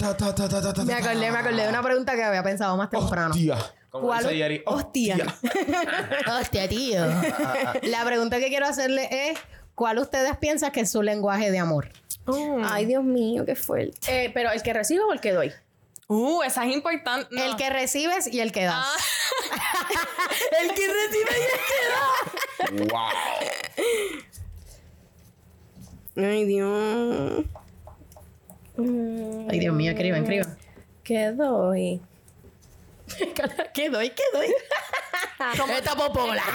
Me 0.85 0.95
acordé, 0.95 1.31
me 1.31 1.39
acordé 1.39 1.63
de 1.63 1.69
una 1.69 1.83
pregunta 1.83 2.15
que 2.15 2.25
había 2.25 2.43
pensado 2.43 2.77
más 2.77 2.91
temprano. 2.91 3.31
Hostia. 3.31 3.57
Como 3.91 4.09
¿Cuál- 4.09 4.23
dice 4.25 4.37
Yeri, 4.37 4.63
Hostia. 4.67 5.17
Hostia, 6.41 6.69
tío. 6.69 7.07
La 7.85 8.05
pregunta 8.05 8.39
que 8.39 8.49
quiero 8.49 8.67
hacerle 8.67 9.09
es: 9.31 9.39
¿cuál 9.75 9.99
ustedes 9.99 10.37
piensan 10.37 10.73
que 10.73 10.81
es 10.81 10.91
su 10.91 11.03
lenguaje 11.03 11.51
de 11.51 11.59
amor? 11.59 11.89
Mm. 12.27 12.65
Ay, 12.69 12.85
Dios 12.85 13.03
mío, 13.05 13.47
qué 13.47 13.55
fuerte. 13.57 13.97
Eh, 14.27 14.31
pero 14.35 14.51
el 14.51 14.63
que 14.63 14.75
recibo 14.75 15.07
o 15.07 15.13
el 15.15 15.21
que 15.21 15.33
doy. 15.33 15.53
Uh, 16.09 16.43
esa 16.43 16.67
es 16.67 16.73
importante. 16.75 17.29
No. 17.35 17.43
El 17.43 17.57
que 17.57 17.71
recibes 17.71 18.27
y 18.33 18.41
el 18.41 18.51
que 18.53 18.65
das. 18.65 18.77
Ah, 18.79 18.97
El 20.63 20.69
que 20.75 20.87
recibe 20.87 21.31
y 21.31 21.45
el 22.75 22.79
que 22.79 22.85
Wow. 22.93 23.01
Ay, 26.19 26.45
Dios. 26.47 27.45
Mm. 28.77 29.49
Ay, 29.51 29.59
Dios 29.61 29.75
mío, 29.75 29.93
escriban, 29.93 30.23
escriban. 30.23 30.59
¿Qué 31.05 31.31
doy? 31.33 32.03
¿Qué 33.75 33.89
doy? 33.89 34.11
¿Qué 34.11 34.23
doy? 34.33 34.49
Esta 35.77 35.95
popola. 35.95 36.43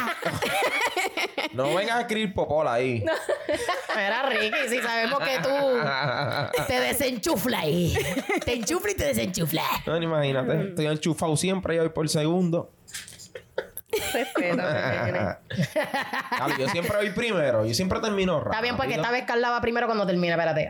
No 1.53 1.75
vengas 1.75 1.97
a 1.97 2.01
escribir 2.01 2.33
popola 2.33 2.73
ahí. 2.73 3.05
Era 3.95 4.27
Ricky, 4.27 4.69
si 4.69 4.79
sabemos 4.79 5.19
que 5.19 5.37
tú 5.43 6.63
te 6.67 6.79
desenchuflas 6.79 7.61
ahí. 7.61 7.95
Te 8.43 8.53
enchuflas 8.55 8.93
y 8.93 8.97
te 8.97 9.05
desenchuflas. 9.05 9.65
No, 9.85 10.01
imagínate. 10.01 10.69
Estoy 10.69 10.87
enchufado 10.87 11.37
siempre 11.37 11.75
y 11.75 11.79
voy 11.79 11.89
por 11.89 12.09
segundo. 12.09 12.71
Yo 16.59 16.69
siempre 16.69 16.97
voy 16.97 17.09
primero. 17.11 17.65
Yo 17.65 17.73
siempre 17.73 17.99
termino 17.99 18.39
rápido. 18.39 18.51
Está 18.53 18.61
bien, 18.61 18.77
porque 18.77 18.93
esta 18.95 19.11
vez 19.11 19.23
Carla 19.25 19.49
va 19.51 19.61
primero 19.61 19.87
cuando 19.87 20.05
termine. 20.05 20.33
Espérate. 20.33 20.69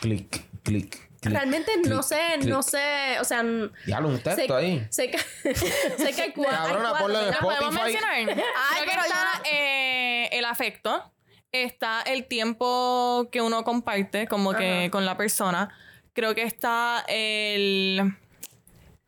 Clic, 0.00 0.44
clic. 0.62 1.06
Realmente 1.22 1.72
no 1.88 2.02
sé, 2.04 2.38
no 2.44 2.62
sé, 2.62 3.18
o 3.20 3.24
sea, 3.24 3.42
Diablo, 3.84 4.08
un 4.10 4.20
texto 4.20 4.46
sé, 4.46 4.52
ahí. 4.64 4.86
sé 4.90 5.10
que 5.10 5.18
sé 5.18 6.12
que 6.14 6.22
hay 6.22 6.32
cua- 6.32 6.46
hay 6.50 6.56
Cabrona, 6.56 6.90
cuatro, 6.90 6.98
ponlo 7.00 7.18
en 7.18 7.24
¿verdad? 7.24 7.40
¿Lo 7.40 7.48
podemos 7.48 7.74
Spotify. 7.74 7.92
mencionar? 7.92 8.24
Creo 8.24 8.36
que 8.84 8.90
pero 8.90 9.02
está 9.02 9.42
eh, 9.50 10.28
el 10.32 10.44
afecto, 10.44 11.12
está 11.50 12.02
el 12.02 12.26
tiempo 12.26 13.28
que 13.32 13.40
uno 13.42 13.64
comparte, 13.64 14.28
como 14.28 14.54
que 14.54 14.82
Ajá. 14.82 14.90
con 14.90 15.04
la 15.04 15.16
persona. 15.16 15.70
Creo 16.12 16.34
que 16.36 16.42
está 16.42 17.04
el. 17.08 18.14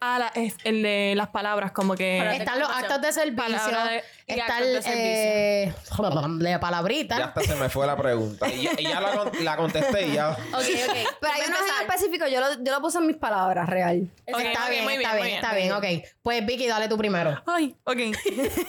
Ah, 0.00 0.18
la- 0.20 0.28
es 0.40 0.54
el 0.62 0.82
de 0.82 1.14
las 1.16 1.28
palabras, 1.28 1.72
como 1.72 1.94
que. 1.96 2.18
Están 2.36 2.60
los 2.60 2.68
actos 2.70 3.00
de 3.00 3.12
servicio. 3.12 3.56
De- 3.84 4.04
está 4.28 4.58
el. 4.60 4.80
eh, 4.86 5.74
de 6.38 6.58
palabrita. 6.60 7.18
Ya 7.18 7.24
hasta 7.26 7.40
se 7.42 7.54
me 7.56 7.68
fue 7.68 7.84
la 7.86 7.96
pregunta. 7.96 8.46
Y 8.48 8.62
ya, 8.62 8.70
y 8.78 8.84
ya 8.84 9.00
la, 9.00 9.10
con- 9.12 9.44
la 9.44 9.56
contesté 9.56 10.06
y 10.06 10.12
ya. 10.12 10.30
Ok, 10.30 10.36
ok. 10.52 10.56
Pero 11.20 11.32
hay 11.32 11.40
Vamos 11.42 11.58
a 11.58 11.62
uno 11.64 11.80
en 11.80 11.88
específico, 11.88 12.26
yo 12.28 12.40
lo, 12.40 12.62
yo 12.62 12.72
lo 12.72 12.80
puse 12.80 12.98
en 12.98 13.06
mis 13.08 13.16
palabras, 13.16 13.68
real. 13.68 14.08
Está 14.24 14.70
bien, 14.70 14.84
muy 14.84 14.94
está 14.94 15.16
bien, 15.16 15.26
está 15.28 15.54
bien, 15.54 15.72
ok. 15.72 15.84
Pues 16.22 16.46
Vicky, 16.46 16.68
dale 16.68 16.86
tú 16.88 16.96
primero. 16.96 17.42
Ay, 17.46 17.74
ok. 17.84 17.98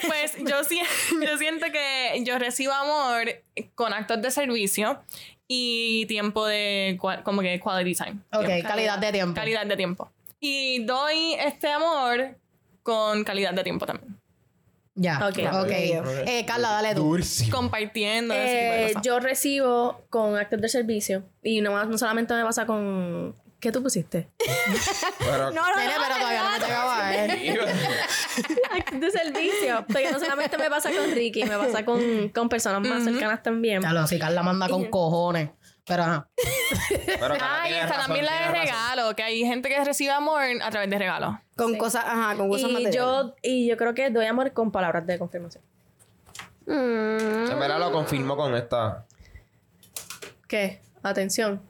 Pues 0.08 0.34
yo, 0.40 0.64
si- 0.64 0.82
yo 1.26 1.38
siento 1.38 1.68
que 1.72 2.24
yo 2.24 2.40
recibo 2.40 2.74
amor 2.74 3.44
con 3.76 3.94
actos 3.94 4.20
de 4.22 4.32
servicio 4.32 5.04
y 5.48 6.06
tiempo 6.08 6.46
de 6.48 6.98
como 7.24 7.42
que 7.42 7.60
quality 7.60 7.94
time. 7.96 8.18
Ok, 8.34 8.68
calidad 8.68 8.98
de 8.98 9.12
tiempo. 9.12 9.36
Calidad 9.36 9.66
de 9.68 9.76
tiempo. 9.78 10.12
Y 10.40 10.84
doy 10.86 11.34
este 11.34 11.68
amor 11.70 12.38
con 12.84 13.24
calidad 13.24 13.54
de 13.54 13.64
tiempo 13.64 13.86
también. 13.86 14.20
Ya. 14.96 15.18
Ok. 15.28 15.38
Ok. 15.54 15.60
Ok. 15.62 15.72
Eh, 16.28 16.44
Carla, 16.46 16.70
dale 16.72 16.94
tú. 16.96 17.04
Durísimo. 17.04 17.56
Compartiendo 17.56 18.34
ese 18.34 18.44
tipo 18.46 18.74
de 18.74 18.84
Eh, 18.84 18.88
cosas. 18.94 19.02
yo 19.04 19.20
recibo 19.20 20.06
con 20.10 20.38
actos 20.38 20.60
de 20.62 20.68
servicio 20.70 21.24
y 21.44 21.62
no, 21.62 21.84
no 21.86 21.98
solamente 21.98 22.34
me 22.34 22.44
pasa 22.44 22.66
con 22.66 23.36
¿qué 23.62 23.72
tú 23.72 23.82
pusiste? 23.84 24.30
Pero, 25.20 25.52
No, 25.54 25.62
no, 25.70 25.76
Nene, 25.76 25.94
pero 26.02 26.16
todavía 26.18 26.44
no 26.44 26.52
me 26.52 26.60
llegaba, 26.60 27.16
¿eh? 27.16 27.60
actos 28.78 29.00
de 29.02 29.12
servicio. 29.12 29.86
Pero 29.94 30.12
no 30.12 30.20
solamente 30.20 30.58
me 30.58 30.70
pasa 30.70 30.90
con 30.92 31.12
Ricky, 31.12 31.44
me 31.44 31.58
pasa 31.58 31.84
con, 31.86 32.30
con 32.30 32.50
personas 32.50 32.82
más 32.88 33.04
cercanas 33.04 33.42
también. 33.44 33.82
Ya 33.82 33.94
lo, 33.94 34.06
si 34.08 34.18
Carla 34.20 34.44
manda 34.44 34.68
con 34.70 34.86
cojones. 34.86 35.50
Pero 35.90 36.04
ajá. 36.04 36.28
pero 37.20 37.36
Ah, 37.42 37.68
y 37.70 37.74
razón, 37.82 37.98
también 38.06 38.26
la 38.26 38.32
de 38.34 38.40
razón. 38.40 38.54
regalo, 38.62 39.16
que 39.16 39.24
hay 39.24 39.44
gente 39.46 39.68
que 39.68 39.84
recibe 39.84 40.12
amor 40.12 40.44
a 40.64 40.70
través 40.70 40.90
de 40.90 40.98
regalos. 40.98 41.36
Con 41.58 41.76
cosas, 41.78 42.06
ajá, 42.06 42.36
con 42.38 42.48
cosas 42.48 42.70
Y 42.70 42.74
materiales. 42.74 42.96
yo, 42.96 43.36
y 43.42 43.68
yo 43.68 43.76
creo 43.76 43.94
que 43.94 44.10
doy 44.10 44.26
amor 44.28 44.54
con 44.54 44.72
palabras 44.72 45.06
de 45.06 45.20
confirmación. 45.20 45.64
Mm. 46.66 47.50
En 47.52 47.60
verdad 47.60 47.80
lo 47.80 47.92
confirmo 47.92 48.38
con 48.38 48.56
esta. 48.56 49.06
¿Qué? 50.48 50.82
Atención. 51.04 51.62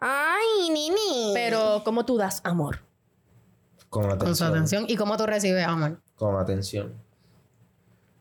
Ay, 0.00 0.70
Nini. 0.70 1.30
Pero, 1.34 1.82
¿cómo 1.84 2.04
tú 2.04 2.16
das 2.16 2.40
amor? 2.44 2.80
Con 3.88 4.04
atención. 4.06 4.26
Con 4.26 4.36
su 4.36 4.44
atención. 4.44 4.84
¿Y 4.88 4.96
cómo 4.96 5.16
tú 5.16 5.26
recibes 5.26 5.64
amor? 5.66 6.00
Con 6.16 6.36
atención. 6.36 6.94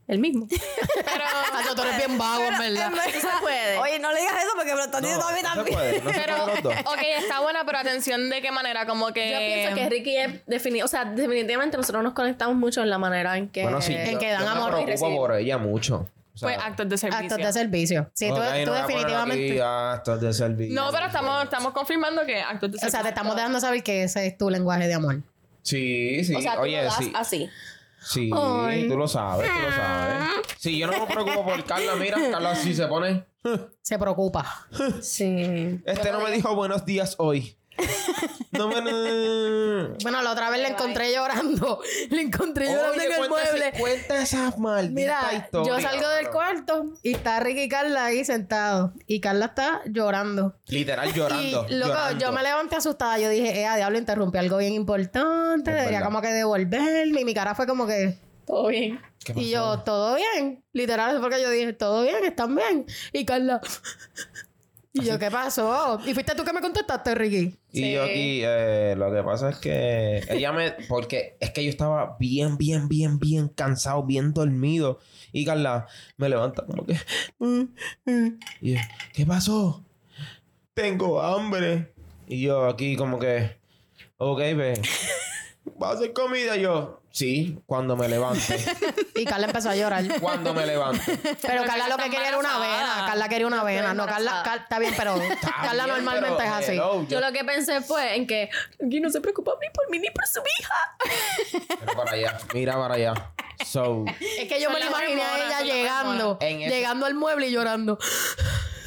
El 0.09 0.17
mismo. 0.19 0.47
Pero, 0.95 1.23
Ah, 1.53 1.61
tú 1.75 1.81
eres 1.83 1.97
bien 1.97 2.17
vago, 2.17 2.43
en 2.43 2.57
verdad. 2.57 2.91
Eso 3.07 3.19
se 3.29 3.41
puede. 3.41 3.77
Oye, 3.77 3.99
no 3.99 4.11
le 4.11 4.19
digas 4.21 4.33
eso 4.39 4.51
porque 4.55 4.71
me 4.71 4.77
lo 4.77 4.83
están 4.85 5.01
No, 5.03 5.07
diciendo 5.07 5.27
a 5.27 5.31
mí 5.33 5.39
no 5.43 5.49
se 5.49 5.55
también. 5.55 5.75
puede. 5.77 6.01
No 6.01 6.11
se 6.11 6.19
pero, 6.19 6.35
puede 6.45 6.53
los 6.55 6.63
dos. 6.63 6.73
ok, 6.93 6.99
está 7.19 7.39
buena, 7.41 7.63
pero 7.65 7.77
atención 7.77 8.29
de 8.29 8.41
qué 8.41 8.51
manera, 8.51 8.85
como 8.87 9.13
que... 9.13 9.31
Yo 9.31 9.37
pienso 9.37 9.75
que 9.75 9.89
Ricky 9.89 10.17
es 10.17 10.45
defini 10.47 10.81
o 10.81 10.87
sea, 10.87 11.05
definitivamente 11.05 11.77
nosotros 11.77 12.03
nos 12.03 12.13
conectamos 12.13 12.55
mucho 12.57 12.81
en 12.81 12.89
la 12.89 12.97
manera 12.97 13.37
en 13.37 13.49
que 13.49 13.61
Bueno, 13.63 13.81
sí. 13.81 13.93
en 13.95 14.13
yo- 14.13 14.19
que 14.19 14.31
dan 14.31 14.41
yo 14.43 14.49
amor 14.49 14.71
y 14.73 14.75
me 14.77 14.83
preocupo 14.85 15.05
reciben. 15.05 15.17
por 15.17 15.35
ella 15.35 15.57
mucho. 15.59 15.95
O 16.33 16.37
sea, 16.39 16.47
Pues 16.49 16.57
actos 16.57 16.89
de 16.89 16.97
servicio. 16.97 17.25
Actos 17.25 17.37
de 17.37 17.53
servicio. 17.53 18.09
Sí, 18.13 18.29
tú, 18.29 18.35
no 18.35 18.73
definitivamente. 18.73 19.51
aquí 19.51 19.59
actos 19.61 20.21
de 20.21 20.33
servicio. 20.33 20.73
No, 20.75 20.89
pero 20.91 21.05
estamos, 21.05 21.43
estamos 21.43 21.71
confirmando 21.73 22.25
que 22.25 22.41
actos 22.41 22.71
de 22.71 22.77
O 22.77 22.79
servicio. 22.79 22.89
sea, 22.89 23.03
te 23.03 23.09
estamos 23.09 23.35
dejando 23.35 23.59
saber 23.59 23.83
que 23.83 24.03
ese 24.03 24.25
es 24.25 24.37
tu 24.37 24.49
lenguaje 24.49 24.87
de 24.87 24.93
amor. 24.95 25.21
Sí, 25.61 26.23
sí. 26.23 26.33
O 26.33 26.41
sea, 26.41 26.55
tú 26.55 26.61
Oye, 26.61 26.77
lo 26.77 26.83
das 26.85 26.95
sí. 26.95 27.11
así. 27.13 27.49
Sí, 28.01 28.29
Ay. 28.33 28.87
tú 28.87 28.97
lo 28.97 29.07
sabes, 29.07 29.49
tú 29.49 29.61
lo 29.61 29.71
sabes. 29.75 30.17
Sí, 30.57 30.77
yo 30.77 30.87
no 30.87 30.99
me 30.99 31.05
preocupo 31.05 31.43
por 31.43 31.63
Carla. 31.65 31.95
Mira, 31.95 32.17
Carla 32.31 32.55
sí 32.55 32.73
se 32.73 32.87
pone. 32.87 33.25
Se 33.81 33.97
preocupa. 33.99 34.67
Sí. 35.01 35.81
Este 35.85 36.11
no 36.11 36.21
me 36.21 36.31
dijo 36.31 36.55
buenos 36.55 36.85
días 36.85 37.15
hoy. 37.17 37.58
No 38.51 38.67
me. 38.67 38.81
no. 38.81 39.95
Bueno, 40.01 40.21
la 40.21 40.31
otra 40.31 40.49
vez 40.49 40.61
la 40.61 40.69
encontré 40.69 41.13
llorando. 41.13 41.81
La 42.09 42.21
encontré 42.21 42.65
llorando 42.65 42.91
Oye, 42.93 43.05
en 43.05 43.11
el 43.11 43.17
cuenta 43.17 43.41
ese- 43.43 43.51
mueble. 43.53 43.79
Cuenta 43.79 44.21
esas 44.21 44.57
malditas 44.57 44.93
Mira, 44.93 45.33
historias. 45.33 45.67
yo 45.83 45.89
salgo 45.89 46.09
del 46.09 46.29
cuarto 46.29 46.85
y 47.03 47.13
está 47.13 47.39
Ricky 47.39 47.61
y 47.63 47.69
Carla 47.69 48.05
ahí 48.05 48.25
sentados. 48.25 48.91
Y 49.07 49.19
Carla 49.21 49.45
está 49.47 49.81
llorando. 49.85 50.55
Literal 50.67 51.13
llorando. 51.13 51.65
y 51.69 51.75
loco, 51.75 51.89
llorando. 51.93 52.25
yo 52.25 52.31
me 52.31 52.43
levanté 52.43 52.75
asustada. 52.77 53.17
Yo 53.19 53.29
dije, 53.29 53.59
eh, 53.61 53.65
a 53.67 53.75
diablo, 53.77 53.97
interrumpí 53.97 54.37
algo 54.37 54.57
bien 54.57 54.73
importante. 54.73 55.69
Es 55.71 55.75
Debería 55.77 55.99
verdad. 55.99 56.05
como 56.05 56.21
que 56.21 56.29
devolverme. 56.33 57.21
Y 57.21 57.25
mi 57.25 57.33
cara 57.33 57.55
fue 57.55 57.67
como 57.67 57.85
que. 57.87 58.17
Todo 58.45 58.67
bien. 58.67 58.99
¿Qué 59.23 59.33
Y 59.35 59.51
yo, 59.51 59.79
todo 59.81 60.15
bien. 60.15 60.63
Literal, 60.73 61.15
es 61.15 61.21
porque 61.21 61.41
yo 61.41 61.49
dije, 61.51 61.73
todo 61.73 62.01
bien, 62.03 62.23
están 62.25 62.55
bien. 62.55 62.85
Y 63.13 63.23
Carla. 63.25 63.61
Y 64.91 65.03
yo, 65.03 65.19
¿qué 65.19 65.29
pasó? 65.29 65.99
Y 66.05 66.13
fuiste 66.15 66.33
tú 66.35 66.43
que 66.43 66.51
me 66.51 66.61
contestaste, 66.61 67.13
Ricky. 67.13 67.55
Y 67.71 67.77
Sí. 67.79 67.91
yo 67.93 68.03
aquí, 68.03 68.41
eh, 68.43 68.95
lo 68.97 69.11
que 69.13 69.21
pasa 69.21 69.49
es 69.51 69.57
que 69.57 70.23
ella 70.29 70.51
me. 70.51 70.71
Porque 70.87 71.37
es 71.39 71.51
que 71.51 71.63
yo 71.63 71.69
estaba 71.69 72.17
bien, 72.19 72.57
bien, 72.57 72.87
bien, 72.89 73.19
bien 73.19 73.49
cansado, 73.49 74.03
bien 74.03 74.33
dormido. 74.33 74.99
Y 75.31 75.45
Carla 75.45 75.85
me 76.17 76.27
levanta 76.27 76.65
como 76.65 76.85
que. 76.87 76.97
Y 78.61 78.73
yo, 78.73 78.79
¿qué 79.13 79.25
pasó? 79.27 79.83
Tengo 80.73 81.21
hambre. 81.21 81.93
Y 82.27 82.41
yo 82.41 82.65
aquí 82.65 82.95
como 82.95 83.19
que. 83.19 83.57
Ok, 84.17 84.39
ve. 84.39 84.81
¿Vas 85.79 85.91
a 85.91 85.93
hacer 85.95 86.13
comida? 86.13 86.57
Y 86.57 86.61
yo, 86.61 87.01
sí, 87.11 87.57
cuando 87.65 87.95
me 87.95 88.07
levante. 88.09 88.57
Y 89.15 89.25
Carla 89.25 89.47
empezó 89.47 89.69
a 89.69 89.75
llorar. 89.75 90.03
cuando 90.21 90.53
me 90.53 90.65
levante. 90.65 91.17
Pero 91.41 91.63
Carla 91.65 91.87
lo 91.89 91.97
que 91.97 92.09
quería 92.09 92.27
era 92.29 92.37
una 92.37 92.55
avena. 92.55 93.05
Carla 93.07 93.27
quería 93.29 93.47
una 93.47 93.61
avena. 93.61 93.93
No, 93.93 94.05
Carla, 94.05 94.17
embarazada. 94.31 94.43
Car- 94.43 94.59
está 94.63 94.79
bien, 94.79 94.93
pero 94.95 95.15
Carla 95.61 95.83
Bien, 95.85 95.95
normalmente 95.95 96.37
pero, 96.37 96.49
es 96.49 96.63
así. 96.63 96.71
hello, 96.73 97.05
Yo 97.07 97.19
lo 97.19 97.31
que 97.33 97.43
pensé 97.43 97.81
fue 97.81 98.15
en 98.15 98.27
que 98.27 98.49
aquí 98.85 98.99
no 99.01 99.09
se 99.09 99.19
preocupa 99.19 99.53
ni 99.61 99.69
por 99.73 99.89
mí 99.89 99.99
ni 99.99 100.09
por 100.11 100.25
su 100.27 100.39
hija. 100.59 101.75
Mira 101.81 101.93
para 101.95 102.11
allá, 102.11 102.37
mira 102.53 102.75
para 102.77 102.93
allá. 102.95 103.13
So, 103.65 104.05
Es 104.07 104.47
que 104.47 104.59
yo 104.61 104.65
Son 104.69 104.73
me 104.73 104.79
la 104.79 104.85
las 104.89 104.99
imaginé 104.99 105.21
a 105.21 105.25
hormonas, 105.33 105.47
ella 105.49 105.57
son 105.59 105.67
las 105.67 105.75
llegando, 105.75 106.11
hormonas. 106.29 106.37
En 106.41 106.61
ese- 106.61 106.75
llegando 106.75 107.05
al 107.07 107.13
mueble 107.15 107.47
y 107.47 107.51
llorando. 107.51 107.99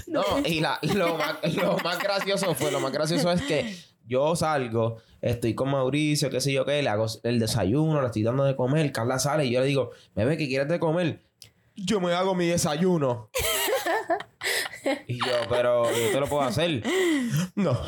no, 0.07 0.25
y 0.45 0.61
la- 0.61 0.79
lo, 0.83 1.17
más, 1.17 1.35
lo 1.55 1.77
más 1.79 1.99
gracioso 1.99 2.55
fue, 2.55 2.71
lo 2.71 2.81
más 2.81 2.93
gracioso 2.93 3.31
es 3.33 3.43
que 3.43 3.77
yo 4.07 4.35
salgo, 4.37 4.99
estoy 5.23 5.55
con 5.55 5.71
Mauricio, 5.71 6.29
qué 6.29 6.41
sé 6.41 6.53
yo 6.53 6.65
qué, 6.67 6.83
le 6.83 6.89
hago 6.89 7.07
el 7.23 7.39
desayuno, 7.39 8.01
le 8.01 8.07
estoy 8.07 8.25
dando 8.25 8.45
de 8.45 8.57
comer, 8.57 8.93
Carla 8.93 9.19
sale 9.19 9.47
y 9.47 9.53
yo 9.53 9.61
le 9.61 9.67
digo, 9.67 9.93
bebé, 10.15 10.37
¿qué 10.37 10.49
quieres 10.49 10.69
de 10.69 10.79
comer? 10.79 11.23
Yo 11.77 12.01
me 12.01 12.13
hago 12.13 12.35
mi 12.35 12.47
desayuno. 12.47 13.31
y 15.07 15.19
yo, 15.19 15.33
pero 15.49 15.85
yo 15.91 16.11
te 16.13 16.21
lo 16.21 16.27
puedo 16.27 16.43
hacer. 16.43 16.83
No, 17.55 17.79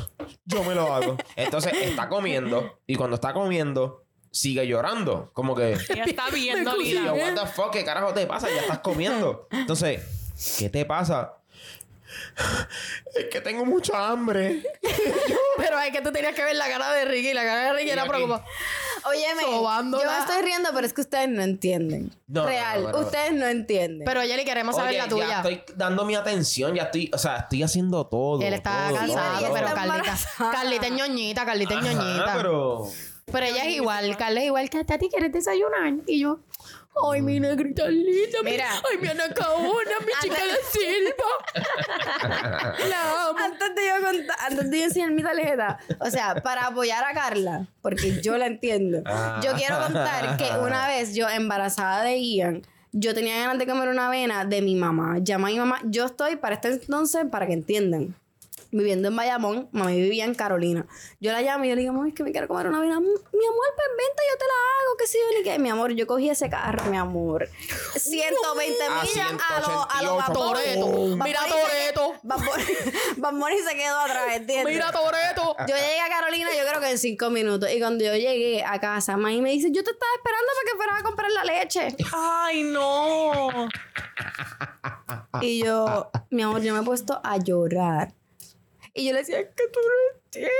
yo 0.44 0.64
me 0.64 0.74
lo 0.74 0.94
hago. 0.94 1.16
Entonces 1.36 1.72
está 1.82 2.08
comiendo 2.08 2.78
y 2.86 2.94
cuando 2.94 3.16
está 3.16 3.34
comiendo 3.34 4.04
sigue 4.30 4.66
llorando, 4.66 5.30
como 5.32 5.54
que 5.54 5.76
Ella 5.90 6.04
está 6.04 6.28
bien 6.32 6.66
Y 6.80 6.92
yo, 6.92 7.14
what 7.14 7.34
the 7.34 7.46
fuck, 7.46 7.70
¿qué 7.70 7.84
carajo 7.84 8.14
te 8.14 8.26
pasa? 8.26 8.48
Ya 8.48 8.62
estás 8.62 8.78
comiendo. 8.78 9.48
Entonces, 9.50 10.02
¿qué 10.58 10.70
te 10.70 10.84
pasa? 10.84 11.34
Es 13.14 13.26
que 13.30 13.40
tengo 13.40 13.64
mucha 13.64 14.08
hambre. 14.08 14.62
Pero 15.56 15.78
es 15.78 15.90
que 15.92 16.00
tú 16.00 16.10
tenías 16.10 16.34
que 16.34 16.44
ver 16.44 16.56
la 16.56 16.68
cara 16.68 16.92
de 16.92 17.04
Ricky. 17.04 17.32
La 17.32 17.44
cara 17.44 17.64
de 17.66 17.72
Ricky 17.74 17.90
era 17.90 18.06
preocupada. 18.06 18.44
Óyeme, 19.06 19.42
Sobándola. 19.42 20.02
yo 20.04 20.10
me 20.10 20.18
estoy 20.18 20.42
riendo, 20.42 20.70
pero 20.72 20.86
es 20.86 20.94
que 20.94 21.02
ustedes 21.02 21.28
no 21.28 21.42
entienden. 21.42 22.10
No, 22.26 22.46
Real, 22.46 22.84
no, 22.84 22.90
no, 22.90 22.98
no. 22.98 23.04
ustedes 23.04 23.32
no 23.34 23.46
entienden. 23.46 24.02
Pero 24.04 24.22
Jelly, 24.22 24.44
queremos 24.44 24.76
saber 24.76 24.90
Oye, 24.92 24.98
la 24.98 25.08
tuya. 25.08 25.28
ya 25.28 25.36
estoy 25.36 25.62
dando 25.76 26.06
mi 26.06 26.14
atención, 26.14 26.74
ya 26.74 26.84
estoy, 26.84 27.10
o 27.12 27.18
sea, 27.18 27.36
estoy 27.36 27.62
haciendo 27.62 28.06
todo. 28.06 28.40
Él 28.40 28.54
está 28.54 28.88
todo, 28.88 28.98
cansado, 28.98 29.40
todo. 29.40 29.52
pero 29.54 29.74
Carlita. 29.74 30.16
Carlita 30.52 30.86
es 30.86 30.92
ñoñita, 30.92 31.44
Carlita 31.44 31.74
es 31.74 31.82
ñoñita. 31.82 32.32
Pero... 32.34 32.88
pero... 33.30 33.46
ella 33.46 33.64
es 33.64 33.74
igual, 33.74 34.16
Carla 34.16 34.40
es 34.40 34.46
igual 34.46 34.70
que 34.70 34.78
a 34.78 34.98
ti 34.98 35.08
quieres 35.10 35.32
desayunar. 35.32 35.92
Y 36.06 36.20
yo, 36.20 36.40
ay, 37.10 37.22
mi 37.22 37.40
negrita 37.40 37.86
linda. 37.88 38.38
mi- 38.42 38.50
Mira. 38.52 38.68
Ay, 38.90 38.98
mi 39.00 39.08
anacaona, 39.08 39.96
mi 40.00 40.12
chica 40.22 40.42
de 40.42 40.58
Silva. 40.70 41.30
La 42.88 43.28
amo. 43.28 43.38
antes 43.38 43.74
de 43.74 43.82
yo 43.86 44.06
contar, 44.06 44.36
antes 44.48 44.70
de 44.70 44.78
yo 44.78 44.84
enseñar 44.84 45.10
mi 45.10 45.22
tarjeta, 45.22 45.78
o 46.00 46.10
sea, 46.10 46.34
para 46.36 46.66
apoyar 46.66 47.04
a 47.04 47.12
Carla, 47.14 47.66
porque 47.82 48.20
yo 48.22 48.36
la 48.38 48.46
entiendo. 48.46 49.02
Ah. 49.06 49.40
Yo 49.42 49.52
quiero 49.54 49.78
contar 49.80 50.36
que 50.36 50.44
una 50.58 50.86
vez 50.88 51.14
yo 51.14 51.28
embarazada 51.28 52.02
de 52.04 52.18
Ian, 52.18 52.62
yo 52.92 53.12
tenía 53.14 53.36
ganas 53.38 53.58
de 53.58 53.66
comer 53.66 53.88
una 53.88 54.06
avena 54.06 54.44
de 54.44 54.62
mi 54.62 54.76
mamá. 54.76 55.16
Llamé 55.20 55.48
a 55.48 55.52
mi 55.52 55.58
mamá. 55.58 55.80
Yo 55.84 56.06
estoy 56.06 56.36
para 56.36 56.54
este 56.54 56.68
entonces, 56.68 57.24
para 57.30 57.46
que 57.46 57.52
entiendan. 57.54 58.14
Viviendo 58.74 59.06
en 59.06 59.14
Bayamón, 59.14 59.68
mami 59.70 60.00
vivía 60.00 60.24
en 60.24 60.34
Carolina. 60.34 60.84
Yo 61.20 61.30
la 61.30 61.42
llamo 61.42 61.64
y 61.64 61.68
yo 61.68 61.76
le 61.76 61.82
digo, 61.82 61.92
mami, 61.92 62.08
es 62.08 62.14
que 62.16 62.24
me 62.24 62.32
quiero 62.32 62.48
comer 62.48 62.66
una 62.66 62.78
avena. 62.78 62.98
Mi 62.98 63.06
amor, 63.06 63.20
pues 63.76 63.88
vente, 63.96 64.22
yo 64.32 64.36
te 64.36 64.44
la 64.46 64.54
hago, 64.80 64.96
que 64.98 65.06
sí, 65.06 65.18
ni 65.36 65.44
qué. 65.44 65.58
Mi 65.60 65.70
amor, 65.70 65.92
yo 65.92 66.08
cogí 66.08 66.28
ese 66.28 66.50
carro, 66.50 66.84
mi 66.90 66.96
amor. 66.96 67.48
120 67.94 68.84
A 68.84 69.02
millas 69.02 69.30
a 69.48 69.60
lo, 69.60 69.88
a 69.88 70.02
lo 70.02 70.20
188. 70.24 70.26
Bad 70.26 70.34
Bunny. 70.34 71.14
Toreto. 71.14 71.24
Mira 71.24 71.40
Toreto. 71.46 72.14
Bunny 73.16 73.58
se 73.68 73.76
quedó 73.76 74.00
atrás, 74.00 74.24
¿entiendes? 74.32 74.74
Mira, 74.74 74.90
Toreto. 74.90 75.54
Yo 75.68 75.76
llegué 75.76 76.00
a 76.00 76.08
Carolina, 76.08 76.50
yo 76.58 76.68
creo 76.68 76.80
que 76.80 76.90
en 76.90 76.98
cinco 76.98 77.30
minutos. 77.30 77.70
Y 77.70 77.78
cuando 77.78 78.04
yo 78.04 78.16
llegué 78.16 78.64
a 78.64 78.80
casa, 78.80 79.16
Mami 79.16 79.40
me 79.40 79.50
dice, 79.50 79.70
yo 79.70 79.84
te 79.84 79.92
estaba 79.92 80.12
esperando 80.16 80.48
para 80.52 80.70
que 80.72 80.76
fueras 80.76 81.00
a 81.00 81.02
comprar 81.04 81.30
la 81.30 81.44
leche. 81.44 81.96
Ay, 82.12 82.64
no. 82.64 83.68
Y 85.40 85.62
yo, 85.62 86.10
mi 86.30 86.42
amor, 86.42 86.60
yo 86.60 86.74
me 86.74 86.80
he 86.80 86.82
puesto 86.82 87.20
a 87.22 87.36
llorar. 87.36 88.12
Y 88.94 89.06
yo 89.06 89.12
le 89.12 89.18
decía, 89.18 89.40
es 89.40 89.48
que 89.48 89.68
tú 89.68 89.80
no 89.80 90.16
entiendes. 90.16 90.54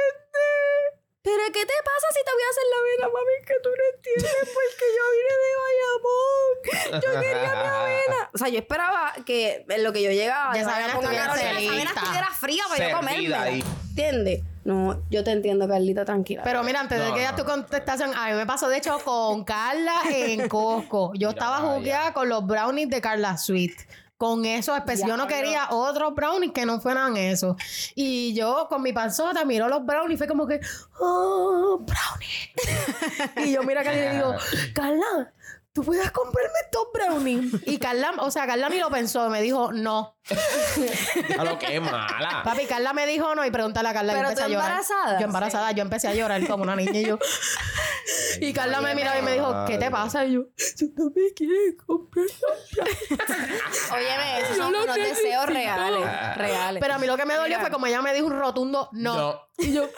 Pero 1.23 1.43
¿qué 1.47 1.65
te 1.65 1.73
pasa 1.83 2.07
si 2.11 2.23
te 2.23 2.33
voy 2.33 2.43
a 2.43 2.51
hacer 2.51 2.65
la 2.71 2.77
avena, 2.83 3.07
mami? 3.15 3.47
Que 3.47 3.55
tú 3.63 3.71
no 3.71 3.85
entiendes 3.95 4.49
porque 4.53 4.87
yo 4.97 5.05
vine 5.17 5.35
de 5.41 5.53
Bayamón. 5.65 7.03
Yo 7.03 7.21
quería 7.21 7.55
mi 7.55 7.69
avena. 7.69 8.31
O 8.35 8.39
sea, 8.39 8.49
yo 8.49 8.59
esperaba 8.59 9.15
que 9.25 9.65
en 9.67 9.85
lo 9.85 9.93
que 9.93 10.03
yo 10.03 10.11
llegaba, 10.11 10.53
Ya 10.53 10.59
de 10.59 10.61
esa 10.61 10.77
avena 10.77 10.95
Bayamón 10.97 11.17
a 11.17 11.51
estuviera 11.59 12.31
fría 12.31 12.65
para 12.69 13.17
yo 13.21 13.39
ahí. 13.39 13.65
¿Entiendes? 13.89 14.43
No, 14.65 15.03
yo 15.11 15.23
te 15.23 15.31
entiendo, 15.31 15.69
Carlita, 15.69 16.05
tranquila. 16.05 16.43
Pero 16.43 16.63
mira, 16.63 16.81
antes 16.81 16.99
de 16.99 17.09
No, 17.09 17.15
que 17.15 17.21
ya 17.21 17.33
no, 17.33 17.37
tu 17.37 17.45
contestación, 17.45 18.13
a 18.15 18.29
mí 18.29 18.35
me 18.35 18.47
pasó 18.47 18.69
de 18.69 18.79
hecho 18.79 18.99
con 18.99 19.45
Carla 19.45 19.95
en 20.11 20.49
Costco. 20.49 21.13
Yo 21.15 21.29
Mira, 21.29 21.31
estaba 21.31 21.59
jugueada 21.59 22.13
con 22.13 22.29
los 22.29 22.47
brownies 22.47 22.89
de 22.89 23.01
Carla 23.01 23.37
Sweet. 23.37 23.77
Con 24.25 24.47
eso, 24.47 24.75
espe- 24.75 25.07
yo 25.07 25.19
no 25.19 25.27
quería 25.27 25.69
otros 25.71 26.15
brownies 26.15 26.53
que 26.53 26.65
no 26.65 26.81
fueran 26.81 27.19
eso. 27.19 27.57
Y 27.95 28.33
yo 28.33 28.69
con 28.71 28.81
mi 28.83 28.91
panzota 28.95 29.45
miro 29.45 29.69
los 29.69 29.85
brownies 29.85 30.15
y 30.15 30.17
fue 30.17 30.27
como 30.27 30.47
que, 30.47 30.61
oh, 30.99 31.79
brownies. 31.79 32.51
y 33.49 33.53
yo 33.53 33.63
mira 33.65 33.83
a 33.83 33.85
Carla 33.85 34.01
y 34.01 34.05
le 34.09 34.15
digo, 34.15 34.35
Carla, 34.75 35.33
tú 35.75 35.83
puedes 35.83 36.09
comprarme 36.13 36.53
estos 36.65 36.87
brownies. 36.95 37.53
Y 37.67 37.79
Carla, 37.79 38.13
o 38.19 38.31
sea, 38.31 38.47
Carla 38.47 38.69
ni 38.69 38.79
lo 38.79 38.91
pensó, 38.91 39.29
me 39.29 39.43
dijo 39.43 39.73
no. 39.73 40.17
A 41.39 41.45
lo 41.45 41.59
que 41.59 41.77
es 41.77 41.83
mala. 41.83 42.43
Papi, 42.45 42.65
Carla 42.67 42.93
me 42.93 43.07
dijo 43.07 43.35
no 43.35 43.45
y 43.45 43.51
pregúntale 43.51 43.89
a 43.89 43.93
Carla. 43.93 44.13
yo 44.13 44.19
Pero 44.19 44.29
empecé 44.31 44.47
tú 44.47 44.47
a 44.47 44.53
llorar. 44.53 44.67
embarazada. 44.71 45.19
Yo 45.21 45.27
embarazada, 45.27 45.73
yo 45.73 45.83
empecé 45.83 46.09
a 46.09 46.15
llorar 46.15 46.47
como 46.47 46.63
una 46.63 46.77
niña 46.77 47.01
y 47.01 47.05
yo. 47.07 47.19
y 48.41 48.53
Carla 48.53 48.81
me 48.81 48.95
miraba 48.95 49.19
y 49.19 49.23
me 49.23 49.33
dijo, 49.33 49.65
¿qué 49.67 49.77
te 49.77 49.91
pasa? 49.91 50.25
Y 50.25 50.35
yo, 50.35 50.43
tú 50.79 50.93
no 50.97 51.07
me 51.07 51.35
quieres 51.35 51.75
comprar. 51.85 52.27
Óyeme, 53.93 54.41
esos 54.43 54.57
son 54.57 54.73
lo 54.73 54.85
unos 54.85 54.95
deseos 54.97 55.47
reales. 55.47 56.37
Reales. 56.37 56.81
Pero 56.81 56.95
a 56.95 56.99
mí 56.99 57.07
lo 57.09 57.17
que 57.17 57.27
me 57.27 57.35
dolió 57.35 57.49
Mira. 57.59 57.61
fue 57.61 57.71
como 57.71 57.87
ella 57.87 58.01
me 58.01 58.15
dijo 58.15 58.27
un 58.27 58.39
rotundo 58.39 58.89
no. 58.93 59.17
No. 59.17 59.41
Y 59.59 59.73
yo, 59.73 59.89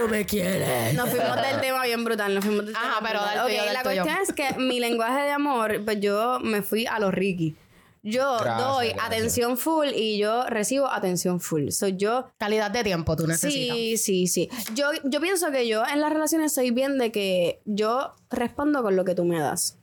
no 0.00 0.08
me 0.08 0.24
quieres. 0.26 0.94
Nos 0.94 1.08
fuimos 1.10 1.36
del 1.36 1.60
tema 1.60 1.84
bien 1.84 2.04
brutal, 2.04 2.34
nos 2.34 2.44
fuimos 2.44 2.66
del 2.66 2.74
Ajá, 2.76 2.96
tema 2.98 3.08
pero 3.08 3.20
brutal. 3.20 3.36
dale 3.38 3.50
tuyo, 3.60 3.72
la 3.72 3.82
tuyo. 3.82 4.02
cuestión 4.04 4.22
es 4.22 4.32
que 4.54 4.58
mi 4.60 4.80
lenguaje 4.80 5.22
de 5.22 5.30
amor, 5.30 5.80
pues 5.84 6.00
yo 6.00 6.38
me 6.40 6.62
fui 6.62 6.86
a 6.86 6.98
los 6.98 7.12
Ricky. 7.14 7.56
Yo 8.04 8.36
Gracias, 8.40 8.68
doy 8.68 8.86
gracias. 8.88 9.06
atención 9.06 9.56
full 9.56 9.86
y 9.94 10.18
yo 10.18 10.44
recibo 10.46 10.88
atención 10.88 11.38
full. 11.38 11.68
Soy 11.70 11.96
yo 11.96 12.26
Calidad 12.36 12.72
de 12.72 12.82
tiempo 12.82 13.14
tú 13.14 13.28
necesitas. 13.28 13.76
Sí, 13.76 13.96
sí, 13.96 14.26
sí. 14.26 14.50
Yo, 14.74 14.90
yo 15.04 15.20
pienso 15.20 15.52
que 15.52 15.68
yo 15.68 15.84
en 15.86 16.00
las 16.00 16.12
relaciones 16.12 16.52
soy 16.52 16.72
bien 16.72 16.98
de 16.98 17.12
que 17.12 17.60
yo 17.64 18.12
respondo 18.28 18.82
con 18.82 18.96
lo 18.96 19.04
que 19.04 19.14
tú 19.14 19.24
me 19.24 19.38
das. 19.38 19.78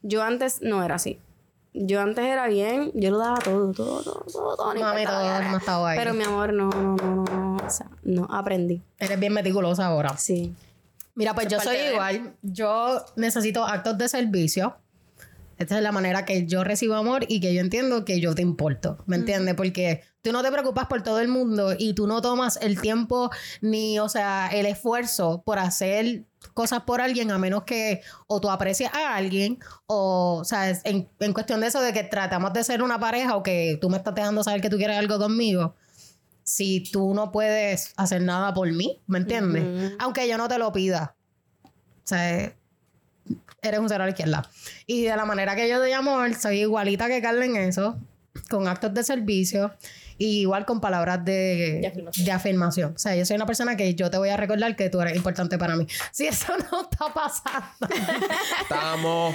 Yo 0.00 0.22
antes 0.22 0.62
no 0.62 0.82
era 0.82 0.94
así. 0.94 1.20
Yo 1.74 2.00
antes 2.00 2.24
era 2.24 2.48
bien, 2.48 2.90
yo 2.94 3.10
lo 3.10 3.18
daba 3.18 3.38
todo, 3.38 3.70
todo, 3.72 4.02
todo, 4.02 4.24
todo, 4.30 4.56
todo. 4.56 4.74
no 4.74 4.80
Mami, 4.80 5.04
todo 5.04 5.42
no 5.50 5.56
estaba 5.58 5.90
ahí. 5.90 5.98
Pero 5.98 6.12
mi 6.14 6.24
amor, 6.24 6.52
no, 6.54 6.68
no, 6.70 6.96
no, 6.96 7.24
no, 7.24 7.51
sea, 7.70 7.86
no, 8.02 8.26
aprendí. 8.30 8.82
Eres 8.98 9.18
bien 9.20 9.32
meticulosa 9.32 9.86
ahora. 9.86 10.16
Sí. 10.16 10.54
Mira, 11.14 11.34
pues 11.34 11.48
yo 11.48 11.60
soy 11.60 11.76
de- 11.76 11.92
igual. 11.92 12.34
Yo 12.42 13.04
necesito 13.16 13.64
actos 13.66 13.98
de 13.98 14.08
servicio. 14.08 14.76
Esta 15.58 15.76
es 15.76 15.82
la 15.82 15.92
manera 15.92 16.24
que 16.24 16.46
yo 16.46 16.64
recibo 16.64 16.94
amor 16.94 17.24
y 17.28 17.38
que 17.40 17.54
yo 17.54 17.60
entiendo 17.60 18.04
que 18.04 18.18
yo 18.20 18.34
te 18.34 18.42
importo. 18.42 18.98
¿Me 19.06 19.16
entiendes? 19.16 19.54
Porque 19.54 20.02
tú 20.22 20.32
no 20.32 20.42
te 20.42 20.50
preocupas 20.50 20.86
por 20.86 21.02
todo 21.02 21.20
el 21.20 21.28
mundo 21.28 21.74
y 21.78 21.92
tú 21.94 22.06
no 22.08 22.20
tomas 22.20 22.58
el 22.62 22.80
tiempo 22.80 23.30
ni, 23.60 23.98
o 24.00 24.08
sea, 24.08 24.48
el 24.52 24.66
esfuerzo 24.66 25.42
por 25.44 25.58
hacer 25.60 26.24
cosas 26.54 26.80
por 26.80 27.00
alguien 27.00 27.30
a 27.30 27.38
menos 27.38 27.62
que 27.62 28.00
o 28.26 28.40
tú 28.40 28.50
aprecias 28.50 28.92
a 28.92 29.14
alguien 29.14 29.60
o, 29.86 30.38
o 30.40 30.44
sea, 30.44 30.68
es 30.70 30.80
en, 30.84 31.08
en 31.20 31.32
cuestión 31.32 31.60
de 31.60 31.68
eso 31.68 31.80
de 31.80 31.92
que 31.92 32.02
tratamos 32.02 32.52
de 32.54 32.64
ser 32.64 32.82
una 32.82 32.98
pareja 32.98 33.36
o 33.36 33.44
que 33.44 33.78
tú 33.80 33.88
me 33.88 33.98
estás 33.98 34.14
dejando 34.16 34.42
saber 34.42 34.62
que 34.62 34.70
tú 34.70 34.78
quieres 34.78 34.96
algo 34.98 35.18
conmigo. 35.18 35.76
Si 36.44 36.80
tú 36.80 37.14
no 37.14 37.32
puedes 37.32 37.92
hacer 37.96 38.22
nada 38.22 38.52
por 38.54 38.70
mí, 38.72 39.00
¿me 39.06 39.18
entiendes? 39.18 39.92
Aunque 39.98 40.28
yo 40.28 40.38
no 40.38 40.48
te 40.48 40.58
lo 40.58 40.72
pida. 40.72 41.14
O 41.64 41.70
sea, 42.06 42.54
eres 43.62 43.80
un 43.80 43.88
cero 43.88 44.02
a 44.02 44.06
la 44.06 44.10
izquierda. 44.10 44.48
Y 44.86 45.02
de 45.02 45.16
la 45.16 45.24
manera 45.24 45.54
que 45.54 45.68
yo 45.68 45.78
doy 45.78 45.92
amor, 45.92 46.34
soy 46.34 46.60
igualita 46.60 47.08
que 47.08 47.22
Carla 47.22 47.44
en 47.44 47.56
eso, 47.56 47.96
con 48.50 48.66
actos 48.66 48.92
de 48.92 49.04
servicio. 49.04 49.72
Y 50.24 50.42
igual 50.42 50.64
con 50.64 50.80
palabras 50.80 51.24
de, 51.24 51.78
De 51.80 51.86
afirmación. 51.88 52.24
de 52.26 52.30
afirmación. 52.32 52.92
O 52.94 52.98
sea, 52.98 53.16
yo 53.16 53.24
soy 53.26 53.34
una 53.34 53.46
persona 53.46 53.76
que 53.76 53.92
yo 53.96 54.08
te 54.08 54.18
voy 54.18 54.28
a 54.28 54.36
recordar 54.36 54.76
que 54.76 54.88
tú 54.88 55.00
eres 55.00 55.16
importante 55.16 55.58
para 55.58 55.74
mí. 55.74 55.86
Si 56.12 56.26
eso 56.26 56.52
no 56.70 56.82
está 56.82 57.12
pasando, 57.12 57.88
Estamos 58.62 59.34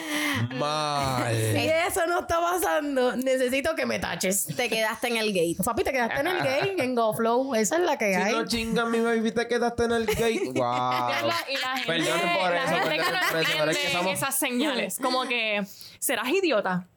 mal. 0.55 1.33
si 1.33 1.67
eso 1.67 2.05
no 2.07 2.21
está 2.21 2.39
pasando, 2.39 3.15
necesito 3.17 3.75
que 3.75 3.85
me 3.85 3.99
taches. 3.99 4.45
Te 4.55 4.69
quedaste 4.69 5.07
en 5.09 5.17
el 5.17 5.33
gate. 5.33 5.57
Papi, 5.63 5.83
te 5.83 5.91
quedaste 5.91 6.21
en 6.21 6.27
el 6.27 6.37
game, 6.37 6.75
en 6.83 6.95
GoFlow. 6.95 7.55
Esa 7.55 7.75
es 7.77 7.81
la 7.81 7.97
que 7.97 8.13
Si 8.13 8.21
hay. 8.21 8.33
no 8.33 8.45
chingas 8.45 8.87
mi 8.87 8.99
baby, 8.99 9.31
te 9.31 9.47
quedaste 9.47 9.83
en 9.85 9.91
el 9.91 10.05
gate. 10.05 10.41
Wow. 10.53 10.53
Y 10.53 11.27
la, 11.27 11.35
y 11.49 11.57
la 11.57 11.77
gente, 11.77 11.87
Perdonen 11.87 12.37
por 12.37 12.51
la 12.51 12.63
eso, 12.63 12.75
gente 12.89 12.95
que 12.97 13.57
no 13.65 13.71
entiende 13.71 14.11
esas 14.11 14.35
señales. 14.39 14.97
Como 15.01 15.23
que, 15.27 15.65
¿serás 15.99 16.29
idiota? 16.29 16.87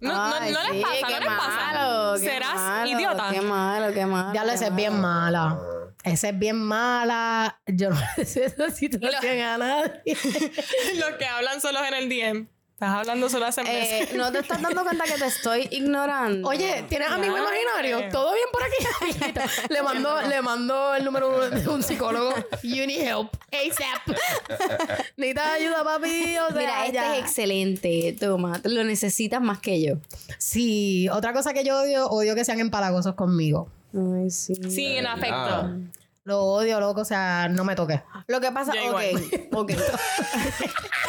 No, 0.00 0.12
no- 0.12 0.34
Ay, 0.34 0.52
no 0.52 0.60
sí, 0.60 0.72
les 0.74 0.82
pasa, 0.84 1.06
qué 1.06 1.12
no 1.14 1.20
les 1.20 1.28
pasa. 1.38 1.72
malo, 1.72 2.14
qué 2.14 2.20
¿Serás 2.28 2.54
malo, 2.54 2.90
idiota? 2.90 3.28
Qué 3.30 3.40
malo, 3.40 3.94
qué 3.94 4.06
malo. 4.06 4.34
Ya 4.34 4.44
lo 4.44 4.52
es 4.52 4.74
bien 4.74 5.00
mala. 5.00 5.58
Esa 6.04 6.28
es 6.28 6.38
bien 6.38 6.56
mala. 6.62 7.60
Yo 7.66 7.90
no 7.90 7.96
sé 8.24 8.44
esa 8.44 8.70
situación 8.70 9.40
a 9.40 9.58
nadie. 9.58 10.02
Los 10.96 11.10
que 11.18 11.26
hablan 11.26 11.60
solos 11.60 11.82
en 11.88 11.94
el 11.94 12.08
DM. 12.08 12.48
Estás 12.76 12.90
hablando 12.90 13.30
solo 13.30 13.46
hace 13.46 13.62
meses. 13.62 14.10
Eh, 14.12 14.16
no 14.18 14.30
te 14.30 14.40
estás 14.40 14.60
dando 14.60 14.82
cuenta 14.84 15.04
que 15.04 15.14
te 15.14 15.24
estoy 15.24 15.66
ignorando. 15.70 16.46
Oye, 16.46 16.84
¿tienes 16.90 17.08
amigo 17.08 17.34
Claro. 17.34 17.48
imaginario? 17.50 18.10
¿Todo 18.12 18.34
bien 18.34 18.46
por 18.52 18.62
aquí? 18.62 19.40
le 19.70 19.82
mando, 19.82 20.20
le 20.20 20.42
mando 20.42 20.94
el 20.94 21.02
número 21.06 21.48
de 21.48 21.66
un 21.70 21.82
psicólogo. 21.82 22.34
You 22.62 22.86
need 22.86 23.00
help. 23.00 23.30
ASAP. 23.50 24.14
¿Necesitas 25.16 25.52
ayuda, 25.52 25.84
papi? 25.84 26.36
O 26.36 26.48
sea, 26.48 26.58
Mira, 26.58 26.82
este 26.84 26.92
ya. 26.96 27.16
es 27.16 27.22
excelente. 27.24 28.14
Toma, 28.20 28.60
lo 28.64 28.84
necesitas 28.84 29.40
más 29.40 29.58
que 29.60 29.80
yo. 29.80 29.94
Sí, 30.36 31.08
otra 31.08 31.32
cosa 31.32 31.54
que 31.54 31.64
yo 31.64 31.80
odio, 31.80 32.08
odio 32.10 32.34
que 32.34 32.44
sean 32.44 32.60
empalagosos 32.60 33.14
conmigo. 33.14 33.70
Ay, 33.94 34.28
sí. 34.30 34.54
Sí, 34.68 34.84
en 34.98 35.06
afecto. 35.06 35.34
Ah. 35.34 35.76
Lo 36.26 36.42
odio, 36.42 36.80
loco, 36.80 37.02
o 37.02 37.04
sea, 37.04 37.48
no 37.48 37.62
me 37.64 37.76
toques. 37.76 38.00
Lo 38.26 38.40
que 38.40 38.50
pasa, 38.50 38.72
Yo 38.74 38.90
ok, 38.90 39.00
ok. 39.52 39.72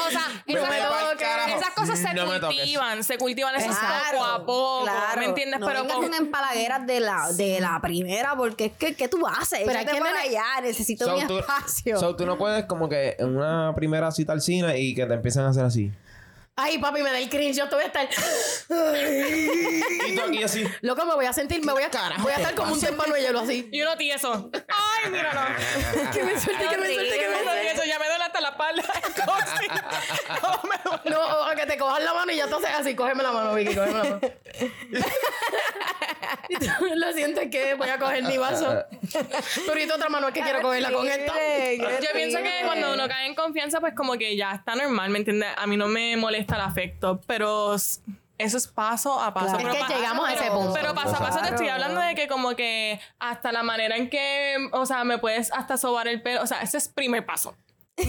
O 0.08 0.10
sea, 0.10 0.22
esas, 0.46 0.70
pa'l 0.70 1.18
carajo. 1.18 1.58
esas 1.60 1.70
cosas 1.74 2.00
se 2.00 2.14
No 2.14 2.28
me 2.28 2.40
toques. 2.40 2.56
cultivan, 2.60 3.04
se 3.04 3.18
cultivan 3.18 3.54
Claro, 3.56 4.18
poco 4.20 4.24
a 4.26 4.40
poco, 4.46 4.84
claro. 4.84 5.20
¿me 5.20 5.26
entiendes? 5.26 5.60
No 5.60 5.66
Pero 5.68 5.82
vengas 5.82 5.98
con- 5.98 6.06
con 6.06 6.14
empalagueras 6.14 6.86
de 6.88 7.00
la, 7.00 7.34
de 7.34 7.60
la 7.60 7.82
primera, 7.82 8.36
porque 8.38 8.66
es 8.66 8.72
que, 8.74 8.94
¿qué 8.96 9.08
tú 9.10 9.26
haces? 9.28 9.62
Pero 9.66 9.66
Pero 9.66 9.80
hay 9.80 9.86
que 9.86 10.00
para 10.00 10.12
nene- 10.24 10.30
allá, 10.30 10.62
necesito 10.62 11.06
So, 11.06 11.18
mi 11.18 11.26
tú- 11.28 11.40
espacio. 11.40 12.00
so, 12.00 12.16
tú 12.16 12.26
no 12.26 12.38
puedes 12.38 12.66
como 12.66 12.88
que 12.88 13.16
en 13.20 13.36
una 13.36 13.74
primera 13.76 14.12
cita 14.12 14.32
al 14.34 14.42
cine 14.42 14.80
y 14.80 14.94
que 14.96 15.06
te 15.08 15.16
empiecen 15.16 15.44
a 15.44 15.50
hacer 15.50 15.66
así. 15.66 15.92
Ay, 16.60 16.80
papi, 16.80 17.04
me 17.04 17.12
da 17.12 17.20
el 17.20 17.30
cringe. 17.30 17.56
Yo 17.56 17.70
te 17.70 17.76
voy 17.76 17.84
a 17.84 17.88
estar. 17.88 18.10
Y 20.08 20.16
tú 20.16 20.22
aquí 20.24 20.42
así. 20.42 20.68
Loco, 20.82 21.06
me 21.06 21.14
voy 21.14 21.26
a 21.26 21.34
sentir, 21.34 21.64
me 21.64 21.72
voy 21.72 21.84
a. 21.84 21.90
Voy 22.18 22.32
a 22.32 22.38
estar 22.38 22.56
como 22.56 22.74
un 22.74 22.82
tempano 22.82 23.14
de 23.14 23.22
hielo 23.22 23.42
así. 23.42 23.70
Y 23.72 23.80
uno 23.84 23.96
tieso. 23.96 24.50
Ay, 24.68 25.12
mira, 25.12 25.34
no. 25.34 25.42
Que 26.12 26.24
me 26.24 26.40
suelte, 26.40 26.68
que 26.68 26.78
me 26.78 26.94
suelte, 26.94 27.20
que 27.20 27.30
me 27.30 27.44
suelte. 27.44 27.62
tieso, 27.62 27.84
ya 27.86 28.00
me 28.00 28.08
duele 28.08 28.24
hasta 28.24 28.42
la 28.42 28.50
espalda. 28.50 28.84
¿Cómo 30.42 30.64
me 30.64 30.78
duele? 30.84 31.10
No, 31.12 31.22
o 31.22 31.56
que 31.56 31.66
te 31.68 31.78
cojas 31.78 32.04
la 32.04 32.14
mano 32.16 32.32
y 32.32 32.38
ya 32.38 32.48
tú 32.48 32.56
haces 32.56 32.72
así. 32.76 32.96
Cógeme 32.96 33.22
la 33.22 33.32
mano, 33.32 33.54
Vicky, 33.54 33.76
cógeme 33.76 33.94
la 33.94 34.04
mano. 34.04 34.20
Lo 36.96 37.14
siento, 37.14 37.42
es 37.42 37.52
que 37.52 37.74
voy 37.76 37.90
a 37.90 38.00
coger 38.00 38.24
mi 38.24 38.38
vaso. 38.38 38.84
Ahorita 39.68 39.96
otra 39.96 40.10
mano 40.10 40.30
es 40.30 40.34
que 40.34 40.42
quiero 40.42 40.62
cogerla 40.62 40.92
con 40.92 41.08
esta. 41.08 41.34
Yo 42.02 42.10
pienso 42.14 42.40
que 42.40 42.62
cuando 42.66 42.94
uno 42.94 43.08
cae 43.08 43.28
en 43.28 43.36
confianza, 43.36 43.80
pues 43.80 43.94
como 43.94 44.14
que 44.14 44.36
ya 44.36 44.54
está 44.54 44.76
normal, 44.76 45.10
¿me 45.10 45.20
entiendes? 45.20 45.50
A 45.56 45.68
mí 45.68 45.78
no 45.78 45.88
me 45.88 46.18
molesta 46.18 46.47
el 46.56 46.62
afecto, 46.62 47.22
pero 47.28 47.76
eso 47.76 48.58
es 48.58 48.68
paso 48.68 49.20
a 49.20 49.34
paso. 49.34 49.58
Claro. 49.58 49.70
Pero 49.72 49.74
Es 49.74 49.88
que 49.88 49.96
llegamos 49.96 50.30
a 50.30 50.34
ese 50.34 50.52
punto. 50.52 50.74
Pero 50.74 50.94
paso 50.94 51.16
a 51.16 51.20
paso 51.20 51.40
te 51.40 51.50
estoy 51.50 51.70
hablando 51.70 52.02
de 52.02 52.16
que 52.16 52.28
como 52.28 52.56
que 52.56 53.00
hasta 53.20 53.52
la 53.52 53.64
manera 53.64 53.96
en 53.96 54.10
que, 54.10 54.70
o 54.72 54.86
sea, 54.86 55.04
me 55.04 55.18
puedes 55.18 55.52
hasta 55.52 55.78
sobar 55.78 56.08
el 56.08 56.22
pelo, 56.22 56.44
o 56.44 56.48
sea, 56.48 56.62
ese 56.62 56.78
es 56.78 56.88
primer 56.88 57.26
paso. 57.26 57.56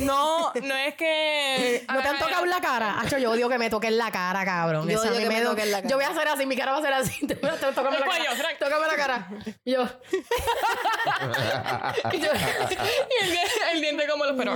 No, 0.00 0.52
no 0.52 0.74
es 0.76 0.94
que... 0.96 1.82
¿No 1.88 2.02
te 2.02 2.08
han 2.08 2.18
tocado 2.18 2.44
la 2.44 2.60
cara? 2.60 3.00
Acho, 3.00 3.16
yo 3.16 3.30
odio 3.32 3.48
que 3.48 3.56
me 3.58 3.70
toquen 3.70 3.96
la 3.96 4.10
cara, 4.10 4.44
cabrón. 4.44 4.86
Yo 4.86 4.98
Eso 4.98 5.08
a 5.08 5.12
odio 5.12 5.20
mí 5.20 5.22
que 5.28 5.28
me 5.30 5.40
do- 5.42 5.50
toquen 5.50 5.70
la 5.70 5.78
cara. 5.78 5.88
Yo 5.88 5.96
voy 5.96 6.04
a 6.04 6.10
hacer 6.10 6.28
así, 6.28 6.44
mi 6.46 6.56
cara 6.56 6.72
va 6.72 6.78
a 6.78 6.82
ser 6.82 6.92
así. 6.92 7.26
Tócame 7.74 7.96
El 7.96 8.00
la 8.00 8.06
cuello, 8.06 8.24
cara. 8.26 8.36
Frank. 8.36 8.58
Tócame 8.58 8.86
la 8.86 8.96
cara. 8.96 9.28
Y 9.64 9.72
yo. 9.72 9.82
Y 12.12 12.20
yo- 12.20 12.30
Y 13.22 13.24
el, 13.24 13.38
el 13.76 13.80
diente 13.80 14.06
como 14.08 14.24
los 14.26 14.36
pero 14.36 14.54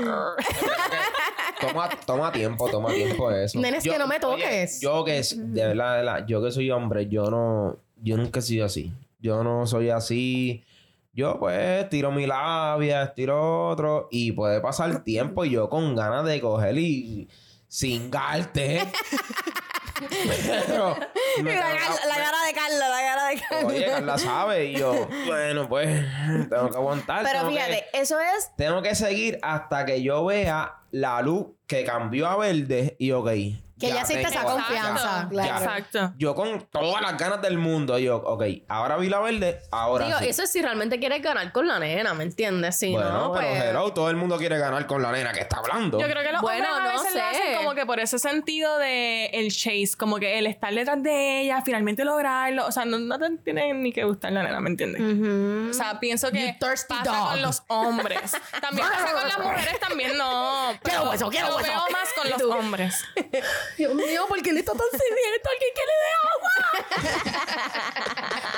Toma, 1.60 1.88
toma 2.06 2.32
tiempo, 2.32 2.70
toma 2.70 2.92
tiempo 2.92 3.30
eso. 3.30 3.58
Nene, 3.58 3.78
es 3.78 3.84
que 3.84 3.98
no 3.98 4.06
me 4.06 4.20
toques. 4.20 4.80
yo 4.80 5.04
que, 5.04 5.18
es- 5.18 5.36
de 5.36 5.66
verdad, 5.68 5.92
de 5.96 6.02
verdad, 6.04 6.24
yo 6.26 6.42
que 6.42 6.50
soy 6.50 6.70
hombre, 6.70 7.08
yo 7.08 7.30
no, 7.30 7.78
yo 8.02 8.16
nunca 8.16 8.40
he 8.40 8.42
sido 8.42 8.66
así. 8.66 8.92
Yo 9.20 9.42
no 9.44 9.66
soy 9.66 9.90
así. 9.90 10.64
Yo 11.14 11.38
pues 11.38 11.88
tiro 11.90 12.10
mi 12.10 12.26
labia, 12.26 13.12
tiro 13.14 13.68
otro 13.68 14.08
y 14.10 14.32
puede 14.32 14.60
pasar 14.60 15.04
tiempo 15.04 15.44
y 15.44 15.50
yo 15.50 15.68
con 15.68 15.94
ganas 15.94 16.24
de 16.24 16.40
coger 16.40 16.78
y 16.78 17.28
cingarte. 17.68 18.90
Pero 20.08 20.96
La, 21.36 21.52
la 21.52 22.16
cara 22.16 22.44
de 22.46 22.52
Carla, 22.54 22.88
la 22.88 23.00
cara 23.02 23.28
de 23.28 23.40
Carla. 23.40 23.66
Oye, 23.68 23.86
Carla 23.86 24.18
sabe 24.18 24.64
y 24.66 24.74
yo, 24.76 25.06
bueno, 25.26 25.68
pues 25.68 26.04
tengo 26.50 26.70
que 26.70 26.76
aguantar. 26.76 27.24
Pero 27.24 27.46
que- 27.48 27.54
fíjate, 27.54 27.84
eso 27.92 28.18
es 28.18 28.50
tengo 28.56 28.82
que 28.82 28.94
seguir 28.94 29.38
hasta 29.42 29.84
que 29.84 30.02
yo 30.02 30.24
vea 30.24 30.76
la 30.90 31.20
luz 31.22 31.46
que 31.66 31.84
cambió 31.84 32.26
a 32.28 32.36
verde 32.36 32.96
y 32.98 33.12
ok. 33.12 33.28
Que 33.88 33.92
ya 33.94 34.00
existe 34.00 34.22
esa 34.22 34.40
tengo- 34.40 34.52
confianza. 34.52 35.28
ya. 35.32 35.46
Exacto. 35.58 36.12
Yo 36.16 36.34
con 36.34 36.66
todas 36.70 37.02
las 37.02 37.16
ganas 37.18 37.42
del 37.42 37.58
mundo, 37.58 37.98
yo, 37.98 38.16
ok, 38.16 38.44
ahora 38.68 38.96
vi 38.96 39.08
la 39.08 39.20
verde, 39.20 39.60
ahora 39.70 40.06
Digo, 40.06 40.18
sí. 40.18 40.28
eso 40.28 40.42
es 40.44 40.50
si 40.52 40.62
realmente 40.62 40.98
quieres 40.98 41.20
ganar 41.22 41.52
con 41.52 41.66
la 41.66 41.78
nena, 41.78 42.14
¿me 42.14 42.24
entiendes? 42.24 42.78
Si 42.78 42.92
bueno, 42.92 43.10
no, 43.12 43.32
pero 43.32 43.48
pues. 43.48 43.62
hello, 43.64 43.92
todo 43.92 44.10
el 44.10 44.16
mundo 44.16 44.38
quiere 44.38 44.58
ganar 44.58 44.86
con 44.86 45.02
la 45.02 45.12
nena 45.12 45.32
que 45.32 45.40
está 45.40 45.58
hablando. 45.58 45.98
Yo 46.00 46.06
creo 46.08 46.22
que 46.22 46.32
los 46.32 46.40
Bueno, 46.42 46.66
hombres 46.68 46.90
a 46.90 46.94
no 46.94 47.02
veces 47.02 47.14
lo 47.14 47.20
sé. 47.20 47.26
hacen 47.26 47.56
como 47.56 47.74
que 47.74 47.86
por 47.86 48.00
ese 48.00 48.18
sentido 48.18 48.78
de 48.78 49.26
el 49.26 49.50
chase, 49.50 49.90
como 49.98 50.18
que 50.18 50.38
el 50.38 50.46
estar 50.46 50.72
detrás 50.74 51.02
de 51.02 51.40
ella, 51.42 51.62
finalmente 51.64 52.04
lograrlo. 52.04 52.66
O 52.66 52.72
sea, 52.72 52.84
no, 52.84 52.98
no 52.98 53.18
te 53.18 53.30
tiene 53.38 53.72
ni 53.74 53.92
que 53.92 54.04
gustar 54.04 54.32
la 54.32 54.42
nena, 54.42 54.60
¿me 54.60 54.70
entiendes? 54.70 55.00
O 55.70 55.72
sea, 55.74 55.98
pienso 56.00 56.30
que 56.30 56.46
You 56.48 56.52
thirsty 56.60 56.94
pasa 56.94 57.10
dog. 57.10 57.28
con 57.30 57.42
los 57.42 57.62
hombres. 57.68 58.32
También 58.60 58.86
pasa 58.88 59.12
con 59.12 59.28
las 59.28 59.38
mujeres, 59.42 59.80
también 59.80 60.16
no. 60.18 60.68
Quiero 60.82 61.00
Pero 61.00 61.10
hueso, 61.10 61.28
quiero 61.30 61.48
lo 61.48 61.56
hueso. 61.56 61.68
veo 61.68 61.80
más 61.90 62.08
con 62.16 62.30
los 62.30 62.42
hombres. 62.56 63.04
Dios 63.76 63.94
mío, 63.94 64.26
¿por 64.28 64.42
qué 64.42 64.52
le 64.52 64.60
está 64.60 64.72
tan 64.72 64.86
sediento? 64.90 65.50
¿Alguien 65.50 65.72
que 65.74 65.82
le 65.86 65.94
dé 66.02 66.10
agua? 66.32 66.50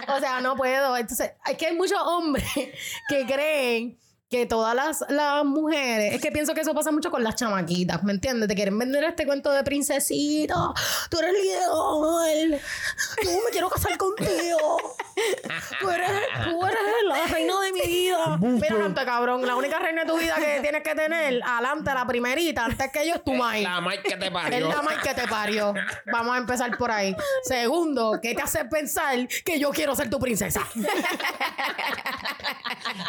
o 0.16 0.20
sea, 0.20 0.40
no 0.40 0.56
puedo. 0.56 0.96
Entonces, 0.96 1.32
hay 1.42 1.56
que 1.56 1.66
hay 1.66 1.74
muchos 1.74 1.98
hombres 1.98 2.44
que 3.08 3.26
creen 3.26 3.98
que 4.30 4.46
todas 4.46 4.74
las, 4.74 5.04
las 5.10 5.44
mujeres, 5.44 6.14
es 6.14 6.20
que 6.20 6.32
pienso 6.32 6.54
que 6.54 6.62
eso 6.62 6.74
pasa 6.74 6.90
mucho 6.90 7.10
con 7.10 7.22
las 7.22 7.36
chamaquitas, 7.36 8.02
¿me 8.02 8.12
entiendes? 8.12 8.48
Te 8.48 8.54
quieren 8.56 8.76
vender 8.78 9.04
este 9.04 9.26
cuento 9.26 9.50
de 9.52 9.62
princesita, 9.62 10.54
tú 11.08 11.18
eres 11.20 11.32
líder, 11.34 12.60
tú 13.22 13.28
me 13.44 13.50
quiero 13.52 13.68
casar 13.70 13.96
contigo, 13.96 14.80
tú 15.80 15.90
eres, 15.90 16.10
tú 16.44 16.64
eres 16.66 16.78
la 17.06 17.26
reina 17.26 17.60
de 17.60 17.72
mi 17.72 17.80
vida. 17.82 18.36
Mira, 18.40 18.76
cante, 18.78 19.04
cabrón, 19.04 19.46
la 19.46 19.54
única 19.54 19.78
reina 19.78 20.02
de 20.04 20.10
tu 20.10 20.18
vida 20.18 20.34
que 20.36 20.58
tienes 20.62 20.82
que 20.82 20.94
tener, 20.96 21.40
adelante, 21.44 21.92
la 21.94 22.06
primerita, 22.06 22.64
antes 22.64 22.90
que 22.90 23.06
yo 23.06 23.14
es 23.14 23.22
tu 23.22 23.34
maíz. 23.34 23.62
La 23.62 23.80
Mike 23.80 24.02
que 24.02 24.16
te 24.16 24.26
Es 24.26 24.32
parió. 24.32 24.68
la 24.68 24.82
más 24.82 24.98
que 24.98 25.14
te 25.14 25.28
parió. 25.28 25.74
Vamos 26.10 26.34
a 26.34 26.38
empezar 26.38 26.76
por 26.76 26.90
ahí. 26.90 27.14
Segundo, 27.44 28.18
¿qué 28.20 28.34
te 28.34 28.42
hace 28.42 28.64
pensar 28.64 29.28
que 29.44 29.60
yo 29.60 29.70
quiero 29.70 29.94
ser 29.94 30.10
tu 30.10 30.18
princesa? 30.18 30.62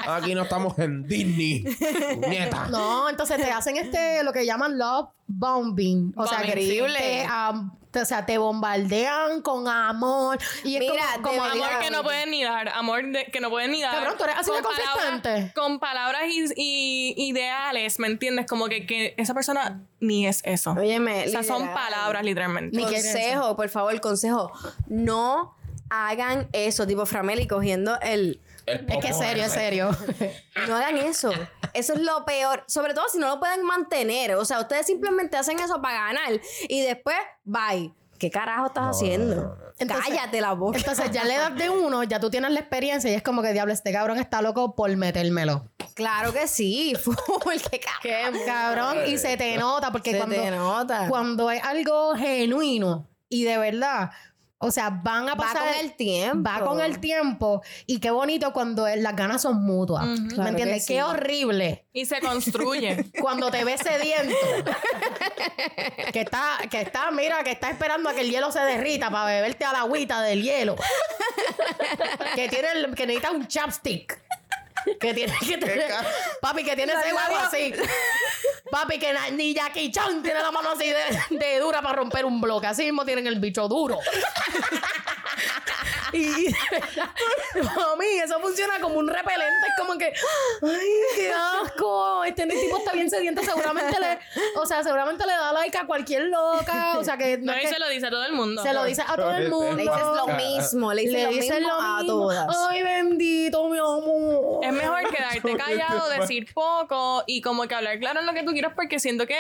Aquí 0.08 0.36
no 0.36 0.44
estamos 0.44 0.78
en 0.80 1.04
Disney. 1.24 1.64
Nieta. 2.28 2.68
No, 2.70 3.10
entonces 3.10 3.38
te 3.38 3.52
hacen 3.52 3.78
este, 3.78 4.24
lo 4.24 4.34
que 4.34 4.46
llaman 4.46 4.78
love 4.78 5.10
bombing. 5.28 6.14
O 6.16 6.28
sea, 6.28 6.42
te- 6.42 8.02
o 8.02 8.06
sea, 8.06 8.26
te 8.26 8.38
bombardean 8.38 9.42
con 9.42 9.68
amor. 9.70 10.38
Y 10.66 10.76
es 10.76 10.82
Mira, 10.82 11.04
como, 11.22 11.38
como 11.38 11.44
de 11.46 11.50
amor 11.52 11.70
que 11.82 11.90
no 11.92 12.04
pueden 12.04 12.30
ni 12.30 12.44
dar, 12.44 12.68
amor 12.70 13.06
de- 13.10 13.26
que 13.32 13.40
no 13.40 13.50
pueden 13.50 13.72
ni 13.72 13.82
dar. 13.82 13.94
Cabrón, 13.96 14.16
tú 14.18 14.24
eres 14.26 14.36
así 14.38 14.52
de 14.52 14.62
Con 14.62 14.64
palabras- 14.76 14.96
consistente. 14.96 15.52
Con 15.56 15.80
palabras 15.80 16.22
y, 16.28 16.46
y 16.58 17.30
ideales, 17.30 17.98
¿me 18.00 18.08
entiendes? 18.08 18.48
Como 18.48 18.68
que, 18.68 18.86
que 18.86 19.14
esa 19.18 19.34
persona 19.34 19.82
ni 20.02 20.28
es 20.28 20.42
eso. 20.44 20.72
Óyeme, 20.72 21.26
o 21.26 21.30
sea, 21.30 21.44
son 21.44 21.68
palabras 21.74 22.24
literalmente. 22.26 22.76
Ni 22.76 22.84
consejo, 22.84 23.56
por 23.56 23.70
favor, 23.70 24.00
consejo. 24.02 24.52
No 24.88 25.56
hagan 25.90 26.50
eso, 26.52 26.86
tipo 26.86 27.06
Frameli 27.06 27.48
cogiendo 27.48 27.98
el. 28.02 28.42
El 28.66 28.90
Es 28.90 28.98
que 28.98 29.08
es 29.10 29.18
serio, 29.18 29.44
es 29.46 29.52
serio. 29.52 29.90
No 30.68 30.76
hagan 30.76 30.98
eso. 30.98 31.32
Eso 31.74 31.94
es 31.94 32.00
lo 32.00 32.26
peor. 32.26 32.64
Sobre 32.68 32.94
todo 32.94 33.06
si 33.10 33.18
no 33.20 33.28
lo 33.28 33.40
pueden 33.40 33.64
mantener. 33.64 34.36
O 34.36 34.46
sea, 34.46 34.60
ustedes 34.60 34.86
simplemente 34.88 35.38
hacen 35.38 35.60
eso 35.60 35.82
para 35.82 36.06
ganar 36.08 36.40
y 36.68 36.82
después, 36.82 37.18
bye. 37.44 37.94
¿Qué 38.18 38.32
carajo 38.32 38.68
estás 38.68 38.96
haciendo? 38.96 39.58
Entonces- 39.78 40.06
Cállate 40.08 40.40
la 40.40 40.54
boca. 40.54 40.78
Entonces, 40.78 41.12
ya 41.12 41.24
a 41.24 41.26
la 41.26 41.36
edad 41.36 41.52
de 41.52 41.70
uno, 41.70 42.02
ya 42.04 42.18
tú 42.22 42.30
tienes 42.30 42.50
la 42.52 42.62
experiencia 42.62 43.12
y 43.12 43.14
es 43.14 43.22
como 43.22 43.42
que, 43.42 43.52
diablo, 43.52 43.74
este 43.74 43.92
cabrón 43.92 44.18
está 44.20 44.42
loco 44.42 44.74
por 44.74 44.96
metérmelo. 44.96 45.70
claro 45.96 46.32
que 46.32 46.48
sí. 46.48 46.96
Full, 47.04 47.14
qué 47.70 47.82
ca- 47.82 48.00
Qué 48.02 48.24
cabrón. 48.46 49.00
Y 49.08 49.18
se 49.18 49.36
te 49.36 49.58
nota, 49.58 49.92
porque 49.92 50.12
Se 50.12 50.18
cuando, 50.18 50.36
te 50.38 50.50
nota. 50.50 51.08
cuando 51.10 51.52
es 51.52 51.62
algo 51.62 52.16
genuino 52.16 53.10
y 53.28 53.44
de 53.44 53.58
verdad, 53.58 54.12
o 54.58 54.72
sea, 54.72 54.90
van 54.90 55.28
a 55.30 55.36
Va 55.36 55.44
pasar. 55.44 55.58
con 55.76 55.86
el 55.86 55.94
tiempo. 55.96 56.50
Va 56.50 56.60
con 56.66 56.80
el 56.82 57.00
tiempo. 57.00 57.62
Y 57.86 58.00
qué 58.00 58.10
bonito 58.10 58.54
cuando 58.54 58.88
las 58.88 59.16
ganas 59.16 59.42
son 59.42 59.64
mutuas. 59.64 60.06
¿Me 60.06 60.30
Claro 60.34 60.50
entiendes? 60.50 60.86
sí. 60.86 60.94
Qué 60.94 61.04
horrible 61.04 61.86
Y 61.94 62.06
se 62.06 62.20
construye. 62.22 63.06
cuando 63.22 63.52
te 63.52 63.64
ves 63.64 63.82
sediento. 63.82 64.36
que 66.14 66.22
está, 66.22 66.58
que 66.70 66.82
está, 66.82 67.12
mira, 67.12 67.44
que 67.44 67.52
está 67.52 67.70
esperando 67.70 68.10
a 68.10 68.14
que 68.14 68.22
el 68.22 68.32
hielo 68.32 68.52
se 68.52 68.60
derrita 68.62 69.10
para 69.10 69.26
beberte 69.26 69.66
a 69.66 69.74
la 69.74 69.80
agüita 69.82 70.22
del 70.22 70.42
hielo. 70.42 70.76
que 72.36 72.48
tiene 72.50 72.72
el- 72.72 72.96
que 72.96 73.06
necesita 73.08 73.32
un 73.32 73.48
chapstick. 73.48 74.20
Que 75.00 75.16
tiene 75.16 75.34
que 75.40 75.58
tener, 75.58 75.92
papi, 76.42 76.64
que 76.64 76.76
tiene 76.76 76.94
ese 76.94 77.12
huevo 77.14 77.36
así. 77.38 77.74
Papi, 78.70 78.98
que 79.00 79.14
ni 79.34 79.54
Jackie 79.54 79.92
Chan 79.92 80.24
tiene 80.24 80.42
la 80.42 80.52
mano 80.52 80.72
así 80.72 80.88
de, 80.88 81.38
de 81.38 81.60
dura 81.60 81.82
para 81.82 81.96
romper 81.96 82.26
un 82.26 82.42
bloque. 82.42 82.68
Así 82.68 82.84
mismo 82.84 83.06
tienen 83.06 83.28
el 83.28 83.40
bicho 83.40 83.68
duro. 83.68 84.00
Y 86.16 86.48
a 87.60 87.96
mí 87.98 88.06
eso 88.24 88.40
funciona 88.40 88.80
como 88.80 88.96
un 88.96 89.08
repelente. 89.08 89.68
Es 89.68 89.74
como 89.78 89.98
que, 89.98 90.06
ay, 90.06 90.90
qué 91.16 91.32
asco. 91.32 92.24
Este 92.24 92.46
tipo 92.48 92.78
está 92.78 92.94
bien 92.94 93.10
sediento. 93.10 93.44
Seguramente 93.44 94.00
le, 94.00 94.20
o 94.60 94.66
sea, 94.66 94.84
seguramente 94.84 95.26
le 95.26 95.34
da 95.34 95.52
like 95.52 95.78
a 95.78 95.86
cualquier 95.86 96.24
loca. 96.24 96.98
O 96.98 97.04
sea, 97.04 97.18
que 97.18 97.38
No, 97.38 97.52
es 97.54 97.60
y 97.60 97.62
que 97.62 97.74
se 97.74 97.80
lo 97.80 97.90
dice 97.90 98.08
a 98.08 98.10
todo 98.10 98.26
el 98.26 98.34
mundo. 98.34 98.64
se 98.64 98.74
lo 98.74 98.84
dice 98.86 99.04
a 99.06 99.16
todo 99.16 99.32
el 99.36 99.50
mundo. 99.50 99.76
Le 99.76 99.84
dices 99.84 100.06
lo 100.16 100.28
mismo, 100.28 100.94
le 100.94 101.02
dices 101.02 101.16
Le 101.16 101.24
lo 101.24 101.30
dicen 101.32 101.60
mismo 101.60 101.74
lo 101.74 101.82
a 101.82 102.04
todas. 102.06 102.58
Ay, 102.70 102.84
bendito, 102.84 103.68
mi 103.70 103.78
amor. 103.78 104.64
Es 104.64 104.74
mejor 104.74 105.10
quedarte 105.10 105.58
callado, 105.58 106.10
decir 106.10 106.54
poco 106.54 107.24
y 107.28 107.42
como 107.42 107.68
que 107.68 107.76
hablar 107.76 108.00
claro 108.00 108.20
en 108.22 108.26
lo 108.26 108.34
que 108.34 108.44
tú 108.44 108.52
quieras 108.52 108.74
porque 108.76 109.00
siento 109.00 109.26
que 109.28 109.38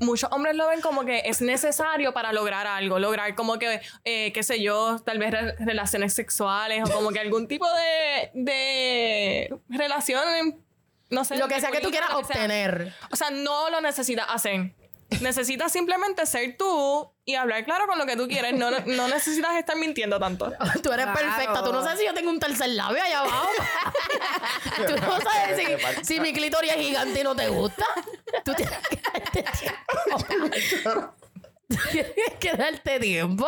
muchos 0.00 0.30
hombres 0.32 0.54
lo 0.56 0.68
ven 0.68 0.80
como 0.80 1.04
que 1.04 1.22
es 1.24 1.40
necesario 1.40 2.12
para 2.12 2.32
lograr 2.32 2.66
algo, 2.66 2.98
lograr 2.98 3.34
como 3.34 3.58
que, 3.58 3.80
eh, 4.04 4.32
qué 4.32 4.42
sé 4.42 4.60
yo, 4.62 4.98
tal 5.04 5.18
vez 5.18 5.30
re- 5.30 5.56
relaciones 5.58 6.12
sexuales 6.14 6.82
o 6.88 6.92
como 6.92 7.10
que 7.10 7.20
algún 7.20 7.48
tipo 7.48 7.66
de, 7.72 8.30
de 8.34 9.56
relación, 9.68 10.62
no 11.10 11.24
sé. 11.24 11.36
Lo 11.36 11.48
que 11.48 11.60
sea 11.60 11.70
que 11.70 11.80
tú 11.80 11.90
quieras 11.90 12.08
sea. 12.10 12.18
obtener. 12.18 12.92
O 13.10 13.16
sea, 13.16 13.30
no 13.30 13.70
lo 13.70 13.80
necesitas 13.80 14.26
hacer. 14.28 14.72
Necesitas 15.20 15.72
simplemente 15.72 16.26
ser 16.26 16.56
tú 16.56 17.12
y 17.24 17.36
hablar 17.36 17.64
claro 17.64 17.86
con 17.86 17.98
lo 17.98 18.06
que 18.06 18.16
tú 18.16 18.26
quieres. 18.28 18.54
No, 18.54 18.70
no 18.70 19.08
necesitas 19.08 19.56
estar 19.56 19.76
mintiendo 19.76 20.18
tanto. 20.18 20.52
Tú 20.82 20.92
eres 20.92 21.06
Claro. 21.06 21.18
perfecta. 21.20 21.62
Tú 21.64 21.72
no 21.72 21.82
sabes 21.82 22.00
si 22.00 22.06
yo 22.06 22.12
tengo 22.14 22.30
un 22.30 22.40
tercer 22.40 22.68
labio 22.70 23.02
allá 23.02 23.20
abajo. 23.20 23.48
Tú 24.86 24.96
no 24.96 25.20
sabes 25.20 25.56
si, 26.00 26.04
si 26.14 26.20
mi 26.20 26.32
clítoris 26.32 26.72
es 26.72 26.78
gigante 26.78 27.20
y 27.20 27.24
no 27.24 27.34
te 27.36 27.48
gusta. 27.48 27.84
Tú 28.44 28.52
tienes 28.54 28.78
que. 29.32 29.44
Tienes 31.90 32.14
que 32.38 32.52
darte 32.52 33.00
tiempo. 33.00 33.46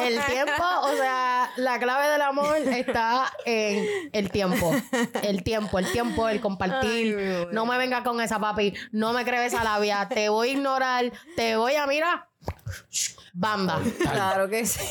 El 0.00 0.24
tiempo, 0.24 0.64
o 0.82 0.96
sea, 0.96 1.50
la 1.56 1.78
clave 1.80 2.08
del 2.08 2.22
amor 2.22 2.56
está 2.56 3.32
en 3.44 4.10
el 4.12 4.30
tiempo. 4.30 4.72
El 5.22 5.42
tiempo, 5.42 5.78
el 5.78 5.90
tiempo, 5.90 6.28
el 6.28 6.40
compartir. 6.40 7.48
no 7.52 7.66
me 7.66 7.78
venga 7.78 8.04
con 8.04 8.20
esa 8.20 8.38
papi. 8.38 8.74
No 8.92 9.12
me 9.12 9.24
crees 9.24 9.52
esa 9.52 9.64
labia. 9.64 10.08
Te 10.08 10.28
voy 10.28 10.50
a 10.50 10.52
ignorar. 10.52 11.12
Te 11.34 11.56
voy 11.56 11.74
a, 11.74 11.86
mira, 11.86 12.28
banda. 13.32 13.80
Claro 13.98 14.48
que 14.48 14.66
sí. 14.66 14.84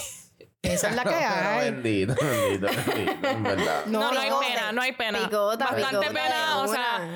Esa 0.61 0.89
es 0.89 0.95
la 0.95 1.03
que 1.03 1.15
hay. 1.15 1.71
Bendito, 1.71 2.15
bendito, 2.15 2.67
bendito, 2.67 3.29
en 3.29 3.43
verdad. 3.43 3.85
No, 3.85 4.11
no, 4.11 4.19
hay 4.19 4.31
pena, 4.41 4.71
no 4.73 4.81
hay 4.81 4.91
pena. 4.91 5.19
Picota, 5.19 5.65
Bastante 5.65 6.07
picota 6.07 6.09
pena, 6.09 6.57
o 6.57 6.67
sea, 6.67 7.09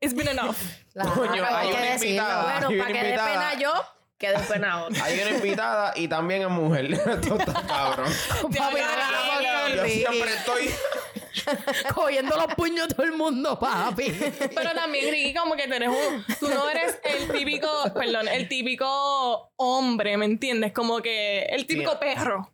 it's 0.00 0.14
been 0.14 0.28
enough. 0.28 0.56
Coño, 1.14 1.44
hay 1.46 1.68
una 1.68 1.80
decirlo. 1.80 2.06
invitada. 2.08 2.42
Bueno, 2.60 2.68
hay 2.68 2.74
una 2.74 2.84
para 2.84 2.92
que 2.92 3.02
dé 3.06 3.18
pena 3.18 3.54
yo, 3.60 3.72
que 4.18 4.28
dé 4.28 4.38
pena 4.40 4.82
otro. 4.84 5.04
Hay 5.04 5.20
una 5.20 5.30
invitada 5.30 5.92
y 5.96 6.08
también 6.08 6.42
es 6.42 6.48
mujer. 6.48 6.92
Esto 6.92 7.36
está 7.38 7.62
cabrón. 7.66 8.12
Yo 8.42 9.84
siempre 9.86 10.34
estoy. 10.34 10.70
Cogiendo 11.94 12.36
los 12.36 12.54
puños 12.54 12.88
de 12.88 12.94
todo 12.94 13.06
el 13.06 13.12
mundo, 13.12 13.58
papi. 13.58 14.10
Pero 14.54 14.72
también, 14.74 15.10
Ricky, 15.10 15.32
como 15.32 15.54
que 15.54 15.68
tú 15.68 15.74
eres 15.74 15.88
un... 15.88 16.24
Tú 16.40 16.48
no 16.48 16.68
eres 16.68 16.98
el 17.04 17.28
típico... 17.30 17.68
Perdón, 17.94 18.26
el 18.28 18.48
típico 18.48 19.52
hombre, 19.56 20.16
¿me 20.16 20.24
entiendes? 20.26 20.72
Como 20.72 21.00
que 21.00 21.42
el 21.44 21.66
típico 21.66 21.92
Sí. 21.92 21.98
perro. 22.00 22.50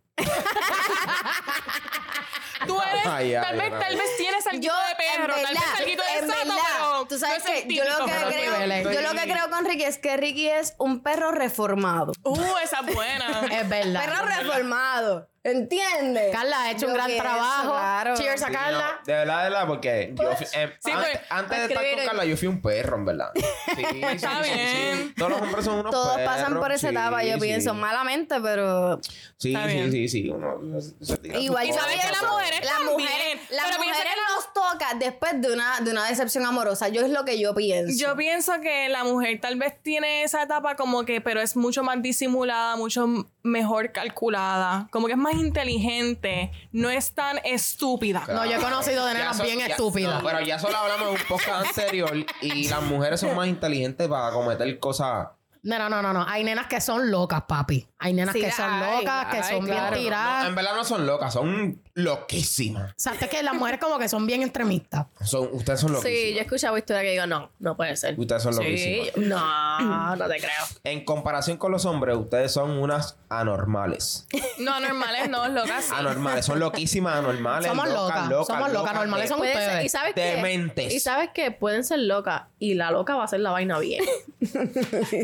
Tú 2.67 2.81
eres... 2.81 3.07
Ay, 3.07 3.35
ay, 3.35 3.43
tal, 3.43 3.57
vez, 3.57 3.73
ay. 3.73 3.81
tal 3.81 3.97
vez 3.97 4.17
tienes 4.17 4.47
algo 4.47 4.63
Yo, 4.63 4.73
de 4.73 4.95
perro, 4.97 5.35
tal 5.35 5.43
vez 5.43 5.55
verdad, 5.55 5.75
algo 5.79 6.03
de 6.03 6.33
sato, 6.33 6.63
pero... 6.79 7.07
tú 7.07 7.19
sabes 7.19 7.45
no 7.45 7.53
es 7.53 7.63
el 7.63 7.69
que 7.69 7.75
yo 7.75 7.85
lo 7.85 8.07
que, 8.07 8.13
creo, 8.13 8.93
yo 8.93 9.01
lo 9.01 9.11
que 9.21 9.33
creo 9.33 9.51
con 9.51 9.65
Ricky 9.65 9.85
es 9.85 9.99
que 9.99 10.17
Ricky 10.17 10.49
es 10.49 10.75
un 10.79 11.03
perro 11.03 11.33
reformado. 11.33 12.13
Uh, 12.23 12.57
esa 12.63 12.81
es 12.81 12.95
buena. 12.95 13.47
Es 13.51 13.69
verdad. 13.69 14.05
Perro 14.05 14.27
reformado. 14.27 15.29
¿Entiendes? 15.51 16.33
Carla 16.33 16.63
ha 16.63 16.71
hecho 16.73 16.87
un 16.89 16.95
gran 16.95 17.17
trabajo. 17.17 17.71
claro. 17.73 18.17
Cheers 18.17 18.43
a 18.43 18.47
Sí, 18.49 18.53
Carla. 18.53 18.79
no, 18.99 19.05
de 19.07 19.13
verdad, 19.13 19.37
de 19.45 19.51
verdad, 19.51 19.67
porque 19.67 20.15
yo 20.15 20.37
fui, 20.37 20.47
eh, 20.55 20.73
Sí, 20.81 20.91
antes, 20.91 21.11
pues, 21.11 21.21
antes 21.31 21.59
de 21.59 21.65
estar 21.67 21.85
con 21.97 22.05
Carla, 22.07 22.25
yo 22.25 22.37
fui 22.37 22.49
un 22.49 22.61
perro, 22.63 22.97
en 22.97 23.05
verdad. 23.05 23.31
Sí, 23.77 23.85
sí, 23.91 24.01
Está 24.03 24.41
bien. 24.43 24.69
sí. 25.09 25.15
Todos 25.17 25.31
los 25.33 25.41
hombres 25.43 25.65
son 25.65 25.79
unos 25.81 25.91
Todos 25.93 26.17
perros. 26.17 26.35
pasan 26.35 26.55
por 26.59 26.73
esa 26.73 26.89
sí, 26.89 26.95
etapa, 26.95 27.23
yo 27.25 27.35
sí. 27.35 27.41
pienso, 27.41 27.75
malamente, 27.75 28.41
pero 28.41 29.01
Sí, 29.37 29.53
Está 29.55 29.69
sí, 29.69 29.75
bien. 29.75 29.93
sí, 29.93 30.09
sí. 30.09 30.29
Uno 30.31 30.81
se- 30.81 31.17
tira 31.19 31.39
igual 31.39 31.67
Y 31.69 31.73
sabes 31.73 32.01
que 32.01 32.09
las 32.11 32.21
pero- 32.21 32.33
mujeres 32.33 32.61
las 32.65 32.75
también. 32.75 32.93
mujeres, 32.93 33.51
las 33.51 33.79
mujeres 33.79 34.13
nos 34.35 34.53
toca 34.55 34.95
después 34.99 35.41
de 35.41 35.53
una, 35.53 35.81
de 35.81 35.91
una 35.91 36.09
decepción 36.09 36.45
amorosa. 36.47 36.89
Yo 36.89 37.03
es 37.03 37.11
lo 37.11 37.25
que 37.25 37.39
yo 37.39 37.55
pienso. 37.55 37.93
Yo 37.99 38.17
pienso 38.17 38.53
que 38.63 38.89
la 38.89 39.05
mujer 39.05 39.41
tal 39.41 39.57
vez 39.57 39.75
tiene 39.83 40.23
esa 40.23 40.43
etapa 40.43 40.75
como 40.77 41.05
que, 41.05 41.21
pero 41.21 41.41
es 41.41 41.57
mucho 41.57 41.83
más 41.83 42.01
disimulada, 42.03 42.77
mucho 42.77 43.07
mejor 43.43 43.93
calculada, 43.93 44.89
como 44.91 45.07
que 45.07 45.13
es 45.13 45.19
más 45.19 45.36
inteligente, 45.37 46.51
no 46.73 46.91
es 46.91 47.13
tan 47.13 47.39
estúpida. 47.45 48.25
No, 48.29 48.45
yo 48.45 48.57
he 48.59 48.61
conocido 48.61 49.07
de 49.07 49.15
nenas 49.15 49.41
bien 49.43 49.59
ya- 49.59 49.67
estúpidas. 49.67 50.23
no, 50.23 50.29
pero 50.29 50.41
ya 50.41 50.59
solo 50.59 50.77
hablamos 50.77 51.11
un 51.21 51.27
podcast 51.29 51.67
anterior 51.79 52.15
y 52.43 52.69
las 52.69 52.83
mujeres 52.83 53.21
son 53.21 53.35
más 53.37 53.49
inteligentes 53.49 54.09
para 54.09 54.33
cometer 54.33 54.79
cosas. 54.79 55.29
No, 55.67 55.79
no, 55.81 55.89
no, 55.89 56.01
no, 56.01 56.13
no. 56.13 56.25
Hay 56.29 56.45
nenas 56.45 56.69
que 56.69 56.81
son 56.81 57.11
locas, 57.11 57.43
papi. 57.49 57.87
Hay 57.99 58.13
nenas 58.13 58.35
Sí, 58.35 58.41
que 58.41 58.53
son 58.53 58.79
locas, 58.79 59.27
que 59.35 59.43
son 59.43 59.65
claro. 59.65 59.67
bien 59.67 59.85
No, 59.91 59.97
tiradas. 59.97 60.49
en 60.49 60.55
verdad 60.55 60.77
no 60.77 60.85
son 60.85 61.07
locas, 61.07 61.33
son 61.33 61.83
loquísimas. 61.95 62.91
O 62.93 62.95
sea, 62.97 63.15
es 63.15 63.29
que 63.29 63.43
las 63.43 63.55
mujeres 63.55 63.81
como 63.81 63.99
que 63.99 64.09
son 64.09 64.27
bien 64.27 64.43
extremistas. 64.43 65.07
Son, 65.25 65.49
ustedes 65.53 65.81
son 65.81 65.89
Sí, 65.89 65.95
loquísimas. 65.95 66.31
yo 66.35 66.39
he 66.39 66.43
escuchado 66.43 66.79
historias 66.79 67.03
que 67.05 67.11
digo, 67.13 67.27
no, 67.27 67.51
no 67.59 67.77
puede 67.77 67.97
ser. 67.97 68.15
Ustedes 68.19 68.43
son 68.43 68.53
Sí, 68.55 68.59
loquísimas. 68.61 69.17
no, 69.29 70.17
no 70.17 70.29
te 70.29 70.37
creo. 70.39 70.51
En 70.85 71.05
comparación 71.05 71.57
con 71.57 71.73
los 71.73 71.85
hombres, 71.85 72.17
ustedes 72.17 72.53
son 72.53 72.71
unas 72.73 73.17
anormales. 73.29 74.27
No, 74.59 74.79
normales 74.79 75.29
no, 75.29 75.49
locas. 75.49 75.85
sí. 75.87 75.93
Anormales, 75.97 76.45
son 76.45 76.61
loquísimas, 76.61 77.17
anormales. 77.17 77.69
Somos 77.69 77.89
locas, 77.89 78.29
somos 78.47 78.73
locas, 78.73 78.95
normales 78.95 79.29
son 79.29 79.41
ser- 79.41 79.49
ustedes. 79.57 79.85
y 79.85 79.89
sabes 79.89 80.15
qué? 80.15 80.21
Dementes. 80.37 80.93
Y 80.95 81.01
sabes 81.01 81.31
que 81.35 81.51
pueden 81.51 81.83
ser 81.85 81.99
locas 82.01 82.43
y 82.59 82.75
la 82.75 82.91
loca 82.93 83.17
va 83.17 83.23
a 83.23 83.25
hacer 83.25 83.41
la 83.41 83.51
vaina 83.51 83.79
bien. 83.81 84.05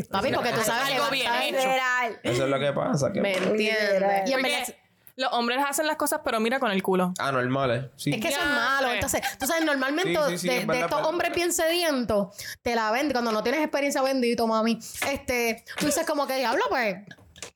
Papi, 0.09 0.31
porque 0.35 0.51
tú 0.51 0.61
sabes 0.61 0.93
Algo 0.93 1.05
que 1.09 1.15
bien 1.15 1.31
hecho. 1.41 1.57
Literal. 1.57 2.19
Eso 2.23 2.43
es 2.43 2.49
lo 2.49 2.59
que 2.59 2.73
pasa. 2.73 3.11
Que 3.13 3.21
¿Me 3.21 3.37
entiendes? 3.37 4.29
Y 4.29 4.33
en 4.33 4.39
Porque 4.41 4.51
verdad- 4.57 4.75
los 5.15 5.31
hombres 5.33 5.59
hacen 5.69 5.85
las 5.85 5.95
cosas, 5.97 6.21
pero 6.25 6.39
mira 6.39 6.59
con 6.59 6.71
el 6.71 6.81
culo. 6.81 7.13
Anormales, 7.19 7.85
sí. 7.97 8.11
Es 8.15 8.19
que 8.19 8.29
eso 8.29 8.39
es 8.39 8.45
malo. 8.47 8.87
eh. 8.89 8.95
Entonces, 8.95 9.21
tú 9.39 9.45
sabes, 9.45 9.63
normalmente 9.63 10.15
Sí, 10.15 10.31
sí, 10.31 10.37
sí, 10.39 10.47
de, 10.47 10.55
es 10.55 10.61
de 10.61 10.65
verdad, 10.67 10.89
estos 10.89 11.07
hombres 11.07 11.33
bien 11.35 11.53
sedientos, 11.53 12.35
te 12.63 12.73
la 12.75 12.89
venden. 12.91 13.11
Cuando 13.11 13.31
no 13.31 13.43
tienes 13.43 13.61
experiencia 13.61 14.01
bendito, 14.01 14.47
mami, 14.47 14.79
este, 15.07 15.63
tú 15.77 15.85
dices 15.85 16.05
como 16.07 16.25
que 16.25 16.35
diablo, 16.37 16.63
pues, 16.69 16.95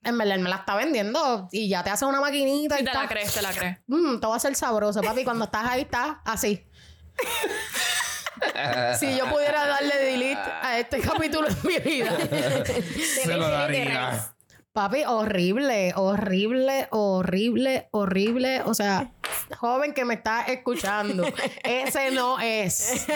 en 0.03 0.17
verdad, 0.19 0.35
él 0.35 0.41
me 0.43 0.49
la 0.51 0.57
está 0.57 0.75
vendiendo 0.75 1.47
y 1.51 1.67
ya 1.67 1.83
te 1.83 1.89
hace 1.89 2.05
una 2.05 2.21
maquinita 2.21 2.75
Si 2.75 2.83
y 2.83 2.85
te 2.85 2.93
la 2.93 3.07
crees, 3.07 3.33
te 3.33 3.41
la 3.41 3.51
crees. 3.51 3.79
Mm, 3.87 4.19
todo 4.19 4.29
va 4.31 4.37
a 4.37 4.39
ser 4.39 4.53
sabroso, 4.55 5.01
papi. 5.01 5.23
Cuando 5.23 5.45
estás 5.45 5.65
ahí, 5.67 5.81
estás 5.81 6.17
así. 6.25 6.63
Si 8.99 9.17
yo 9.17 9.29
pudiera 9.29 9.65
darle 9.67 9.95
delete 9.97 10.51
a 10.61 10.79
este 10.79 10.99
capítulo 11.01 11.47
en 11.47 11.57
mi 11.63 11.77
vida. 11.79 12.17
Se 13.23 13.35
lo 13.35 13.49
daría. 13.49 14.33
Papi, 14.73 15.05
horrible, 15.05 15.93
horrible, 15.95 16.87
horrible, 16.91 17.87
horrible. 17.91 18.61
O 18.61 18.75
sea, 18.75 19.09
joven 19.57 19.91
que 19.93 20.05
me 20.05 20.13
está 20.13 20.43
escuchando, 20.43 21.25
ese 21.63 22.11
no 22.11 22.39
es. 22.39 23.07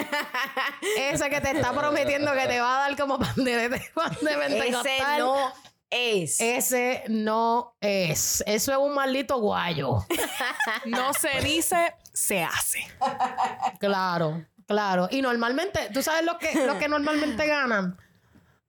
Ese 0.98 1.30
que 1.30 1.40
te 1.40 1.52
está 1.52 1.72
prometiendo 1.72 2.34
que 2.34 2.48
te 2.48 2.60
va 2.60 2.78
a 2.78 2.88
dar 2.90 2.98
como 2.98 3.20
pan 3.20 3.36
de, 3.36 3.70
pan 3.94 4.18
de 4.22 4.32
Ese 4.32 4.40
pentecostal. 4.40 5.20
no 5.20 5.54
es. 5.92 6.40
Ese 6.42 7.04
no 7.10 7.76
es. 7.80 8.44
Eso 8.48 8.72
es 8.72 8.78
un 8.80 8.96
maldito 8.96 9.38
guayo. 9.40 10.04
No 10.86 11.14
se 11.14 11.42
dice, 11.42 11.94
se 12.14 12.42
hace. 12.44 12.80
Claro, 13.80 14.44
claro. 14.72 15.08
Y 15.12 15.22
normalmente, 15.22 15.90
¿tú 15.94 16.02
sabes 16.02 16.26
lo 16.26 16.38
que, 16.38 16.66
lo 16.66 16.78
que 16.80 16.88
normalmente 16.88 17.46
ganan? 17.48 17.98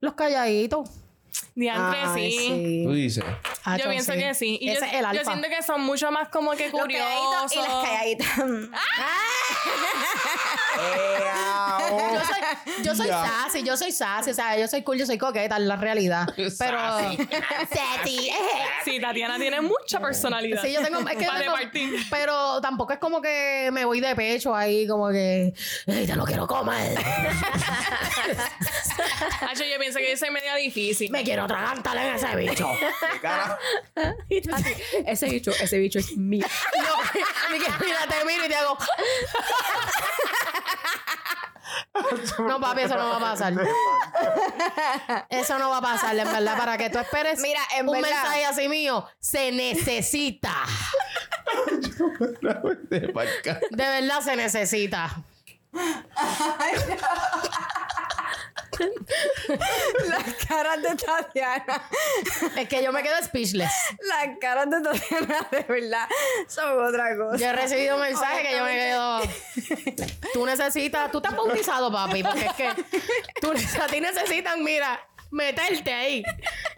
Los 0.00 0.14
calladitos. 0.14 0.88
Diantre, 1.54 2.00
Ay, 2.04 2.32
sí. 2.32 2.82
Tú 2.86 2.92
dices. 2.92 3.24
Yo 3.78 3.88
pienso 3.88 4.12
sí. 4.12 4.18
que 4.18 4.34
sí. 4.34 4.58
Y 4.60 4.66
yo, 4.66 4.72
Ese 4.72 4.86
es 4.86 4.92
el 4.94 5.00
yo 5.00 5.08
alfa. 5.08 5.24
siento 5.24 5.48
que 5.48 5.62
son 5.62 5.80
mucho 5.82 6.10
más 6.10 6.28
como 6.28 6.52
que 6.52 6.68
Los 6.70 6.80
curiosos. 6.80 7.08
calladitos 7.08 7.52
y 7.52 7.56
las 7.58 7.84
calladitas. 7.84 8.28
Yo 11.90 12.20
soy, 12.24 12.84
yo 12.84 12.94
soy 12.94 13.06
Ya. 13.08 13.24
sassy, 13.24 13.62
yo 13.62 13.76
soy 13.76 13.92
sassy, 13.92 14.30
o 14.30 14.34
sea, 14.34 14.56
yo 14.58 14.66
soy 14.68 14.82
cool, 14.82 14.98
yo 14.98 15.06
soy 15.06 15.18
coqueta, 15.18 15.56
en 15.56 15.68
la 15.68 15.76
realidad. 15.76 16.26
Pero. 16.58 16.78
Sassy. 16.78 18.30
Sí, 18.84 19.00
Tatiana 19.00 19.36
tiene 19.38 19.60
mucha 19.60 20.00
personalidad. 20.00 20.62
Sí, 20.62 20.72
yo 20.72 20.82
tengo. 20.82 21.00
Es 21.00 21.16
que 21.16 21.26
tengo- 21.26 21.54
pero 22.10 22.60
tampoco 22.60 22.92
es 22.92 22.98
como 22.98 23.20
que 23.20 23.70
me 23.72 23.84
voy 23.84 24.00
de 24.00 24.14
pecho 24.16 24.54
ahí, 24.54 24.86
como 24.86 25.10
que. 25.10 25.52
"Ey, 25.86 26.06
te 26.06 26.16
lo 26.16 26.24
quiero 26.24 26.46
comer. 26.46 26.98
Hacho, 29.48 29.64
yo 29.64 29.78
pienso 29.78 29.98
que 29.98 30.10
yo 30.10 30.16
soy 30.16 30.30
media 30.30 30.54
difícil. 30.56 31.10
me 31.10 31.22
quiero 31.24 31.46
tragantar 31.46 31.96
en 31.96 32.14
ese 32.14 32.34
bicho. 32.36 32.68
¿Qué 33.12 33.20
cara? 33.20 33.58
ese 35.06 35.26
bicho, 35.28 35.50
ese 35.60 35.78
bicho 35.78 35.98
es 35.98 36.16
mío. 36.16 36.46
Yo, 36.76 37.20
mira, 37.50 38.06
te 38.08 38.24
miro 38.24 38.44
y 38.46 38.48
te 38.48 38.54
hago. 38.56 38.78
No, 42.38 42.58
papi, 42.60 42.82
eso 42.82 42.96
no 42.96 43.08
va 43.10 43.16
a 43.16 43.20
pasar. 43.20 43.52
Eso 45.28 45.58
no 45.58 45.70
va 45.70 45.78
a 45.78 45.82
pasar, 45.82 46.16
en 46.16 46.24
verdad. 46.30 46.56
Para 46.56 46.78
que 46.78 46.88
tú 46.90 46.98
esperes 46.98 47.40
Mira, 47.40 47.60
en 47.76 47.88
un 47.88 47.94
verdad. 48.00 48.10
mensaje 48.10 48.46
así 48.46 48.68
mío, 48.68 49.06
se 49.18 49.52
necesita. 49.52 50.54
De 52.90 53.08
verdad 53.76 54.20
se 54.22 54.36
necesita. 54.36 55.22
Las 60.08 60.46
caras 60.46 60.82
de 60.82 60.96
Tatiana. 60.96 61.82
Es 62.56 62.68
que 62.68 62.82
yo 62.82 62.92
me 62.92 63.02
quedo 63.02 63.16
speechless. 63.22 63.72
Las 64.00 64.38
caras 64.40 64.70
de 64.70 64.80
Tatiana, 64.80 65.48
de 65.50 65.62
verdad, 65.62 66.08
son 66.48 66.84
otra 66.84 67.16
cosa. 67.16 67.36
Yo 67.36 67.46
he 67.46 67.52
recibido 67.52 67.98
mensajes 67.98 68.46
que 68.46 68.56
yo 68.56 68.64
me 68.64 68.74
quedo. 68.74 69.20
Tú 70.32 70.46
necesitas. 70.46 71.10
Tú 71.10 71.18
estás 71.18 71.36
bautizado, 71.36 71.90
papi, 71.92 72.22
porque 72.22 72.46
es 72.46 72.52
que 72.54 72.70
tú, 73.40 73.52
a 73.82 73.86
ti 73.86 74.00
necesitan, 74.00 74.62
mira, 74.62 75.00
meterte 75.32 75.92
ahí 75.92 76.22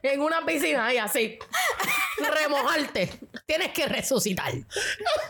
en 0.02 0.20
una 0.20 0.44
piscina 0.46 0.92
y 0.94 0.98
así, 0.98 1.38
remojarte. 2.18 3.10
Tienes 3.46 3.72
que 3.72 3.86
resucitar. 3.86 4.52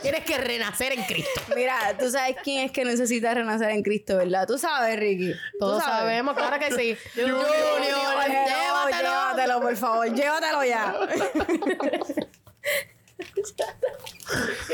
Tienes 0.02 0.24
que 0.24 0.38
renacer 0.38 0.92
en 0.92 1.02
Cristo. 1.04 1.40
Mira, 1.56 1.96
tú 1.98 2.10
sabes 2.10 2.36
quién 2.44 2.66
es 2.66 2.72
que 2.72 2.84
necesita 2.84 3.34
renacer 3.34 3.70
en 3.70 3.82
Cristo, 3.82 4.16
¿verdad? 4.18 4.46
Tú 4.46 4.58
sabes, 4.58 4.98
Ricky. 4.98 5.34
Todos 5.58 5.82
sabemos, 5.82 6.36
claro 6.36 6.58
que 6.58 6.70
sí. 6.74 6.96
Junior, 7.14 7.36
eh, 8.28 8.46
llévatelo. 8.46 9.02
Llévatelo, 9.02 9.60
por 9.60 9.76
favor, 9.76 10.14
llévatelo 10.14 10.64
ya. 10.64 10.94